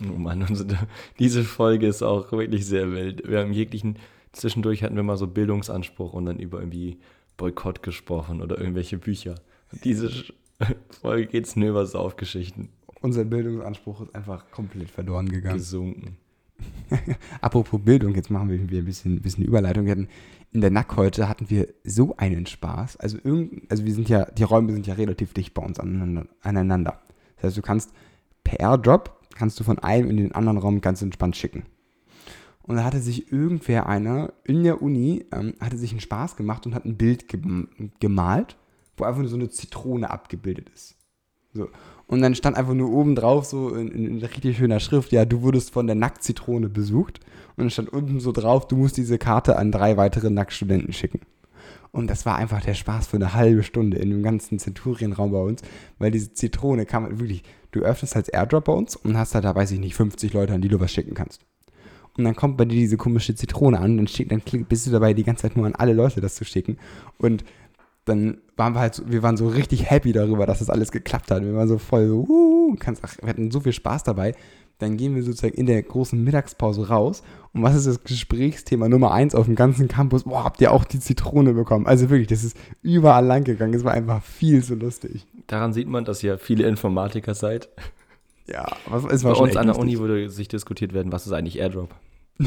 Oh 0.01 0.17
Mann, 0.17 0.43
unsere, 0.43 0.87
diese 1.19 1.43
Folge 1.43 1.87
ist 1.87 2.01
auch 2.01 2.31
wirklich 2.31 2.65
sehr 2.65 2.91
wild. 2.91 3.27
Wir 3.27 3.39
haben 3.39 3.53
jeglichen, 3.53 3.97
zwischendurch 4.31 4.83
hatten 4.83 4.95
wir 4.95 5.03
mal 5.03 5.17
so 5.17 5.27
Bildungsanspruch 5.27 6.13
und 6.13 6.25
dann 6.25 6.39
über 6.39 6.59
irgendwie 6.59 6.99
Boykott 7.37 7.83
gesprochen 7.83 8.41
oder 8.41 8.57
irgendwelche 8.57 8.97
Bücher. 8.97 9.35
Diese 9.83 10.09
Folge 11.01 11.27
geht 11.27 11.45
es 11.45 11.55
nur 11.55 11.69
über 11.69 11.85
Saufgeschichten. 11.85 12.69
unser 13.01 13.23
Bildungsanspruch 13.23 14.01
ist 14.01 14.15
einfach 14.15 14.49
komplett 14.51 14.89
verloren 14.89 15.29
gegangen. 15.29 15.57
Gesunken. 15.57 16.17
Apropos 17.41 17.79
Bildung, 17.83 18.15
jetzt 18.15 18.29
machen 18.29 18.49
wir 18.49 18.59
ein 18.59 18.85
bisschen, 18.85 19.21
bisschen 19.21 19.45
Überleitung. 19.45 19.85
Wir 19.85 19.91
hatten 19.91 20.07
in 20.51 20.61
der 20.61 20.69
Nack 20.69 20.95
heute 20.97 21.27
hatten 21.27 21.49
wir 21.49 21.67
so 21.83 22.15
einen 22.17 22.45
Spaß. 22.45 22.97
Also, 22.97 23.17
irgend, 23.23 23.69
also 23.71 23.85
wir 23.85 23.93
sind 23.93 24.07
ja, 24.07 24.25
die 24.25 24.43
Räume 24.43 24.71
sind 24.71 24.85
ja 24.85 24.93
relativ 24.93 25.33
dicht 25.33 25.53
bei 25.53 25.63
uns 25.63 25.79
aneinander. 25.79 27.01
Das 27.35 27.45
heißt, 27.45 27.57
du 27.57 27.61
kannst 27.61 27.91
per 28.43 28.59
AirDrop 28.59 29.19
kannst 29.35 29.59
du 29.59 29.63
von 29.63 29.79
einem 29.79 30.09
in 30.09 30.17
den 30.17 30.31
anderen 30.33 30.57
Raum 30.57 30.81
ganz 30.81 31.01
entspannt 31.01 31.35
schicken. 31.35 31.63
Und 32.61 32.77
da 32.77 32.85
hatte 32.85 32.99
sich 32.99 33.31
irgendwer 33.31 33.87
einer 33.87 34.31
in 34.45 34.63
der 34.63 34.81
Uni, 34.81 35.25
ähm, 35.31 35.53
hatte 35.59 35.77
sich 35.77 35.91
einen 35.91 35.99
Spaß 35.99 36.37
gemacht 36.37 36.65
und 36.65 36.73
hat 36.73 36.85
ein 36.85 36.97
Bild 36.97 37.27
gem 37.27 37.91
gemalt, 37.99 38.57
wo 38.95 39.03
einfach 39.03 39.19
nur 39.19 39.29
so 39.29 39.35
eine 39.35 39.49
Zitrone 39.49 40.09
abgebildet 40.09 40.69
ist. 40.73 40.95
So. 41.53 41.67
Und 42.13 42.21
dann 42.21 42.35
stand 42.35 42.55
einfach 42.57 42.75
nur 42.75 42.91
oben 42.91 43.15
drauf, 43.15 43.45
so 43.45 43.73
in, 43.73 43.87
in, 43.87 44.05
in 44.05 44.17
richtig 44.19 44.57
schöner 44.57 44.79
Schrift, 44.79 45.11
ja, 45.11 45.25
du 45.25 45.41
wurdest 45.41 45.71
von 45.71 45.87
der 45.87 45.95
Nacktzitrone 45.95 46.69
besucht. 46.69 47.19
Und 47.55 47.63
dann 47.63 47.69
stand 47.71 47.89
unten 47.89 48.19
so 48.19 48.31
drauf, 48.31 48.67
du 48.67 48.75
musst 48.77 48.97
diese 48.97 49.17
Karte 49.17 49.57
an 49.57 49.71
drei 49.71 49.97
weitere 49.97 50.29
Nacktstudenten 50.29 50.93
schicken. 50.93 51.21
Und 51.91 52.11
das 52.11 52.27
war 52.27 52.35
einfach 52.35 52.61
der 52.61 52.75
Spaß 52.75 53.07
für 53.07 53.17
eine 53.17 53.33
halbe 53.33 53.63
Stunde 53.63 53.97
in 53.97 54.11
dem 54.11 54.21
ganzen 54.21 54.59
Zenturienraum 54.59 55.31
bei 55.31 55.39
uns, 55.39 55.63
weil 55.97 56.11
diese 56.11 56.31
Zitrone 56.33 56.85
kam 56.85 57.05
halt 57.05 57.17
wirklich, 57.17 57.41
du 57.71 57.79
öffnest 57.79 58.15
als 58.15 58.29
Airdrop 58.29 58.65
bei 58.65 58.73
uns 58.73 58.95
und 58.95 59.17
hast 59.17 59.33
da, 59.33 59.41
da 59.41 59.55
weiß 59.55 59.71
ich 59.71 59.79
nicht, 59.79 59.95
50 59.95 60.33
Leute, 60.33 60.53
an 60.53 60.61
die 60.61 60.67
du 60.67 60.79
was 60.79 60.91
schicken 60.91 61.15
kannst. 61.15 61.41
Und 62.15 62.25
dann 62.25 62.35
kommt 62.35 62.57
bei 62.57 62.65
dir 62.65 62.77
diese 62.77 62.97
komische 62.97 63.33
Zitrone 63.33 63.79
an, 63.79 63.97
dann, 63.97 64.05
steht, 64.05 64.31
dann 64.31 64.43
bist 64.69 64.85
du 64.85 64.91
dabei, 64.91 65.15
die 65.15 65.23
ganze 65.23 65.41
Zeit 65.41 65.57
nur 65.57 65.65
an 65.65 65.73
alle 65.73 65.93
Leute 65.93 66.21
das 66.21 66.35
zu 66.35 66.45
schicken. 66.45 66.77
Und 67.17 67.43
dann 68.05 68.41
waren 68.57 68.73
wir 68.73 68.79
halt, 68.79 68.95
so, 68.95 69.03
wir 69.09 69.23
waren 69.23 69.37
so 69.37 69.47
richtig 69.47 69.89
happy 69.89 70.11
darüber, 70.11 70.45
dass 70.45 70.59
das 70.59 70.69
alles 70.69 70.91
geklappt 70.91 71.31
hat. 71.31 71.43
Wir 71.43 71.53
waren 71.53 71.67
so 71.67 71.77
voll 71.77 72.07
so, 72.07 72.25
uh, 72.27 72.75
ach, 73.01 73.15
wir 73.21 73.29
hatten 73.29 73.51
so 73.51 73.59
viel 73.61 73.73
Spaß 73.73 74.03
dabei. 74.03 74.35
Dann 74.79 74.97
gehen 74.97 75.15
wir 75.15 75.23
sozusagen 75.23 75.53
in 75.53 75.67
der 75.67 75.81
großen 75.81 76.21
Mittagspause 76.21 76.89
raus. 76.89 77.23
Und 77.53 77.63
was 77.63 77.75
ist 77.75 77.87
das 77.87 78.03
Gesprächsthema 78.03 78.89
Nummer 78.89 79.11
eins 79.11 79.35
auf 79.35 79.45
dem 79.45 79.55
ganzen 79.55 79.87
Campus? 79.87 80.23
Boah, 80.23 80.43
habt 80.43 80.59
ihr 80.59 80.71
auch 80.71 80.83
die 80.83 80.99
Zitrone 80.99 81.53
bekommen? 81.53 81.85
Also 81.85 82.09
wirklich, 82.09 82.27
das 82.27 82.43
ist 82.43 82.57
überall 82.81 83.25
lang 83.25 83.43
gegangen. 83.43 83.73
Es 83.73 83.83
war 83.83 83.93
einfach 83.93 84.21
viel 84.21 84.63
zu 84.63 84.75
lustig. 84.75 85.25
Daran 85.47 85.71
sieht 85.71 85.87
man, 85.87 86.03
dass 86.03 86.23
ihr 86.23 86.37
viele 86.37 86.67
Informatiker 86.67 87.33
seid. 87.35 87.69
Ja, 88.47 88.65
was, 88.87 89.05
es 89.05 89.23
war 89.23 89.33
Bei 89.33 89.39
uns 89.39 89.55
an 89.55 89.67
der 89.67 89.75
lustig. 89.75 89.81
Uni 89.81 89.99
würde 89.99 90.29
sich 90.29 90.49
diskutiert 90.49 90.93
werden, 90.93 91.11
was 91.11 91.25
ist 91.25 91.31
eigentlich 91.31 91.59
Airdrop? 91.59 91.95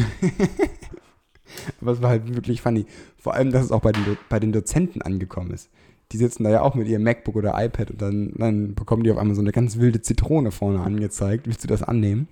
Aber 1.81 1.93
es 1.93 2.03
war 2.03 2.11
halt 2.11 2.35
wirklich 2.35 2.61
funny. 2.63 2.87
Vor 3.19 3.35
allem, 3.35 3.53
dass 3.53 3.65
es 3.65 3.73
auch 3.73 3.81
bei 3.81 3.93
den, 3.93 4.05
Do- 4.05 4.17
bei 4.29 4.39
den 4.41 4.53
Dozenten 4.53 5.03
angekommen 5.03 5.51
ist. 5.53 5.71
Die 6.13 6.19
sitzen 6.19 6.45
da 6.45 6.51
ja 6.51 6.63
auch 6.63 6.75
mit 6.75 6.87
ihrem 6.89 7.03
MacBook 7.03 7.35
oder 7.37 7.55
iPad 7.63 7.91
und 7.91 8.01
dann, 8.03 8.33
dann 8.37 8.75
bekommen 8.75 9.03
die 9.03 9.11
auf 9.11 9.19
einmal 9.19 9.35
so 9.35 9.41
eine 9.41 9.51
ganz 9.53 9.79
wilde 9.79 10.01
Zitrone 10.03 10.53
vorne 10.53 10.81
angezeigt. 10.81 11.47
Willst 11.49 11.65
du 11.65 11.69
das 11.69 11.83
annehmen? 11.83 12.29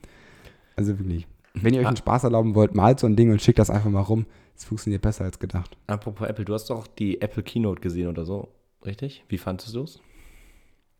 Also 0.77 0.99
wirklich. 0.99 1.27
Wenn 1.55 1.75
ihr 1.75 1.81
euch 1.81 1.87
einen 1.87 1.97
Spaß 1.97 2.25
erlauben 2.25 2.55
wollt, 2.55 2.75
malt 2.75 3.01
so 3.01 3.07
ein 3.07 3.17
Ding 3.17 3.31
und 3.31 3.43
schickt 3.43 3.59
das 3.59 3.71
einfach 3.71 3.91
mal 3.91 4.01
rum. 4.01 4.27
Es 4.57 4.65
funktioniert 4.65 5.03
besser 5.03 5.25
als 5.25 5.39
gedacht. 5.41 5.77
Apropos 5.89 6.29
Apple, 6.29 6.45
du 6.45 6.55
hast 6.55 6.71
doch 6.71 6.87
die 6.87 7.21
Apple 7.21 7.43
Keynote 7.43 7.81
gesehen 7.81 8.09
oder 8.09 8.25
so, 8.25 8.49
richtig? 8.85 9.25
Wie 9.29 9.39
fandest 9.39 9.75
du 9.75 9.83
es? 9.83 10.01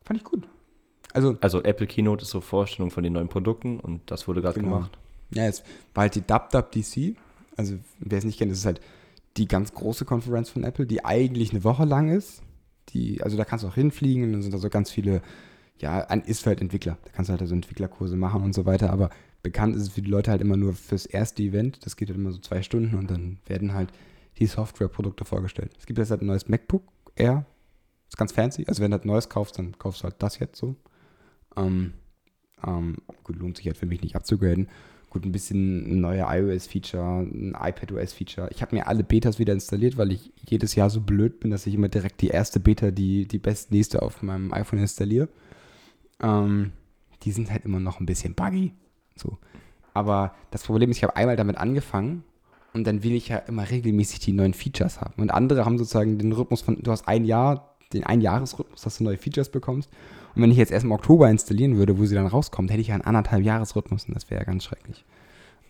Fand 0.05 0.19
ich 0.21 0.25
gut. 0.25 0.47
Also, 1.13 1.37
Also 1.41 1.63
Apple 1.63 1.87
Keynote 1.87 2.23
ist 2.23 2.31
so 2.31 2.41
Vorstellung 2.41 2.91
von 2.91 3.05
den 3.05 3.13
neuen 3.13 3.29
Produkten 3.29 3.79
und 3.79 4.11
das 4.11 4.27
wurde 4.27 4.43
gerade 4.43 4.59
Genau. 4.61 4.75
gemacht. 4.77 4.99
ja, 5.31 5.47
es 5.47 5.63
war 5.95 6.03
halt 6.03 6.17
die 6.17 6.23
DubDubDC. 6.23 7.17
Also, 7.57 7.77
wer 8.01 8.19
es 8.19 8.25
nicht 8.25 8.39
kennt, 8.39 8.51
das 8.51 8.59
ist 8.59 8.67
halt 8.67 8.81
die 9.37 9.49
ganz 9.49 9.73
große 9.73 10.05
Konferenz 10.05 10.51
von 10.51 10.65
Apple, 10.65 10.87
die 10.87 11.05
eigentlich 11.05 11.51
eine 11.51 11.65
Woche 11.65 11.85
lang 11.85 12.09
ist. 12.09 12.43
Die, 12.91 13.23
also 13.23 13.37
da 13.37 13.45
kannst 13.45 13.65
du 13.65 13.69
auch 13.69 13.75
hinfliegen 13.75 14.25
und 14.25 14.33
dann 14.33 14.43
sind 14.43 14.55
da 14.55 14.59
so 14.59 14.69
ganz 14.69 14.91
viele, 14.91 15.23
ja, 15.79 16.01
ein 16.07 16.23
ist 16.23 16.47
halt 16.47 16.61
Entwickler. 16.61 16.99
Da 17.05 17.11
kannst 17.11 17.29
du 17.29 17.33
halt 17.33 17.41
also 17.41 17.55
Entwicklerkurse 17.55 18.17
machen 18.17 18.43
und 18.43 18.55
so 18.55 18.67
weiter, 18.67 18.91
aber 18.91 19.11
bekannt 19.43 19.77
ist 19.77 19.83
es 19.83 19.89
für 19.91 20.03
die 20.03 20.11
Leute 20.11 20.31
halt 20.31 20.41
immer 20.41 20.57
nur 20.57 20.75
fürs 20.75 21.07
erste 21.07 21.43
Event. 21.43 21.85
Das 21.85 21.97
geht 21.97 22.09
halt 22.09 22.19
immer 22.19 22.33
so 22.33 22.39
zwei 22.39 22.63
Stunden 22.63 22.97
und 22.97 23.11
dann 23.11 23.39
werden 23.47 23.75
halt 23.75 23.93
die 24.39 24.47
Softwareprodukte 24.47 25.25
vorgestellt. 25.25 25.73
Es 25.79 25.87
gibt 25.87 25.99
jetzt 25.99 26.11
halt 26.11 26.23
ein 26.23 26.27
neues 26.27 26.49
MacBook 26.49 26.83
Air. 27.17 27.47
Ist 28.09 28.17
ganz 28.17 28.33
fancy. 28.33 28.65
Also 28.67 28.83
wenn 28.83 28.91
du 28.91 28.97
halt 28.97 29.05
neues 29.05 29.29
kaufst, 29.29 29.59
dann 29.59 29.79
kaufst 29.79 30.01
du 30.01 30.05
halt 30.05 30.17
das 30.19 30.39
jetzt 30.39 30.59
so. 30.59 30.77
Ähm, 31.57 31.95
ähm, 32.67 32.97
gut, 33.23 33.37
lohnt 33.37 33.57
sich 33.57 33.67
halt 33.67 33.77
für 33.77 33.87
mich 33.87 34.03
nicht 34.03 34.17
abzugraden. 34.17 34.69
Gut, 35.15 35.25
ein 35.25 35.31
bisschen 35.31 35.87
ein 35.87 36.01
neuer 36.01 36.27
iOS-Feature, 36.29 37.21
ein 37.21 37.55
iPadOS-Feature. 37.57 38.49
Ich 38.51 38.63
habe 38.63 38.75
mir 38.75 38.89
alle 38.89 39.05
Betas 39.05 39.39
wieder 39.39 39.53
installiert, 39.53 39.97
weil 39.97 40.11
ich 40.11 40.33
jedes 40.45 40.75
Jahr 40.75 40.91
so 40.91 41.01
blöd 41.01 41.39
bin, 41.39 41.53
dass 41.53 41.69
ich 41.69 41.75
immer 41.75 41.87
direkt 41.87 42.21
die 42.21 42.31
erste 42.31 42.59
Beta, 42.59 42.91
die, 42.91 43.29
die 43.29 43.39
bestnächste 43.39 44.03
auf 44.03 44.25
meinem 44.25 44.53
iPhone 44.53 44.81
installiere. 44.81 45.29
Ähm, 46.21 46.73
die 47.23 47.31
sind 47.31 47.53
halt 47.53 47.65
immer 47.65 47.79
noch 47.79 48.01
ein 48.01 48.07
bisschen 48.07 48.35
buggy. 48.35 48.73
So. 49.15 49.39
Aber 49.93 50.35
das 50.51 50.65
Problem 50.65 50.91
ist, 50.91 50.97
ich 50.97 51.05
habe 51.05 51.15
einmal 51.15 51.37
damit 51.37 51.59
angefangen 51.59 52.25
und 52.73 52.85
dann 52.85 53.05
will 53.05 53.13
ich 53.13 53.29
ja 53.29 53.37
immer 53.37 53.71
regelmäßig 53.71 54.19
die 54.19 54.33
neuen 54.33 54.53
Features 54.53 55.01
haben. 55.01 55.23
Und 55.23 55.31
andere 55.31 55.65
haben 55.65 55.79
sozusagen 55.79 56.19
den 56.19 56.33
Rhythmus 56.33 56.63
von, 56.63 56.83
du 56.83 56.91
hast 56.91 57.07
ein 57.07 57.25
Jahr, 57.25 57.77
den 57.93 58.03
Einjahresrhythmus, 58.03 58.83
dass 58.83 58.99
du 58.99 59.05
neue 59.05 59.19
Features 59.19 59.49
bekommst. 59.49 59.89
Und 60.35 60.43
wenn 60.43 60.51
ich 60.51 60.57
jetzt 60.57 60.73
erst 60.73 60.85
im 60.85 60.93
Oktober 60.93 61.31
installieren 61.31 61.77
würde, 61.77 61.99
wo 61.99 62.05
sie 62.05 62.15
dann 62.15 62.27
rauskommt, 62.27 62.71
hätte 62.71 62.81
ich 62.81 62.89
ja 62.89 62.95
einen 62.95 63.05
anderthalb 63.05 63.45
Jahresrhythmus 63.45 64.07
und 64.07 64.15
das 64.15 64.31
wäre 64.31 64.41
ja 64.41 64.45
ganz 64.45 64.65
schrecklich. 64.65 65.05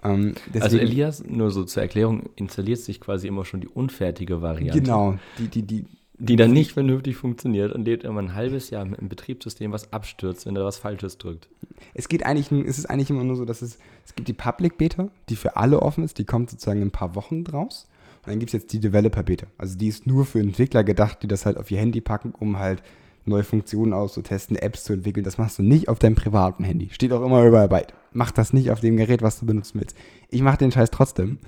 Ähm, 0.02 0.34
Also 0.58 0.78
Elias, 0.78 1.24
nur 1.24 1.50
so 1.50 1.64
zur 1.64 1.82
Erklärung, 1.82 2.24
installiert 2.36 2.78
sich 2.80 3.00
quasi 3.00 3.26
immer 3.28 3.44
schon 3.44 3.60
die 3.60 3.68
unfertige 3.68 4.42
Variante. 4.42 4.80
Genau, 4.80 5.16
die, 5.38 5.48
die, 5.48 5.62
die, 5.62 5.84
Die 6.18 6.36
dann 6.36 6.52
nicht 6.52 6.72
vernünftig 6.72 7.16
funktioniert 7.16 7.72
und 7.72 7.84
lebt 7.84 8.04
immer 8.04 8.20
ein 8.20 8.34
halbes 8.34 8.70
Jahr 8.70 8.84
mit 8.84 9.00
einem 9.00 9.08
Betriebssystem, 9.08 9.72
was 9.72 9.92
abstürzt, 9.92 10.46
wenn 10.46 10.56
er 10.56 10.64
was 10.64 10.78
Falsches 10.78 11.18
drückt. 11.18 11.48
Es 11.92 12.08
geht 12.08 12.24
eigentlich, 12.24 12.52
es 12.66 12.78
ist 12.78 12.86
eigentlich 12.86 13.10
immer 13.10 13.24
nur 13.24 13.36
so, 13.36 13.44
dass 13.44 13.62
es, 13.62 13.78
es 14.04 14.14
gibt 14.14 14.28
die 14.28 14.32
Public 14.32 14.78
Beta, 14.78 15.08
die 15.28 15.36
für 15.36 15.56
alle 15.56 15.80
offen 15.82 16.04
ist, 16.04 16.18
die 16.18 16.24
kommt 16.24 16.50
sozusagen 16.50 16.80
in 16.80 16.88
ein 16.88 16.92
paar 16.92 17.14
Wochen 17.14 17.42
draus. 17.44 17.88
Und 18.24 18.30
dann 18.30 18.38
gibt 18.38 18.50
es 18.50 18.52
jetzt 18.54 18.72
die 18.72 18.80
Developer 18.80 19.22
Beta. 19.22 19.46
Also 19.58 19.76
die 19.76 19.88
ist 19.88 20.06
nur 20.06 20.24
für 20.24 20.40
Entwickler 20.40 20.84
gedacht, 20.84 21.22
die 21.22 21.28
das 21.28 21.44
halt 21.44 21.56
auf 21.58 21.70
ihr 21.70 21.78
Handy 21.78 22.00
packen, 22.00 22.32
um 22.38 22.58
halt 22.58 22.82
neue 23.26 23.44
Funktionen 23.44 23.92
auszutesten, 23.92 24.56
Apps 24.56 24.84
zu 24.84 24.92
entwickeln. 24.92 25.24
Das 25.24 25.38
machst 25.38 25.58
du 25.58 25.62
nicht 25.62 25.88
auf 25.88 25.98
deinem 25.98 26.14
privaten 26.14 26.64
Handy. 26.64 26.90
Steht 26.90 27.12
auch 27.12 27.24
immer 27.24 27.44
überall 27.44 27.68
bei. 27.68 27.86
Mach 28.12 28.30
das 28.30 28.52
nicht 28.52 28.70
auf 28.70 28.80
dem 28.80 28.96
Gerät, 28.96 29.22
was 29.22 29.40
du 29.40 29.46
benutzen 29.46 29.80
willst. 29.80 29.96
Ich 30.28 30.42
mache 30.42 30.58
den 30.58 30.72
Scheiß 30.72 30.90
trotzdem. 30.90 31.38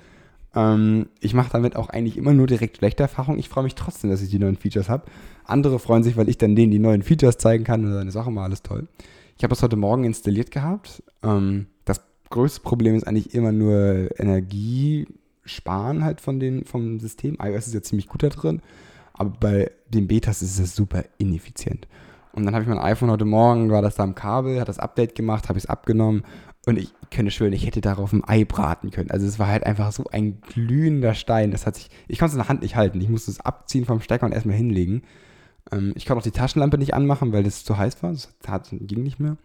Ähm, 0.54 1.08
ich 1.20 1.34
mache 1.34 1.50
damit 1.52 1.76
auch 1.76 1.90
eigentlich 1.90 2.16
immer 2.16 2.32
nur 2.32 2.46
direkt 2.46 2.78
schlechte 2.78 3.02
Erfahrungen. 3.02 3.38
Ich 3.38 3.48
freue 3.48 3.64
mich 3.64 3.74
trotzdem, 3.74 4.10
dass 4.10 4.22
ich 4.22 4.30
die 4.30 4.38
neuen 4.38 4.56
Features 4.56 4.88
habe. 4.88 5.04
Andere 5.44 5.78
freuen 5.78 6.02
sich, 6.02 6.16
weil 6.16 6.28
ich 6.28 6.38
dann 6.38 6.56
denen 6.56 6.72
die 6.72 6.78
neuen 6.78 7.02
Features 7.02 7.38
zeigen 7.38 7.64
kann 7.64 7.84
und 7.84 7.92
dann 7.92 8.08
ist 8.08 8.16
auch 8.16 8.26
immer 8.26 8.42
alles 8.42 8.62
toll. 8.62 8.88
Ich 9.36 9.44
habe 9.44 9.50
das 9.50 9.62
heute 9.62 9.76
Morgen 9.76 10.04
installiert 10.04 10.50
gehabt. 10.50 11.02
Ähm, 11.22 11.66
das 11.84 12.00
größte 12.30 12.60
Problem 12.62 12.94
ist 12.94 13.06
eigentlich 13.06 13.34
immer 13.34 13.52
nur 13.52 14.08
Energiesparen 14.18 16.02
halt 16.02 16.22
von 16.22 16.40
den, 16.40 16.64
vom 16.64 16.98
System. 17.00 17.36
iOS 17.40 17.66
ist 17.66 17.74
ja 17.74 17.82
ziemlich 17.82 18.08
gut 18.08 18.22
da 18.22 18.30
drin, 18.30 18.62
aber 19.16 19.31
bei 19.31 19.70
den 19.88 20.09
Betas 20.09 20.42
ist 20.42 20.59
es 20.59 20.74
super 20.74 21.05
ineffizient. 21.18 21.87
Und 22.33 22.44
dann 22.44 22.55
habe 22.55 22.62
ich 22.62 22.68
mein 22.68 22.79
iPhone 22.79 23.11
heute 23.11 23.24
Morgen, 23.24 23.70
war 23.70 23.83
das 23.83 23.94
da 23.94 24.02
am 24.02 24.14
Kabel, 24.14 24.61
hat 24.61 24.68
das 24.68 24.79
Update 24.79 25.14
gemacht, 25.14 25.48
habe 25.48 25.59
ich 25.59 25.64
es 25.64 25.70
abgenommen 25.70 26.22
und 26.66 26.79
ich 26.79 26.92
könnte 27.11 27.31
schwören, 27.31 27.52
ich 27.52 27.64
hätte 27.64 27.81
darauf 27.81 28.12
ein 28.12 28.24
Ei 28.26 28.44
braten 28.44 28.90
können. 28.90 29.11
Also 29.11 29.24
es 29.24 29.38
war 29.38 29.46
halt 29.46 29.64
einfach 29.64 29.92
so 29.92 30.05
ein 30.11 30.40
glühender 30.40 31.14
Stein. 31.14 31.52
Das 31.52 31.64
hat 31.64 31.76
sich, 31.76 31.88
ich 32.09 32.18
konnte 32.18 32.31
es 32.31 32.35
in 32.35 32.40
der 32.40 32.48
Hand 32.48 32.62
nicht 32.62 32.76
halten. 32.76 33.00
Ich 33.00 33.09
musste 33.09 33.31
es 33.31 33.40
abziehen 33.40 33.85
vom 33.85 34.00
Stecker 34.00 34.26
und 34.26 34.33
erstmal 34.33 34.57
hinlegen. 34.57 35.02
Ähm, 35.70 35.92
ich 35.94 36.07
konnte 36.07 36.18
auch 36.18 36.24
die 36.24 36.33
Taschenlampe 36.33 36.76
nicht 36.76 36.92
anmachen, 36.92 37.33
weil 37.33 37.44
das 37.44 37.64
zu 37.64 37.79
heiß 37.79 38.02
war. 38.02 38.11
Das 38.11 38.29
hat, 38.48 38.68
ging 38.72 39.05
nicht 39.05 39.20
mehr. 39.20 39.37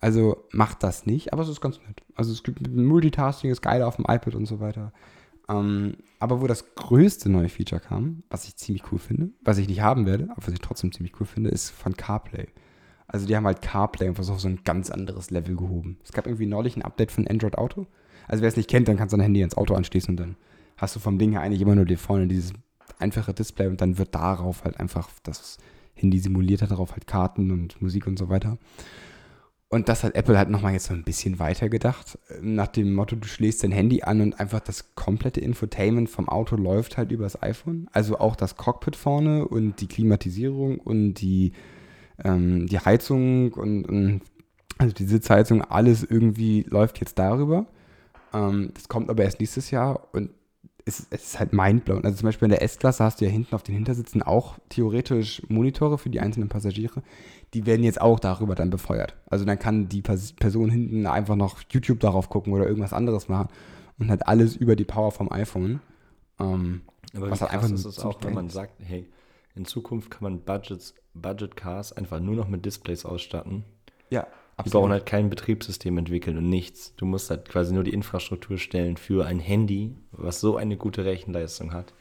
Also 0.00 0.44
macht 0.52 0.82
das 0.82 1.06
nicht, 1.06 1.32
aber 1.32 1.42
es 1.42 1.48
ist 1.48 1.60
ganz 1.60 1.78
nett. 1.86 2.02
Also 2.14 2.30
es 2.32 2.42
gibt 2.42 2.68
Multitasking, 2.68 3.50
ist 3.50 3.62
geil 3.62 3.82
auf 3.82 3.96
dem 3.96 4.04
iPad 4.06 4.34
und 4.34 4.46
so 4.46 4.60
weiter. 4.60 4.92
Ähm, 5.50 5.96
aber 6.18 6.40
wo 6.40 6.46
das 6.46 6.74
größte 6.74 7.28
neue 7.28 7.48
Feature 7.48 7.80
kam, 7.80 8.22
was 8.30 8.46
ich 8.46 8.56
ziemlich 8.56 8.84
cool 8.92 8.98
finde, 8.98 9.30
was 9.42 9.58
ich 9.58 9.68
nicht 9.68 9.80
haben 9.80 10.06
werde, 10.06 10.28
aber 10.30 10.46
was 10.46 10.52
ich 10.52 10.60
trotzdem 10.60 10.92
ziemlich 10.92 11.18
cool 11.18 11.26
finde, 11.26 11.50
ist 11.50 11.70
von 11.70 11.96
CarPlay. 11.96 12.46
Also 13.08 13.26
die 13.26 13.34
haben 13.34 13.46
halt 13.46 13.60
CarPlay 13.60 14.12
so 14.20 14.32
auf 14.32 14.40
so 14.40 14.48
ein 14.48 14.60
ganz 14.64 14.90
anderes 14.90 15.30
Level 15.30 15.56
gehoben. 15.56 15.98
Es 16.04 16.12
gab 16.12 16.26
irgendwie 16.26 16.46
neulich 16.46 16.76
ein 16.76 16.82
Update 16.82 17.10
von 17.10 17.26
Android 17.26 17.58
Auto. 17.58 17.86
Also 18.28 18.42
wer 18.42 18.48
es 18.48 18.56
nicht 18.56 18.70
kennt, 18.70 18.86
dann 18.86 18.96
kannst 18.96 19.12
du 19.12 19.16
dein 19.16 19.24
Handy 19.24 19.42
ins 19.42 19.56
Auto 19.56 19.74
anschließen 19.74 20.12
und 20.12 20.20
dann 20.20 20.36
hast 20.76 20.94
du 20.94 21.00
vom 21.00 21.18
Ding 21.18 21.32
her 21.32 21.40
eigentlich 21.40 21.62
immer 21.62 21.74
nur 21.74 21.86
dir 21.86 21.98
vorne 21.98 22.28
dieses 22.28 22.52
einfache 22.98 23.34
Display 23.34 23.66
und 23.66 23.80
dann 23.80 23.98
wird 23.98 24.14
darauf 24.14 24.64
halt 24.64 24.78
einfach 24.78 25.08
das 25.24 25.58
Handy 25.94 26.18
simuliert 26.18 26.62
hat, 26.62 26.70
darauf 26.70 26.92
halt 26.92 27.06
Karten 27.06 27.50
und 27.50 27.82
Musik 27.82 28.06
und 28.06 28.18
so 28.18 28.28
weiter. 28.28 28.58
Und 29.72 29.88
das 29.88 30.02
hat 30.02 30.16
Apple 30.16 30.36
halt 30.36 30.50
nochmal 30.50 30.72
jetzt 30.72 30.86
so 30.86 30.94
ein 30.94 31.04
bisschen 31.04 31.38
weiter 31.38 31.68
gedacht. 31.68 32.18
Nach 32.42 32.66
dem 32.66 32.92
Motto, 32.92 33.14
du 33.14 33.28
schlägst 33.28 33.62
dein 33.62 33.70
Handy 33.70 34.02
an 34.02 34.20
und 34.20 34.40
einfach 34.40 34.58
das 34.58 34.96
komplette 34.96 35.40
Infotainment 35.40 36.10
vom 36.10 36.28
Auto 36.28 36.56
läuft 36.56 36.98
halt 36.98 37.12
übers 37.12 37.40
iPhone. 37.40 37.88
Also 37.92 38.18
auch 38.18 38.34
das 38.34 38.56
Cockpit 38.56 38.96
vorne 38.96 39.46
und 39.46 39.80
die 39.80 39.86
Klimatisierung 39.86 40.80
und 40.80 41.14
die, 41.14 41.52
ähm, 42.24 42.66
die 42.66 42.80
Heizung 42.80 43.52
und, 43.52 43.84
und 43.84 44.22
also 44.78 44.92
die 44.92 45.04
Sitzheizung, 45.04 45.62
alles 45.62 46.02
irgendwie 46.02 46.66
läuft 46.68 46.98
jetzt 46.98 47.20
darüber. 47.20 47.66
Ähm, 48.34 48.72
das 48.74 48.88
kommt 48.88 49.08
aber 49.08 49.22
erst 49.22 49.38
nächstes 49.38 49.70
Jahr 49.70 50.08
und 50.12 50.30
es, 50.84 51.06
es 51.10 51.24
ist 51.24 51.38
halt 51.40 51.52
mindblowing. 51.52 52.04
Also 52.04 52.18
zum 52.18 52.26
Beispiel 52.26 52.46
in 52.46 52.50
der 52.50 52.62
S-Klasse 52.62 53.04
hast 53.04 53.20
du 53.20 53.24
ja 53.24 53.30
hinten 53.30 53.54
auf 53.54 53.62
den 53.62 53.74
Hintersitzen 53.74 54.22
auch 54.22 54.58
theoretisch 54.68 55.42
Monitore 55.48 55.98
für 55.98 56.10
die 56.10 56.20
einzelnen 56.20 56.48
Passagiere. 56.48 57.02
Die 57.54 57.66
werden 57.66 57.84
jetzt 57.84 58.00
auch 58.00 58.20
darüber 58.20 58.54
dann 58.54 58.70
befeuert. 58.70 59.16
Also 59.28 59.44
dann 59.44 59.58
kann 59.58 59.88
die 59.88 60.02
Person 60.02 60.70
hinten 60.70 61.06
einfach 61.06 61.36
noch 61.36 61.60
YouTube 61.70 62.00
darauf 62.00 62.28
gucken 62.28 62.52
oder 62.52 62.66
irgendwas 62.66 62.92
anderes 62.92 63.28
machen 63.28 63.48
und 63.98 64.10
hat 64.10 64.26
alles 64.26 64.56
über 64.56 64.76
die 64.76 64.84
Power 64.84 65.12
vom 65.12 65.30
iPhone. 65.30 65.80
Ähm, 66.38 66.82
Aber 67.14 67.30
Was 67.30 67.40
halt 67.40 67.52
einfach 67.52 67.70
ist 67.70 67.84
es 67.84 67.98
auch, 68.00 68.22
wenn 68.22 68.34
man 68.34 68.48
sagt, 68.48 68.74
hey, 68.84 69.08
in 69.54 69.64
Zukunft 69.64 70.10
kann 70.10 70.22
man 70.22 70.40
Budgets, 70.40 70.94
Budget 71.14 71.56
Cars 71.56 71.92
einfach 71.92 72.20
nur 72.20 72.36
noch 72.36 72.48
mit 72.48 72.64
Displays 72.64 73.04
ausstatten. 73.04 73.64
ja, 74.10 74.26
Die 74.64 74.70
brauchen 74.70 74.92
halt 74.92 75.06
kein 75.06 75.30
Betriebssystem 75.30 75.96
entwickeln 75.98 76.36
und 76.38 76.48
nichts. 76.48 76.94
Du 76.96 77.06
musst 77.06 77.30
halt 77.30 77.48
quasi 77.48 77.72
nur 77.72 77.84
die 77.84 77.92
Infrastruktur 77.92 78.58
stellen 78.58 78.96
für 78.96 79.26
ein 79.26 79.38
Handy, 79.38 79.94
was 80.12 80.40
so 80.40 80.56
eine 80.56 80.76
gute 80.76 81.04
Rechenleistung 81.04 81.72
hat, 81.72 81.92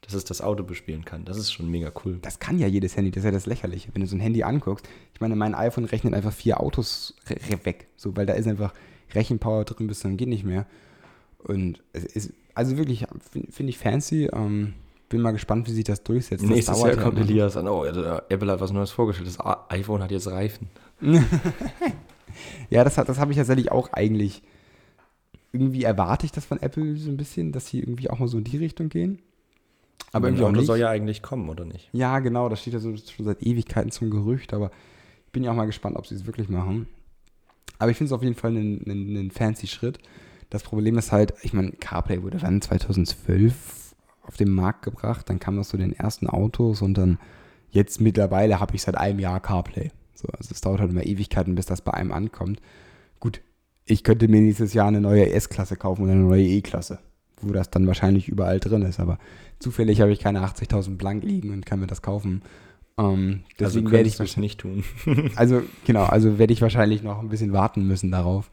dass 0.00 0.14
es 0.14 0.24
das 0.24 0.40
Auto 0.40 0.64
bespielen 0.64 1.04
kann. 1.04 1.24
Das 1.24 1.36
ist 1.36 1.52
schon 1.52 1.70
mega 1.70 1.92
cool. 2.04 2.18
Das 2.22 2.38
kann 2.38 2.58
ja 2.58 2.66
jedes 2.66 2.96
Handy, 2.96 3.10
das 3.10 3.20
ist 3.22 3.26
ja 3.26 3.30
das 3.30 3.46
Lächerliche. 3.46 3.90
Wenn 3.92 4.02
du 4.02 4.06
so 4.08 4.16
ein 4.16 4.20
Handy 4.20 4.42
anguckst, 4.42 4.88
ich 5.12 5.20
meine, 5.20 5.36
mein 5.36 5.54
iPhone 5.54 5.84
rechnet 5.84 6.14
einfach 6.14 6.32
vier 6.32 6.60
Autos 6.60 7.14
weg. 7.64 7.88
So, 7.96 8.16
weil 8.16 8.26
da 8.26 8.34
ist 8.34 8.46
einfach 8.46 8.72
Rechenpower 9.14 9.64
drin 9.64 9.86
bis 9.86 10.00
dann 10.00 10.16
geht 10.16 10.28
nicht 10.28 10.44
mehr. 10.44 10.66
Und 11.38 11.82
es 11.92 12.04
ist, 12.04 12.32
also 12.54 12.76
wirklich, 12.76 13.06
finde 13.30 13.52
find 13.52 13.68
ich 13.68 13.78
fancy. 13.78 14.28
Ähm, 14.32 14.74
bin 15.08 15.20
mal 15.20 15.32
gespannt, 15.32 15.68
wie 15.68 15.72
sich 15.72 15.84
das 15.84 16.02
durchsetzt. 16.02 16.42
Das 16.42 16.50
Nächstes 16.50 16.76
Jahr 16.76 16.86
dauert 16.86 16.96
ja 16.96 17.02
kommt. 17.02 17.18
Elias 17.18 17.56
an, 17.56 17.68
oh, 17.68 17.84
Apple 17.84 18.50
hat 18.50 18.60
was 18.60 18.72
Neues 18.72 18.90
vorgestellt. 18.90 19.28
Das 19.28 19.38
iPhone 19.68 20.02
hat 20.02 20.10
jetzt 20.10 20.26
Reifen. 20.26 20.68
Ja, 22.70 22.84
das, 22.84 22.94
das 22.94 23.18
habe 23.18 23.32
ich 23.32 23.38
tatsächlich 23.38 23.70
auch 23.70 23.92
eigentlich. 23.92 24.42
Irgendwie 25.52 25.84
erwarte 25.84 26.26
ich 26.26 26.32
das 26.32 26.44
von 26.44 26.60
Apple 26.60 26.96
so 26.96 27.10
ein 27.10 27.16
bisschen, 27.16 27.52
dass 27.52 27.68
sie 27.68 27.78
irgendwie 27.78 28.10
auch 28.10 28.18
mal 28.18 28.26
so 28.26 28.38
in 28.38 28.44
die 28.44 28.56
Richtung 28.56 28.88
gehen. 28.88 29.20
Aber 30.12 30.26
irgendwie 30.26 30.44
auch 30.44 30.48
Auto 30.48 30.62
soll 30.62 30.78
ja 30.78 30.90
eigentlich 30.90 31.22
kommen, 31.22 31.48
oder 31.48 31.64
nicht? 31.64 31.88
Ja, 31.92 32.18
genau, 32.18 32.48
das 32.48 32.60
steht 32.60 32.72
ja 32.72 32.80
so 32.80 32.96
schon 32.96 33.24
seit 33.24 33.42
Ewigkeiten 33.42 33.92
zum 33.92 34.10
Gerücht, 34.10 34.52
aber 34.52 34.72
ich 35.26 35.32
bin 35.32 35.44
ja 35.44 35.52
auch 35.52 35.56
mal 35.56 35.66
gespannt, 35.66 35.96
ob 35.96 36.06
sie 36.06 36.16
es 36.16 36.26
wirklich 36.26 36.48
machen. 36.48 36.88
Aber 37.78 37.90
ich 37.90 37.96
finde 37.96 38.08
es 38.08 38.12
auf 38.12 38.22
jeden 38.22 38.34
Fall 38.34 38.50
einen, 38.50 38.82
einen, 38.84 39.16
einen 39.16 39.30
fancy 39.30 39.68
Schritt. 39.68 39.98
Das 40.50 40.64
Problem 40.64 40.98
ist 40.98 41.12
halt, 41.12 41.34
ich 41.42 41.52
meine, 41.52 41.72
CarPlay 41.72 42.22
wurde 42.22 42.38
dann 42.38 42.60
2012 42.60 43.94
auf 44.22 44.36
den 44.36 44.50
Markt 44.50 44.82
gebracht, 44.82 45.28
dann 45.30 45.38
kam 45.38 45.56
das 45.56 45.68
zu 45.68 45.76
den 45.76 45.92
ersten 45.92 46.28
Autos 46.28 46.82
und 46.82 46.94
dann 46.94 47.18
jetzt 47.70 48.00
mittlerweile 48.00 48.58
habe 48.58 48.74
ich 48.74 48.82
seit 48.82 48.96
einem 48.96 49.20
Jahr 49.20 49.40
CarPlay. 49.40 49.90
So, 50.14 50.28
also 50.28 50.50
es 50.50 50.60
dauert 50.60 50.80
halt 50.80 50.90
immer 50.90 51.04
Ewigkeiten, 51.04 51.54
bis 51.54 51.66
das 51.66 51.80
bei 51.80 51.92
einem 51.92 52.12
ankommt. 52.12 52.60
Gut, 53.20 53.40
ich 53.84 54.04
könnte 54.04 54.28
mir 54.28 54.40
nächstes 54.40 54.74
Jahr 54.74 54.88
eine 54.88 55.00
neue 55.00 55.30
S-Klasse 55.30 55.76
kaufen 55.76 56.02
oder 56.02 56.12
eine 56.12 56.22
neue 56.22 56.44
E-Klasse, 56.44 56.98
wo 57.40 57.52
das 57.52 57.70
dann 57.70 57.86
wahrscheinlich 57.86 58.28
überall 58.28 58.60
drin 58.60 58.82
ist, 58.82 59.00
aber 59.00 59.18
zufällig 59.58 60.00
habe 60.00 60.12
ich 60.12 60.20
keine 60.20 60.44
80.000 60.44 60.96
blank 60.96 61.24
liegen 61.24 61.50
und 61.50 61.66
kann 61.66 61.80
mir 61.80 61.86
das 61.86 62.02
kaufen. 62.02 62.42
Ähm, 62.96 63.42
deswegen 63.58 63.86
also 63.86 63.92
werde 63.92 64.08
ich 64.08 64.20
es 64.20 64.36
nicht 64.36 64.60
tun. 64.60 64.84
also 65.36 65.62
genau, 65.84 66.04
also 66.04 66.38
werde 66.38 66.52
ich 66.52 66.62
wahrscheinlich 66.62 67.02
noch 67.02 67.18
ein 67.18 67.28
bisschen 67.28 67.52
warten 67.52 67.86
müssen 67.86 68.10
darauf, 68.10 68.50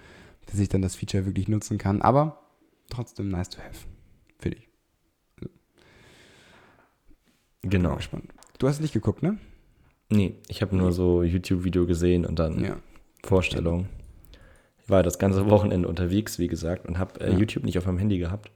dass 0.47 0.59
ich 0.59 0.69
dann 0.69 0.81
das 0.81 0.95
Feature 0.95 1.25
wirklich 1.25 1.47
nutzen 1.47 1.77
kann. 1.77 2.01
Aber 2.01 2.41
trotzdem 2.89 3.29
nice 3.29 3.49
to 3.49 3.59
have. 3.59 3.85
Finde 4.39 4.57
ich. 4.57 4.67
Genau. 7.63 7.95
gespannt. 7.95 8.25
Du 8.57 8.67
hast 8.67 8.81
nicht 8.81 8.93
geguckt, 8.93 9.21
ne? 9.21 9.37
Nee, 10.11 10.35
ich 10.49 10.61
habe 10.61 10.75
nur 10.75 10.91
so 10.91 11.23
YouTube-Video 11.23 11.85
gesehen 11.85 12.25
und 12.25 12.37
dann 12.37 12.63
Ja. 12.63 12.77
Vorstellung. 13.23 13.87
Ich 14.83 14.89
war 14.89 15.03
das 15.03 15.19
ganze 15.19 15.49
Wochenende 15.49 15.87
unterwegs, 15.87 16.37
wie 16.37 16.47
gesagt, 16.47 16.85
und 16.87 16.97
habe 16.99 17.19
äh, 17.21 17.31
Ja. 17.31 17.37
YouTube 17.37 17.63
nicht 17.63 17.77
auf 17.77 17.85
meinem 17.85 17.97
Handy 17.99 18.17
gehabt. 18.17 18.51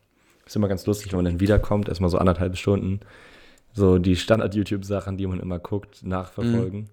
Ist 0.46 0.56
immer 0.56 0.68
ganz 0.68 0.86
lustig, 0.86 1.12
wenn 1.12 1.18
man 1.20 1.26
dann 1.26 1.40
wiederkommt, 1.40 1.88
erstmal 1.88 2.10
so 2.10 2.18
anderthalb 2.18 2.58
Stunden, 2.58 3.00
so 3.74 3.98
die 3.98 4.16
Standard-YouTube-Sachen, 4.16 5.18
die 5.18 5.28
man 5.28 5.40
immer 5.40 5.60
guckt, 5.60 6.04
nachverfolgen. 6.04 6.82
Mhm. 6.82 6.90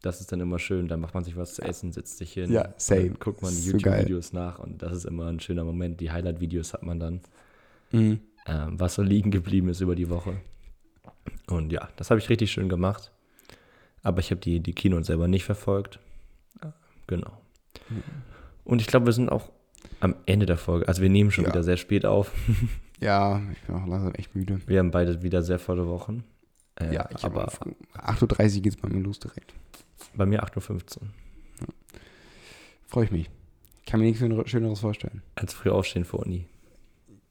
Das 0.00 0.20
ist 0.20 0.32
dann 0.32 0.40
immer 0.40 0.58
schön. 0.58 0.88
Dann 0.88 1.00
macht 1.00 1.14
man 1.14 1.22
sich 1.24 1.36
was 1.36 1.54
zu 1.54 1.62
essen, 1.62 1.92
setzt 1.92 2.18
sich 2.18 2.32
hin. 2.32 2.50
Ja, 2.52 2.72
same. 2.76 3.10
Guckt 3.10 3.42
man 3.42 3.50
die 3.52 3.60
So. 3.60 3.72
YouTube-Videos 3.72 4.32
nach 4.32 4.58
und 4.58 4.82
das 4.82 4.92
ist 4.96 5.04
immer 5.06 5.26
ein 5.26 5.38
schöner 5.40 5.64
Moment. 5.64 6.00
Die 6.00 6.10
Highlight-Videos 6.10 6.72
hat 6.72 6.82
man 6.82 6.98
dann, 7.00 7.20
Mhm. 7.92 8.20
ähm, 8.46 8.80
was 8.80 8.94
so 8.94 9.02
liegen 9.02 9.30
geblieben 9.30 9.68
ist 9.68 9.80
über 9.80 9.94
die 9.94 10.08
Woche. 10.10 10.36
Und 11.48 11.72
ja, 11.72 11.88
das 11.96 12.10
habe 12.10 12.18
ich 12.20 12.28
richtig 12.28 12.50
schön 12.50 12.68
gemacht. 12.68 13.12
Aber 14.02 14.20
ich 14.20 14.30
habe 14.30 14.40
die, 14.40 14.60
die 14.60 14.72
Keynote 14.74 15.04
selber 15.04 15.28
nicht 15.28 15.44
verfolgt. 15.44 15.98
Äh, 16.62 16.68
Genau. 17.06 17.32
Und 18.64 18.80
ich 18.80 18.86
glaube, 18.86 19.06
wir 19.06 19.12
sind 19.12 19.28
auch 19.30 19.50
am 20.00 20.14
Ende 20.26 20.46
der 20.46 20.56
Folge. 20.56 20.86
Also 20.88 21.02
wir 21.02 21.10
nehmen 21.10 21.30
schon 21.30 21.44
Ja. 21.44 21.50
wieder 21.50 21.62
sehr 21.62 21.76
spät 21.76 22.04
auf. 22.06 22.32
Ja, 23.00 23.42
ich 23.52 23.60
bin 23.62 23.74
auch 23.74 23.86
langsam 23.88 24.14
echt 24.14 24.36
müde. 24.36 24.60
Wir 24.68 24.78
haben 24.78 24.92
beide 24.92 25.24
wieder 25.24 25.42
sehr 25.42 25.58
volle 25.58 25.88
Wochen. 25.88 26.22
Äh, 26.76 26.94
ja, 26.94 27.08
ich 27.10 27.24
habe 27.24 27.34
aber 27.34 27.42
angefangen. 27.48 27.74
8.30 27.96 28.56
Uhr 28.58 28.62
geht 28.62 28.74
es 28.76 28.80
bei 28.80 28.88
mir 28.88 29.00
los 29.00 29.18
direkt. 29.18 29.52
bei 30.14 30.24
mir 30.24 30.44
8.15 30.44 30.70
Uhr. 31.00 31.08
Freue 32.86 33.04
ich 33.06 33.10
mich. 33.10 33.28
Kann 33.86 33.98
mir 33.98 34.06
nichts 34.06 34.20
Schöner- 34.20 34.46
Schöneres 34.46 34.78
vorstellen. 34.78 35.20
Als 35.34 35.52
früh 35.52 35.70
aufstehen 35.70 36.04
vor 36.04 36.20
Uni. 36.20 36.46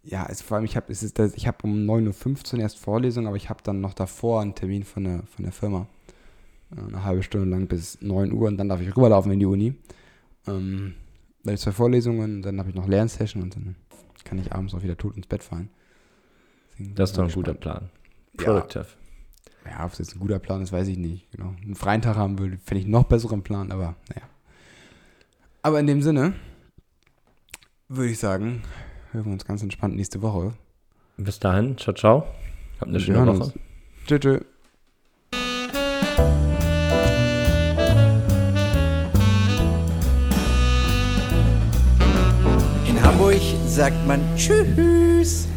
Ja, 0.03 0.25
es, 0.29 0.41
vor 0.41 0.57
allem, 0.57 0.65
ich 0.65 0.75
habe 0.75 0.93
hab 0.93 1.63
um 1.63 1.85
9.15 1.89 2.55
Uhr 2.55 2.59
erst 2.59 2.77
Vorlesung, 2.77 3.25
aber 3.27 3.37
ich 3.37 3.49
habe 3.49 3.61
dann 3.63 3.79
noch 3.79 3.93
davor 3.93 4.41
einen 4.41 4.55
Termin 4.55 4.83
von 4.83 5.05
der, 5.05 5.23
von 5.23 5.43
der 5.45 5.53
Firma. 5.53 5.87
Äh, 6.75 6.81
Eine 6.87 7.03
halbe 7.03 7.23
Stunde 7.23 7.49
lang 7.49 7.67
bis 7.67 8.01
9 8.01 8.31
Uhr 8.31 8.47
und 8.47 8.57
dann 8.57 8.69
darf 8.69 8.81
ich 8.81 8.95
rüberlaufen 8.95 9.31
in 9.31 9.39
die 9.39 9.45
Uni. 9.45 9.75
Ähm, 10.47 10.93
dann 11.43 11.57
zwei 11.57 11.71
Vorlesungen, 11.71 12.41
dann 12.41 12.59
habe 12.59 12.69
ich 12.69 12.75
noch 12.75 12.87
Lernsession 12.87 13.43
und 13.43 13.55
dann 13.55 13.75
kann 14.23 14.37
ich 14.39 14.51
abends 14.53 14.73
auch 14.73 14.83
wieder 14.83 14.97
tot 14.97 15.17
ins 15.17 15.27
Bett 15.27 15.43
fallen. 15.43 15.69
Deswegen 16.73 16.95
Das 16.95 17.09
ist 17.11 17.17
doch 17.17 17.23
ein 17.23 17.29
ich 17.29 17.35
guter 17.35 17.53
gespannt. 17.53 17.89
Plan. 17.89 17.89
Ja. 18.39 18.45
Productive. 18.45 18.85
Ja, 19.69 19.85
ob 19.85 19.91
es 19.93 19.99
jetzt 19.99 20.15
ein 20.15 20.19
guter 20.19 20.39
Plan 20.39 20.61
ist, 20.61 20.71
weiß 20.71 20.87
ich 20.87 20.97
nicht. 20.97 21.31
Genau. 21.31 21.53
Einen 21.63 21.75
freien 21.75 22.01
Tag 22.01 22.15
haben 22.15 22.39
würde, 22.39 22.57
fände 22.57 22.79
ich 22.79 22.85
einen 22.85 22.91
noch 22.91 23.03
besseren 23.03 23.43
Plan, 23.43 23.71
aber 23.71 23.95
naja. 24.09 24.27
Aber 25.61 25.79
in 25.79 25.85
dem 25.87 26.01
Sinne 26.01 26.33
würde 27.87 28.09
ich 28.11 28.17
sagen, 28.19 28.63
hören 29.11 29.25
wir 29.25 29.33
uns 29.33 29.45
ganz 29.45 29.61
entspannt 29.61 29.95
nächste 29.95 30.21
Woche. 30.21 30.53
Bis 31.17 31.39
dahin, 31.39 31.77
ciao, 31.77 31.93
ciao. 31.93 32.23
Habt 32.79 32.89
eine 32.89 32.99
schöne 32.99 33.27
Woche. 33.27 33.51
uns. 34.07 34.41
Sagt 43.71 44.05
man 44.05 44.19
Tschüss. 44.35 45.47